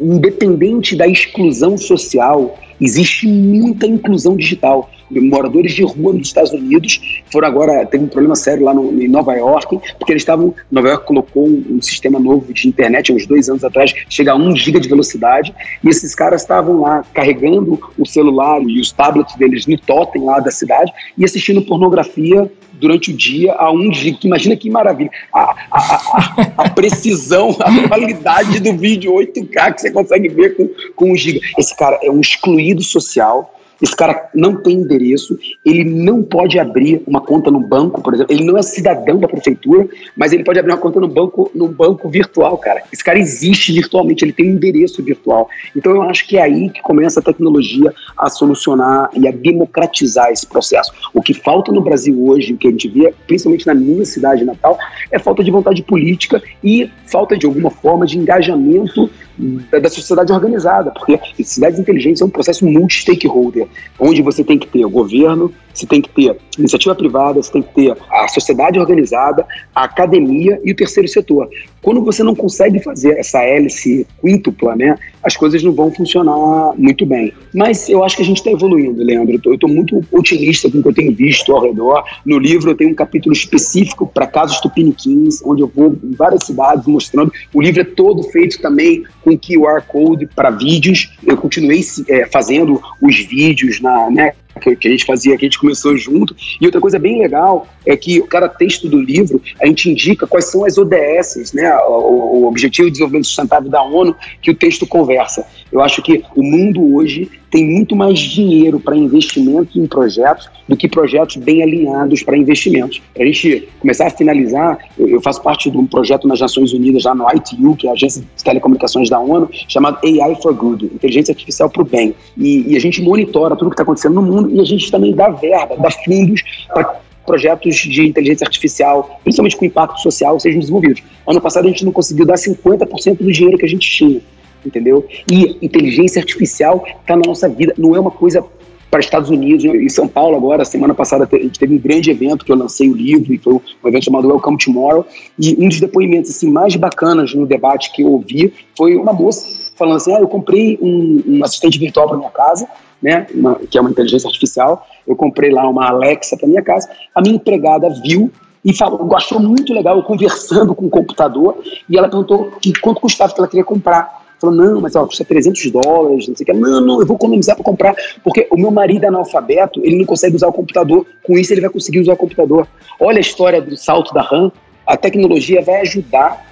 independente 0.00 0.96
da 0.96 1.06
exclusão 1.06 1.76
social, 1.78 2.58
existe 2.80 3.26
muita 3.26 3.86
inclusão 3.86 4.36
digital 4.36 4.90
moradores 5.10 5.72
de 5.72 5.82
rua 5.82 6.12
nos 6.12 6.28
Estados 6.28 6.52
Unidos 6.52 7.00
foram 7.30 7.48
agora, 7.48 7.86
teve 7.86 8.04
um 8.04 8.08
problema 8.08 8.34
sério 8.34 8.64
lá 8.64 8.74
no, 8.74 9.02
em 9.02 9.08
Nova 9.08 9.34
York, 9.34 9.78
porque 9.98 10.12
eles 10.12 10.22
estavam, 10.22 10.54
Nova 10.70 10.88
York 10.88 11.06
colocou 11.06 11.46
um, 11.46 11.64
um, 11.70 11.82
sistema 11.82 12.18
novo 12.18 12.52
de 12.52 12.68
internet, 12.68 13.12
uns 13.12 13.26
dois 13.26 13.48
anos 13.48 13.64
atrás, 13.64 13.94
chega 14.08 14.32
a 14.32 14.36
1 14.36 14.56
giga 14.56 14.80
de 14.80 14.88
velocidade, 14.88 15.54
e 15.82 15.88
esses 15.88 16.14
caras 16.14 16.42
estavam 16.42 16.80
lá 16.80 17.04
carregando 17.14 17.78
o 17.98 18.06
celular 18.06 18.60
e 18.62 18.80
os 18.80 18.92
tablets 18.92 19.34
deles 19.36 19.66
no 19.66 19.78
totem 19.78 20.24
lá 20.24 20.40
da 20.40 20.50
cidade 20.50 20.92
e 21.16 21.24
assistindo 21.24 21.62
pornografia 21.62 22.50
durante 22.80 23.10
o 23.10 23.16
dia 23.16 23.52
a 23.54 23.72
1 23.72 23.92
giga. 23.92 24.18
Imagina 24.24 24.56
que 24.56 24.70
maravilha. 24.70 25.10
A, 25.32 25.40
a, 25.40 25.78
a, 25.78 26.54
a, 26.58 26.70
precisão, 26.70 27.56
a 27.60 27.88
qualidade 27.88 28.60
do 28.60 28.76
vídeo 28.76 29.12
8K 29.12 29.74
que 29.74 29.80
você 29.80 29.90
consegue 29.90 30.28
ver 30.28 30.56
com, 30.56 30.68
com 30.94 31.12
1 31.12 31.16
giga. 31.16 31.40
Esse 31.58 31.76
cara 31.76 31.98
é 32.02 32.10
um 32.10 32.20
excluído 32.20 32.82
social 32.82 33.52
esse 33.80 33.94
cara 33.94 34.30
não 34.34 34.56
tem 34.56 34.78
endereço, 34.78 35.38
ele 35.64 35.84
não 35.84 36.22
pode 36.22 36.58
abrir 36.58 37.02
uma 37.06 37.20
conta 37.20 37.50
no 37.50 37.60
banco, 37.60 38.00
por 38.00 38.14
exemplo. 38.14 38.34
Ele 38.34 38.44
não 38.44 38.56
é 38.56 38.62
cidadão 38.62 39.18
da 39.18 39.28
prefeitura, 39.28 39.86
mas 40.16 40.32
ele 40.32 40.44
pode 40.44 40.58
abrir 40.58 40.72
uma 40.72 40.78
conta 40.78 41.00
no 41.00 41.08
banco, 41.08 41.50
no 41.54 41.68
banco 41.68 42.08
virtual, 42.08 42.56
cara. 42.58 42.82
Esse 42.92 43.04
cara 43.04 43.18
existe 43.18 43.72
virtualmente, 43.72 44.24
ele 44.24 44.32
tem 44.32 44.50
um 44.50 44.54
endereço 44.54 45.02
virtual. 45.02 45.48
Então 45.74 45.92
eu 45.94 46.02
acho 46.02 46.26
que 46.26 46.38
é 46.38 46.42
aí 46.42 46.70
que 46.70 46.80
começa 46.80 47.20
a 47.20 47.22
tecnologia 47.22 47.92
a 48.16 48.30
solucionar 48.30 49.10
e 49.14 49.28
a 49.28 49.30
democratizar 49.30 50.30
esse 50.30 50.46
processo. 50.46 50.92
O 51.12 51.20
que 51.20 51.34
falta 51.34 51.70
no 51.70 51.82
Brasil 51.82 52.16
hoje, 52.26 52.54
o 52.54 52.56
que 52.56 52.68
a 52.68 52.70
gente 52.70 52.88
vê, 52.88 53.12
principalmente 53.26 53.66
na 53.66 53.74
minha 53.74 54.04
cidade 54.04 54.44
natal, 54.44 54.78
é 55.10 55.18
falta 55.18 55.44
de 55.44 55.50
vontade 55.50 55.82
política 55.82 56.42
e 56.64 56.90
falta 57.06 57.36
de 57.36 57.46
alguma 57.46 57.70
forma 57.70 58.06
de 58.06 58.18
engajamento 58.18 59.10
da 59.38 59.88
sociedade 59.88 60.32
organizada, 60.32 60.90
porque 60.90 61.18
cidades 61.44 61.78
inteligentes 61.78 62.22
é 62.22 62.24
um 62.24 62.30
processo 62.30 62.66
multi-stakeholder, 62.66 63.66
onde 63.98 64.22
você 64.22 64.42
tem 64.42 64.58
que 64.58 64.66
ter 64.66 64.84
o 64.84 64.90
governo, 64.90 65.52
você 65.76 65.86
tem 65.86 66.00
que 66.00 66.08
ter 66.08 66.36
iniciativa 66.58 66.94
privada, 66.94 67.42
você 67.42 67.52
tem 67.52 67.62
que 67.62 67.74
ter 67.74 67.96
a 68.10 68.28
sociedade 68.28 68.78
organizada, 68.78 69.46
a 69.74 69.84
academia 69.84 70.60
e 70.64 70.72
o 70.72 70.74
terceiro 70.74 71.08
setor. 71.08 71.48
Quando 71.82 72.02
você 72.02 72.22
não 72.22 72.34
consegue 72.34 72.82
fazer 72.82 73.18
essa 73.18 73.42
hélice 73.42 74.06
quíntupla, 74.20 74.74
né, 74.74 74.96
as 75.22 75.36
coisas 75.36 75.62
não 75.62 75.72
vão 75.72 75.92
funcionar 75.92 76.72
muito 76.76 77.04
bem. 77.04 77.32
Mas 77.54 77.88
eu 77.88 78.02
acho 78.02 78.16
que 78.16 78.22
a 78.22 78.24
gente 78.24 78.38
está 78.38 78.50
evoluindo, 78.50 79.02
Leandro. 79.02 79.40
Eu 79.44 79.54
estou 79.54 79.68
muito 79.68 80.02
otimista 80.10 80.70
com 80.70 80.78
o 80.78 80.82
que 80.82 80.88
eu 80.88 80.94
tenho 80.94 81.14
visto 81.14 81.52
ao 81.52 81.62
redor. 81.62 82.04
No 82.24 82.38
livro 82.38 82.70
eu 82.70 82.76
tenho 82.76 82.90
um 82.90 82.94
capítulo 82.94 83.32
específico 83.32 84.06
para 84.06 84.26
casos 84.26 84.60
tupiniquins, 84.60 85.42
onde 85.44 85.62
eu 85.62 85.70
vou 85.72 85.96
em 86.02 86.12
várias 86.12 86.44
cidades 86.44 86.86
mostrando. 86.86 87.32
O 87.52 87.60
livro 87.60 87.80
é 87.80 87.84
todo 87.84 88.22
feito 88.24 88.60
também 88.60 89.04
com 89.22 89.38
QR 89.38 89.82
Code 89.86 90.26
para 90.34 90.50
vídeos. 90.50 91.12
Eu 91.24 91.36
continuei 91.36 91.80
é, 92.08 92.26
fazendo 92.26 92.80
os 93.00 93.16
vídeos 93.26 93.80
na, 93.80 94.10
né, 94.10 94.32
que, 94.60 94.88
a 94.88 94.90
gente 94.90 95.04
fazia, 95.04 95.36
que 95.36 95.44
a 95.44 95.48
gente 95.48 95.58
começou 95.58 95.96
junto. 95.96 96.34
E 96.60 96.64
outra 96.64 96.80
coisa 96.80 96.98
bem 96.98 97.20
legal 97.20 97.66
é 97.84 97.96
que 97.96 98.20
cada 98.22 98.48
texto 98.48 98.88
do 98.88 99.00
livro 99.00 99.40
a 99.60 99.66
gente 99.66 99.90
indica 99.90 100.26
quais 100.26 100.46
são 100.46 100.64
as 100.64 100.78
ODS, 100.78 101.52
né, 101.52 101.76
o, 101.86 102.42
o 102.42 102.46
Objetivo 102.46 102.86
de 102.86 102.92
Desenvolvimento 102.92 103.26
Sustentável 103.26 103.70
da 103.70 103.82
ONU, 103.82 104.14
que 104.40 104.50
o 104.50 104.54
texto 104.54 104.86
conversa. 104.86 105.46
Eu 105.70 105.80
acho 105.80 106.00
que 106.00 106.22
o 106.34 106.42
mundo 106.42 106.94
hoje 106.94 107.28
tem 107.50 107.64
muito 107.64 107.96
mais 107.96 108.18
dinheiro 108.18 108.78
para 108.78 108.96
investimento 108.96 109.78
em 109.78 109.86
projetos 109.86 110.48
do 110.68 110.76
que 110.76 110.88
projetos 110.88 111.36
bem 111.36 111.62
alinhados 111.62 112.22
para 112.22 112.36
investimentos. 112.36 113.00
Para 113.14 113.24
a 113.24 113.26
gente 113.26 113.68
começar 113.80 114.06
a 114.06 114.10
finalizar, 114.10 114.78
eu, 114.98 115.20
faço 115.20 115.42
parte 115.42 115.70
de 115.70 115.76
um 115.76 115.86
projeto 115.86 116.28
nas 116.28 116.40
Nações 116.40 116.72
Unidas, 116.72 117.04
lá 117.04 117.14
no 117.14 117.26
ITU, 117.28 117.76
que 117.76 117.86
é 117.86 117.90
a 117.90 117.92
Agência 117.94 118.22
de 118.22 118.44
Telecomunicações 118.44 119.08
da 119.08 119.18
ONU, 119.18 119.48
chamado 119.68 119.98
AI 120.04 120.36
for 120.42 120.54
Good, 120.54 120.86
Inteligência 120.86 121.32
Artificial 121.32 121.70
para 121.70 121.82
o 121.82 121.84
Bem. 121.84 122.14
E, 122.36 122.72
e 122.72 122.76
a 122.76 122.80
gente 122.80 123.02
monitora 123.02 123.56
tudo 123.56 123.70
que 123.70 123.74
está 123.74 123.82
acontecendo 123.82 124.14
no 124.14 124.22
mundo 124.22 124.50
e 124.54 124.60
a 124.60 124.64
gente 124.64 124.90
também 124.90 125.14
dá 125.14 125.28
verba, 125.28 125.76
dá 125.76 125.90
fundos 125.90 126.42
para 126.72 127.00
projetos 127.24 127.74
de 127.74 128.06
inteligência 128.06 128.44
artificial, 128.44 129.20
principalmente 129.24 129.56
com 129.56 129.64
impacto 129.64 130.00
social, 130.00 130.38
sejam 130.38 130.60
desenvolvidos. 130.60 131.02
Ano 131.26 131.40
passado 131.40 131.64
a 131.64 131.68
gente 131.68 131.84
não 131.84 131.90
conseguiu 131.90 132.24
dar 132.24 132.34
50% 132.34 133.18
do 133.18 133.32
dinheiro 133.32 133.58
que 133.58 133.66
a 133.66 133.68
gente 133.68 133.90
tinha 133.90 134.20
entendeu? 134.66 135.06
E 135.30 135.56
inteligência 135.62 136.20
artificial 136.20 136.84
está 137.00 137.16
na 137.16 137.22
nossa 137.26 137.48
vida, 137.48 137.74
não 137.78 137.94
é 137.94 138.00
uma 138.00 138.10
coisa 138.10 138.44
para 138.90 139.00
Estados 139.00 139.30
Unidos. 139.30 139.64
Em 139.64 139.88
São 139.88 140.08
Paulo, 140.08 140.36
agora, 140.36 140.64
semana 140.64 140.94
passada, 140.94 141.28
a 141.30 141.36
gente 141.36 141.58
teve 141.58 141.74
um 141.74 141.78
grande 141.78 142.10
evento 142.10 142.44
que 142.44 142.52
eu 142.52 142.56
lancei 142.56 142.88
o 142.88 142.94
livro, 142.94 143.32
e 143.32 143.38
foi 143.38 143.54
um 143.54 143.88
evento 143.88 144.04
chamado 144.04 144.28
Welcome 144.28 144.58
Tomorrow. 144.58 145.04
E 145.38 145.56
um 145.58 145.68
dos 145.68 145.80
depoimentos 145.80 146.30
assim, 146.30 146.50
mais 146.50 146.76
bacanas 146.76 147.34
no 147.34 147.46
debate 147.46 147.92
que 147.92 148.02
eu 148.02 148.12
ouvi 148.12 148.52
foi 148.76 148.96
uma 148.96 149.12
moça 149.12 149.72
falando 149.76 149.96
assim: 149.96 150.14
ah, 150.14 150.20
eu 150.20 150.28
comprei 150.28 150.78
um, 150.80 151.22
um 151.26 151.44
assistente 151.44 151.78
virtual 151.78 152.08
para 152.08 152.16
minha 152.16 152.30
casa, 152.30 152.66
né, 153.02 153.26
uma, 153.34 153.56
que 153.56 153.76
é 153.76 153.80
uma 153.80 153.90
inteligência 153.90 154.28
artificial. 154.28 154.86
Eu 155.06 155.16
comprei 155.16 155.50
lá 155.50 155.68
uma 155.68 155.88
Alexa 155.88 156.36
para 156.36 156.48
minha 156.48 156.62
casa. 156.62 156.88
A 157.14 157.20
minha 157.20 157.34
empregada 157.36 157.88
viu 158.02 158.30
e 158.64 158.74
falou, 158.74 159.14
achou 159.14 159.38
muito 159.38 159.72
legal 159.72 159.96
eu 159.96 160.02
conversando 160.02 160.74
com 160.74 160.86
o 160.86 160.90
computador 160.90 161.56
e 161.88 161.96
ela 161.96 162.08
perguntou 162.08 162.50
que 162.60 162.72
quanto 162.80 163.00
custava 163.00 163.32
que 163.32 163.40
ela 163.40 163.48
queria 163.48 163.64
comprar. 163.64 164.25
Falou, 164.40 164.54
não, 164.54 164.80
mas 164.80 164.94
ó, 164.94 165.06
custa 165.06 165.24
300 165.24 165.70
dólares, 165.70 166.28
não 166.28 166.36
sei 166.36 166.44
o 166.44 166.46
que. 166.46 166.52
Não, 166.52 166.80
não, 166.80 167.00
eu 167.00 167.06
vou 167.06 167.16
economizar 167.16 167.56
para 167.56 167.64
comprar, 167.64 167.94
porque 168.22 168.46
o 168.50 168.56
meu 168.56 168.70
marido 168.70 169.04
é 169.04 169.08
analfabeto, 169.08 169.80
ele 169.82 169.96
não 169.96 170.04
consegue 170.04 170.36
usar 170.36 170.48
o 170.48 170.52
computador, 170.52 171.06
com 171.22 171.38
isso 171.38 171.52
ele 171.52 171.62
vai 171.62 171.70
conseguir 171.70 172.00
usar 172.00 172.12
o 172.12 172.16
computador. 172.16 172.68
Olha 173.00 173.18
a 173.18 173.20
história 173.20 173.60
do 173.60 173.76
salto 173.76 174.12
da 174.12 174.22
RAM, 174.22 174.52
a 174.86 174.96
tecnologia 174.96 175.62
vai 175.62 175.80
ajudar 175.80 176.44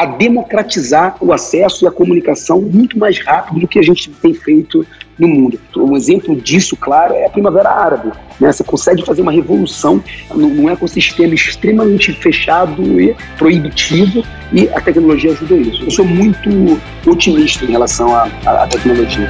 a 0.00 0.06
democratizar 0.06 1.14
o 1.20 1.30
acesso 1.30 1.84
e 1.84 1.86
a 1.86 1.90
comunicação 1.90 2.58
muito 2.58 2.98
mais 2.98 3.18
rápido 3.18 3.60
do 3.60 3.68
que 3.68 3.78
a 3.78 3.82
gente 3.82 4.08
tem 4.08 4.32
feito 4.32 4.86
no 5.18 5.28
mundo. 5.28 5.60
Um 5.76 5.94
exemplo 5.94 6.34
disso, 6.34 6.74
claro, 6.74 7.12
é 7.12 7.26
a 7.26 7.28
Primavera 7.28 7.68
Árabe. 7.68 8.10
Né? 8.40 8.50
Você 8.50 8.64
consegue 8.64 9.04
fazer 9.04 9.20
uma 9.20 9.30
revolução 9.30 10.02
num 10.34 10.70
ecossistema 10.70 11.34
extremamente 11.34 12.14
fechado 12.14 12.98
e 12.98 13.14
proibitivo 13.36 14.24
e 14.50 14.70
a 14.70 14.80
tecnologia 14.80 15.32
ajuda 15.32 15.54
isso. 15.54 15.84
Eu 15.84 15.90
sou 15.90 16.06
muito 16.06 16.80
otimista 17.06 17.66
em 17.66 17.72
relação 17.72 18.16
à, 18.16 18.26
à 18.46 18.66
tecnologia. 18.66 19.28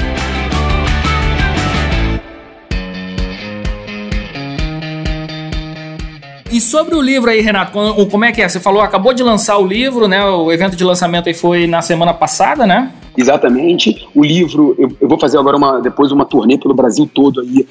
Sobre 6.60 6.94
o 6.94 7.00
livro 7.00 7.30
aí, 7.30 7.40
Renato, 7.40 7.72
como 8.10 8.24
é 8.24 8.32
que 8.32 8.42
é? 8.42 8.48
Você 8.48 8.60
falou, 8.60 8.82
acabou 8.82 9.14
de 9.14 9.22
lançar 9.22 9.58
o 9.58 9.66
livro, 9.66 10.06
né? 10.06 10.24
O 10.24 10.52
evento 10.52 10.76
de 10.76 10.84
lançamento 10.84 11.28
aí 11.28 11.34
foi 11.34 11.66
na 11.66 11.80
semana 11.80 12.12
passada, 12.12 12.66
né? 12.66 12.92
Exatamente. 13.16 14.08
O 14.14 14.22
livro, 14.22 14.74
eu, 14.78 14.90
eu, 15.00 15.08
vou 15.08 15.18
fazer 15.18 15.38
agora 15.38 15.56
uma, 15.56 15.80
depois 15.80 16.12
uma 16.12 16.24
turnê 16.24 16.56
pelo 16.56 16.74
Brasil 16.74 17.08
todo 17.12 17.40
aí, 17.40 17.66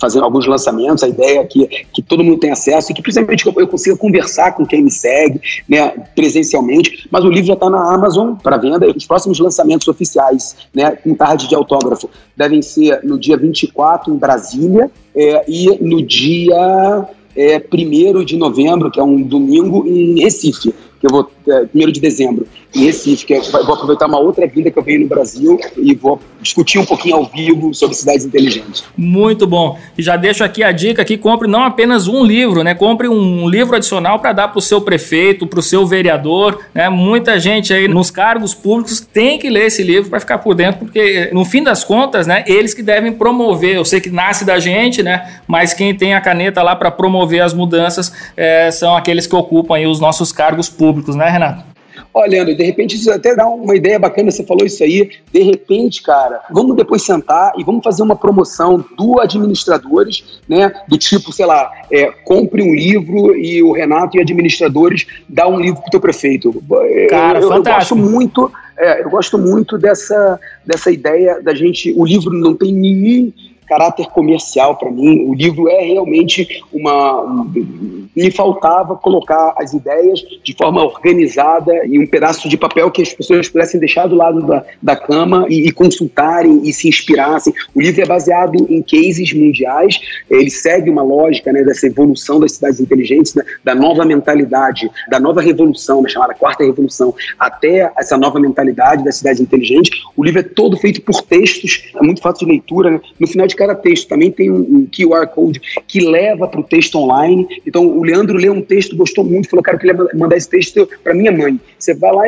fazendo 0.00 0.24
alguns 0.24 0.46
lançamentos. 0.46 1.02
A 1.02 1.08
ideia 1.08 1.40
é 1.40 1.44
que, 1.44 1.66
que 1.92 2.02
todo 2.02 2.24
mundo 2.24 2.38
tenha 2.38 2.52
acesso 2.52 2.90
e 2.90 2.94
que 2.94 3.02
principalmente 3.02 3.46
eu, 3.46 3.52
eu 3.56 3.68
consiga 3.68 3.96
conversar 3.96 4.52
com 4.52 4.64
quem 4.64 4.82
me 4.82 4.90
segue, 4.90 5.40
né, 5.68 5.92
presencialmente. 6.14 7.08
Mas 7.10 7.24
o 7.24 7.28
livro 7.28 7.48
já 7.48 7.54
está 7.54 7.68
na 7.68 7.94
Amazon 7.94 8.34
para 8.34 8.56
venda. 8.56 8.86
Os 8.96 9.06
próximos 9.06 9.38
lançamentos 9.38 9.86
oficiais, 9.88 10.56
né, 10.74 10.92
com 10.92 11.14
tarde 11.14 11.48
de 11.48 11.54
autógrafo, 11.54 12.08
devem 12.36 12.62
ser 12.62 13.00
no 13.04 13.18
dia 13.18 13.36
24 13.36 14.12
em 14.12 14.16
Brasília 14.16 14.90
é, 15.14 15.44
e 15.48 15.78
no 15.82 16.02
dia 16.02 17.06
é, 17.38 17.64
1 17.72 18.24
de 18.24 18.36
novembro, 18.36 18.90
que 18.90 18.98
é 18.98 19.02
um 19.02 19.22
domingo, 19.22 19.86
em 19.86 20.20
Recife. 20.20 20.74
que 21.00 21.06
eu 21.06 21.10
vou, 21.10 21.30
é, 21.50 21.66
primeiro 21.66 21.92
de 21.92 22.00
dezembro, 22.00 22.46
em 22.74 22.84
Recife, 22.84 23.24
que 23.24 23.34
é, 23.34 23.40
vou 23.40 23.74
aproveitar 23.74 24.06
uma 24.06 24.18
outra 24.18 24.46
vida 24.46 24.70
que 24.70 24.78
eu 24.78 24.82
venho 24.82 25.00
no 25.00 25.06
Brasil 25.06 25.58
e 25.76 25.94
vou 25.94 26.20
discutir 26.40 26.78
um 26.78 26.84
pouquinho 26.84 27.16
ao 27.16 27.24
vivo 27.24 27.74
sobre 27.74 27.96
cidades 27.96 28.24
inteligentes. 28.24 28.84
Muito 28.96 29.46
bom. 29.46 29.78
E 29.96 30.02
já 30.02 30.16
deixo 30.16 30.44
aqui 30.44 30.62
a 30.62 30.70
dica 30.70 31.04
que 31.04 31.16
compre 31.16 31.48
não 31.48 31.62
apenas 31.62 32.06
um 32.06 32.24
livro, 32.24 32.62
né? 32.62 32.74
Compre 32.74 33.08
um 33.08 33.48
livro 33.48 33.74
adicional 33.74 34.18
para 34.18 34.32
dar 34.32 34.48
para 34.48 34.58
o 34.58 34.62
seu 34.62 34.80
prefeito, 34.80 35.46
para 35.46 35.58
o 35.58 35.62
seu 35.62 35.86
vereador, 35.86 36.60
né? 36.74 36.88
Muita 36.88 37.38
gente 37.38 37.72
aí 37.72 37.88
nos 37.88 38.10
cargos 38.10 38.54
públicos 38.54 39.00
tem 39.00 39.38
que 39.38 39.48
ler 39.48 39.66
esse 39.66 39.82
livro 39.82 40.10
para 40.10 40.20
ficar 40.20 40.38
por 40.38 40.54
dentro, 40.54 40.80
porque 40.80 41.30
no 41.32 41.44
fim 41.44 41.62
das 41.62 41.84
contas, 41.84 42.26
né, 42.26 42.44
eles 42.46 42.74
que 42.74 42.82
devem 42.82 43.12
promover. 43.12 43.76
Eu 43.76 43.84
sei 43.84 44.00
que 44.00 44.10
nasce 44.10 44.44
da 44.44 44.58
gente, 44.58 45.02
né? 45.02 45.40
Mas 45.46 45.72
quem 45.72 45.94
tem 45.94 46.14
a 46.14 46.20
caneta 46.20 46.62
lá 46.62 46.76
para 46.76 46.90
promover 46.90 47.42
as 47.42 47.52
mudanças 47.54 48.12
é, 48.36 48.70
são 48.70 48.96
aqueles 48.96 49.26
que 49.26 49.34
ocupam 49.34 49.74
aí 49.74 49.86
os 49.86 50.00
nossos 50.00 50.32
cargos 50.32 50.68
públicos, 50.68 51.16
né, 51.16 51.28
Renato? 51.38 51.68
Olha, 52.12 52.30
Leandro, 52.30 52.54
de 52.54 52.64
repente 52.64 52.96
isso 52.96 53.10
até 53.10 53.34
dá 53.34 53.46
uma 53.46 53.76
ideia 53.76 53.98
bacana, 53.98 54.30
você 54.30 54.44
falou 54.44 54.64
isso 54.64 54.82
aí. 54.82 55.10
De 55.32 55.40
repente, 55.40 56.02
cara, 56.02 56.40
vamos 56.50 56.76
depois 56.76 57.02
sentar 57.02 57.52
e 57.58 57.64
vamos 57.64 57.82
fazer 57.82 58.02
uma 58.02 58.16
promoção 58.16 58.84
do 58.96 59.20
administradores, 59.20 60.40
né? 60.48 60.72
Do 60.88 60.96
tipo, 60.96 61.32
sei 61.32 61.46
lá, 61.46 61.70
é, 61.90 62.06
compre 62.24 62.62
um 62.62 62.74
livro 62.74 63.36
e 63.36 63.62
o 63.62 63.72
Renato 63.72 64.16
e 64.16 64.20
administradores 64.20 65.06
dá 65.28 65.46
um 65.46 65.60
livro 65.60 65.80
pro 65.80 65.90
teu 65.90 66.00
prefeito. 66.00 66.62
Cara, 67.10 67.40
eu, 67.40 67.48
fantástico. 67.48 67.98
Eu 67.98 68.02
gosto 68.02 68.12
muito, 68.12 68.52
é, 68.78 69.02
eu 69.04 69.10
gosto 69.10 69.38
muito 69.38 69.78
dessa, 69.78 70.40
dessa 70.64 70.90
ideia 70.90 71.40
da 71.42 71.54
gente. 71.54 71.92
O 71.96 72.04
livro 72.04 72.32
não 72.32 72.54
tem 72.54 72.72
nenhum 72.72 73.32
caráter 73.68 74.06
comercial 74.06 74.76
para 74.76 74.90
mim. 74.90 75.24
O 75.28 75.34
livro 75.34 75.68
é 75.68 75.82
realmente 75.82 76.62
uma. 76.72 77.22
Um, 77.22 78.08
me 78.16 78.30
faltava 78.30 78.96
colocar 78.96 79.54
as 79.56 79.72
ideias 79.72 80.20
de 80.42 80.54
forma 80.54 80.82
organizada 80.84 81.86
em 81.86 82.00
um 82.00 82.06
pedaço 82.06 82.48
de 82.48 82.56
papel 82.56 82.90
que 82.90 83.02
as 83.02 83.12
pessoas 83.12 83.48
pudessem 83.48 83.78
deixar 83.78 84.06
do 84.08 84.16
lado 84.16 84.42
da, 84.42 84.64
da 84.82 84.96
cama 84.96 85.46
e, 85.48 85.68
e 85.68 85.72
consultarem 85.72 86.62
e 86.64 86.72
se 86.72 86.88
inspirassem. 86.88 87.52
O 87.74 87.80
livro 87.80 88.02
é 88.02 88.06
baseado 88.06 88.56
em 88.68 88.82
cases 88.82 89.32
mundiais, 89.32 90.00
ele 90.28 90.50
segue 90.50 90.90
uma 90.90 91.02
lógica 91.02 91.52
né, 91.52 91.62
dessa 91.62 91.86
evolução 91.86 92.40
das 92.40 92.52
cidades 92.52 92.80
inteligentes, 92.80 93.34
né, 93.34 93.44
da 93.62 93.74
nova 93.74 94.04
mentalidade, 94.04 94.90
da 95.08 95.20
nova 95.20 95.40
revolução, 95.40 96.02
da 96.02 96.08
chamada 96.08 96.34
quarta 96.34 96.64
revolução, 96.64 97.14
até 97.38 97.92
essa 97.96 98.16
nova 98.16 98.40
mentalidade 98.40 99.04
das 99.04 99.16
cidades 99.16 99.40
inteligentes. 99.40 100.00
O 100.16 100.24
livro 100.24 100.40
é 100.40 100.42
todo 100.42 100.76
feito 100.76 101.02
por 101.02 101.22
textos, 101.22 101.90
é 101.94 102.02
muito 102.02 102.20
fácil 102.20 102.46
de 102.46 102.52
leitura. 102.52 102.90
Né? 102.90 103.00
No 103.18 103.26
final 103.26 103.46
de 103.46 103.54
cada 103.58 103.74
texto 103.74 104.08
também 104.08 104.30
tem 104.30 104.50
um, 104.50 104.60
um 104.60 104.86
QR 104.86 105.26
Code 105.26 105.60
que 105.86 106.00
leva 106.00 106.46
para 106.46 106.60
o 106.60 106.62
texto 106.62 106.96
online. 106.96 107.46
Então, 107.66 107.84
o 107.84 108.04
Leandro 108.04 108.38
leu 108.38 108.52
um 108.52 108.62
texto, 108.62 108.96
gostou 108.96 109.24
muito, 109.24 109.50
falou, 109.50 109.62
cara, 109.62 109.76
eu 109.76 109.80
queria 109.80 110.08
mandar 110.14 110.36
esse 110.36 110.48
texto 110.48 110.88
para 111.02 111.12
minha 111.12 111.32
mãe. 111.32 111.60
Você 111.76 111.92
vai 111.94 112.12
lá, 112.12 112.24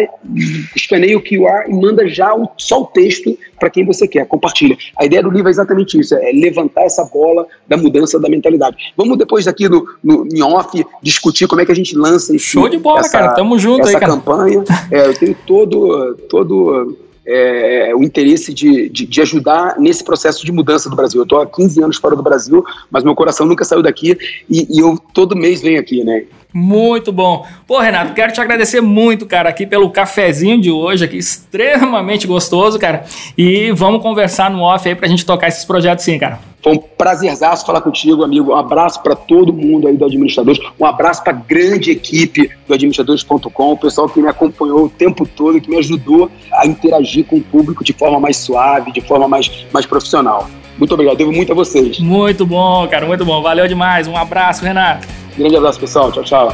escaneia 0.75 1.17
o 1.17 1.23
QR 1.23 1.69
e 1.69 1.73
manda 1.73 2.09
já 2.09 2.35
o, 2.35 2.49
só 2.57 2.83
o 2.83 2.87
texto 2.87 3.39
para 3.59 3.71
quem 3.71 3.85
você 3.85 4.09
quer, 4.09 4.27
compartilha. 4.27 4.77
A 4.99 5.05
ideia 5.05 5.23
do 5.23 5.31
livro 5.31 5.49
é 5.49 5.51
exatamente 5.51 6.01
isso, 6.01 6.15
é 6.15 6.33
levantar 6.33 6.83
essa 6.83 7.05
bola 7.05 7.47
da 7.69 7.77
mudança 7.77 8.19
da 8.19 8.29
mentalidade. 8.29 8.77
Vamos 8.97 9.17
depois 9.17 9.45
daqui 9.45 9.69
no, 9.69 9.87
no 10.03 10.27
em 10.27 10.43
off 10.43 10.85
discutir 11.03 11.47
como 11.47 11.61
é 11.61 11.67
que 11.67 11.73
a 11.73 11.75
gente 11.75 11.97
lança 11.97 12.35
esse, 12.35 12.47
Show 12.47 12.69
de 12.69 12.79
bola, 12.79 13.01
essa, 13.01 13.11
cara, 13.11 13.35
tamo 13.35 13.59
junto 13.59 13.83
essa 13.83 13.91
aí, 13.91 14.01
cara. 14.01 14.13
campanha. 14.13 14.65
É, 14.91 15.07
eu 15.07 15.15
tenho 15.15 15.37
todo, 15.47 16.15
todo 16.29 16.97
é, 17.27 17.95
o 17.95 18.03
interesse 18.03 18.53
de, 18.53 18.89
de, 18.89 19.07
de, 19.07 19.21
ajudar 19.21 19.79
nesse 19.79 20.03
processo 20.03 20.45
de 20.45 20.53
mudança 20.53 20.89
do 20.89 20.97
Brasil. 20.97 21.21
Eu 21.21 21.25
estou 21.25 21.41
há 21.41 21.47
15 21.47 21.83
anos 21.83 21.97
fora 21.97 22.17
do 22.17 22.23
Brasil, 22.23 22.65
mas 22.91 23.05
meu 23.05 23.15
coração 23.15 23.47
nunca 23.47 23.65
saiu 23.65 23.83
daqui 23.83 24.17
e, 24.49 24.67
e 24.71 24.81
eu 24.81 24.99
todo 25.13 25.37
mês 25.37 25.61
venho 25.61 25.79
aqui, 25.79 26.03
né? 26.03 26.25
Muito 26.53 27.13
bom. 27.13 27.47
Pô, 27.67 27.79
Renato, 27.79 28.13
quero 28.13 28.33
te 28.33 28.41
agradecer 28.41 28.81
muito, 28.81 29.27
cara, 29.27 29.49
aqui 29.49 29.67
pelo 29.67 29.91
cafezinho 29.91 30.61
de 30.61 30.71
hoje, 30.71 31.05
aqui 31.05 31.17
extremamente 31.17 32.27
gostoso, 32.27 32.79
cara. 32.79 33.05
E 33.39 33.71
vamos 33.73 34.03
conversar 34.03 34.51
no 34.51 34.63
off 34.63 34.89
aí 34.89 34.95
pra 34.95 35.09
gente 35.09 35.25
tocar 35.25 35.49
esses 35.49 35.65
projetos 35.65 36.05
sim, 36.05 36.19
cara. 36.19 36.41
Foi 36.63 36.75
um 36.75 36.79
prazerzaço 36.79 37.65
falar 37.65 37.81
contigo, 37.81 38.23
amigo. 38.23 38.53
Um 38.53 38.57
abraço 38.57 39.03
para 39.03 39.17
todo 39.17 39.53
mundo 39.53 39.89
aí 39.89 39.97
do 39.97 40.05
Administradores. 40.05 40.61
Um 40.79 40.85
abraço 40.85 41.23
para 41.23 41.33
a 41.33 41.37
grande 41.37 41.91
equipe 41.91 42.51
do 42.67 42.75
administradores.com, 42.75 43.73
o 43.73 43.77
pessoal 43.77 44.09
que 44.09 44.21
me 44.21 44.29
acompanhou 44.29 44.85
o 44.85 44.89
tempo 44.89 45.27
todo, 45.27 45.61
que 45.61 45.71
me 45.71 45.79
ajudou 45.79 46.31
a 46.53 46.67
interagir 46.67 47.25
com 47.25 47.37
o 47.37 47.41
público 47.41 47.83
de 47.83 47.93
forma 47.93 48.21
mais 48.21 48.37
suave, 48.37 48.93
de 48.93 49.01
forma 49.01 49.27
mais, 49.27 49.67
mais 49.73 49.87
profissional. 49.87 50.49
Muito 50.77 50.95
obrigado, 50.95 51.17
devo 51.17 51.33
muito 51.33 51.53
a 51.53 51.55
vocês. 51.55 51.99
Muito 51.99 52.47
bom, 52.47 52.87
cara, 52.89 53.07
muito 53.07 53.25
bom. 53.25 53.43
Valeu 53.43 53.67
demais. 53.67 54.07
Um 54.07 54.17
abraço, 54.17 54.65
Renato. 54.65 55.07
Grande 55.41 55.57
abraço, 55.57 55.81
pessoal. 55.81 56.13
Tchau, 56.13 56.23
tchau. 56.23 56.53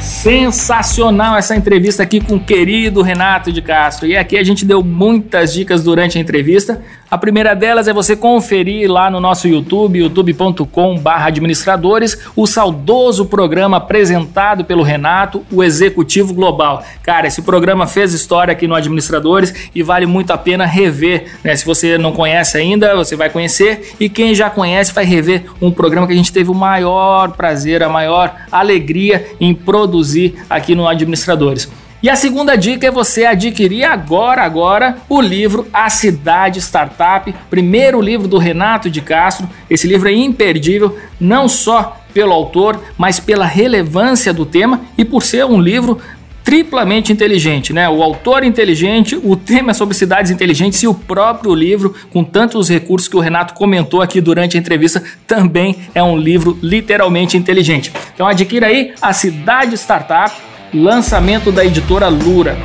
Sensacional 0.00 1.36
essa 1.36 1.54
entrevista 1.54 2.02
aqui 2.02 2.20
com 2.20 2.34
o 2.34 2.40
querido 2.40 3.02
Renato 3.02 3.52
de 3.52 3.62
Castro. 3.62 4.08
E 4.08 4.16
aqui 4.16 4.36
a 4.36 4.42
gente 4.42 4.64
deu 4.64 4.82
muitas 4.82 5.52
dicas 5.52 5.84
durante 5.84 6.18
a 6.18 6.20
entrevista. 6.20 6.82
A 7.14 7.18
primeira 7.18 7.54
delas 7.54 7.86
é 7.86 7.92
você 7.92 8.16
conferir 8.16 8.90
lá 8.90 9.08
no 9.08 9.20
nosso 9.20 9.46
YouTube, 9.46 10.00
youtube.com/administradores, 10.00 12.18
o 12.34 12.44
saudoso 12.44 13.26
programa 13.26 13.76
apresentado 13.76 14.64
pelo 14.64 14.82
Renato, 14.82 15.46
o 15.48 15.62
Executivo 15.62 16.34
Global. 16.34 16.82
Cara, 17.04 17.28
esse 17.28 17.42
programa 17.42 17.86
fez 17.86 18.12
história 18.12 18.50
aqui 18.50 18.66
no 18.66 18.74
Administradores 18.74 19.70
e 19.72 19.80
vale 19.80 20.06
muito 20.06 20.32
a 20.32 20.36
pena 20.36 20.66
rever. 20.66 21.38
Né? 21.44 21.54
Se 21.54 21.64
você 21.64 21.96
não 21.96 22.10
conhece 22.10 22.58
ainda, 22.58 22.96
você 22.96 23.14
vai 23.14 23.30
conhecer 23.30 23.94
e 24.00 24.08
quem 24.08 24.34
já 24.34 24.50
conhece 24.50 24.92
vai 24.92 25.04
rever 25.04 25.44
um 25.62 25.70
programa 25.70 26.08
que 26.08 26.12
a 26.12 26.16
gente 26.16 26.32
teve 26.32 26.50
o 26.50 26.54
maior 26.54 27.30
prazer, 27.36 27.84
a 27.84 27.88
maior 27.88 28.34
alegria 28.50 29.24
em 29.40 29.54
produzir 29.54 30.34
aqui 30.50 30.74
no 30.74 30.88
Administradores. 30.88 31.70
E 32.04 32.10
a 32.10 32.16
segunda 32.16 32.54
dica 32.54 32.86
é 32.86 32.90
você 32.90 33.24
adquirir 33.24 33.84
agora, 33.84 34.42
agora, 34.42 34.98
o 35.08 35.22
livro 35.22 35.66
A 35.72 35.88
Cidade 35.88 36.58
Startup, 36.60 37.34
primeiro 37.48 37.98
livro 37.98 38.28
do 38.28 38.36
Renato 38.36 38.90
de 38.90 39.00
Castro. 39.00 39.48
Esse 39.70 39.86
livro 39.86 40.06
é 40.06 40.12
imperdível, 40.12 40.98
não 41.18 41.48
só 41.48 41.98
pelo 42.12 42.34
autor, 42.34 42.78
mas 42.98 43.18
pela 43.18 43.46
relevância 43.46 44.34
do 44.34 44.44
tema 44.44 44.82
e 44.98 45.02
por 45.02 45.22
ser 45.22 45.46
um 45.46 45.58
livro 45.58 45.98
triplamente 46.44 47.10
inteligente, 47.10 47.72
né? 47.72 47.88
O 47.88 48.02
autor 48.02 48.44
inteligente, 48.44 49.18
o 49.24 49.34
tema 49.34 49.70
é 49.70 49.74
sobre 49.74 49.94
cidades 49.94 50.30
inteligentes 50.30 50.82
e 50.82 50.86
o 50.86 50.92
próprio 50.92 51.54
livro, 51.54 51.94
com 52.10 52.22
tantos 52.22 52.68
recursos 52.68 53.08
que 53.08 53.16
o 53.16 53.20
Renato 53.20 53.54
comentou 53.54 54.02
aqui 54.02 54.20
durante 54.20 54.58
a 54.58 54.60
entrevista, 54.60 55.02
também 55.26 55.78
é 55.94 56.02
um 56.02 56.18
livro 56.18 56.58
literalmente 56.62 57.38
inteligente. 57.38 57.90
Então 58.14 58.26
adquira 58.26 58.66
aí 58.66 58.92
a 59.00 59.14
Cidade 59.14 59.74
Startup, 59.78 60.30
lançamento 60.74 61.52
da 61.52 61.64
editora 61.64 62.08
Lura. 62.08 62.58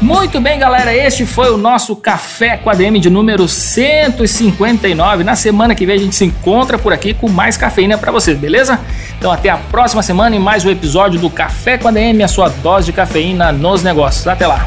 Muito 0.00 0.40
bem, 0.40 0.58
galera, 0.58 0.94
este 0.94 1.26
foi 1.26 1.50
o 1.50 1.56
nosso 1.56 1.96
Café 1.96 2.56
com 2.56 2.70
a 2.70 2.74
DM 2.74 3.00
de 3.00 3.10
número 3.10 3.48
159. 3.48 5.24
Na 5.24 5.34
semana 5.34 5.74
que 5.74 5.84
vem 5.84 5.96
a 5.96 5.98
gente 5.98 6.14
se 6.14 6.24
encontra 6.24 6.78
por 6.78 6.92
aqui 6.92 7.12
com 7.12 7.28
mais 7.28 7.56
cafeína 7.56 7.98
para 7.98 8.12
vocês, 8.12 8.38
beleza? 8.38 8.78
Então 9.18 9.32
até 9.32 9.48
a 9.48 9.56
próxima 9.56 10.02
semana 10.02 10.36
em 10.36 10.38
mais 10.38 10.64
um 10.64 10.70
episódio 10.70 11.18
do 11.18 11.28
Café 11.28 11.78
com 11.78 11.88
a 11.88 11.90
DM, 11.90 12.22
a 12.22 12.28
sua 12.28 12.48
dose 12.48 12.86
de 12.86 12.92
cafeína 12.92 13.50
nos 13.50 13.82
negócios. 13.82 14.26
Até 14.26 14.46
lá. 14.46 14.66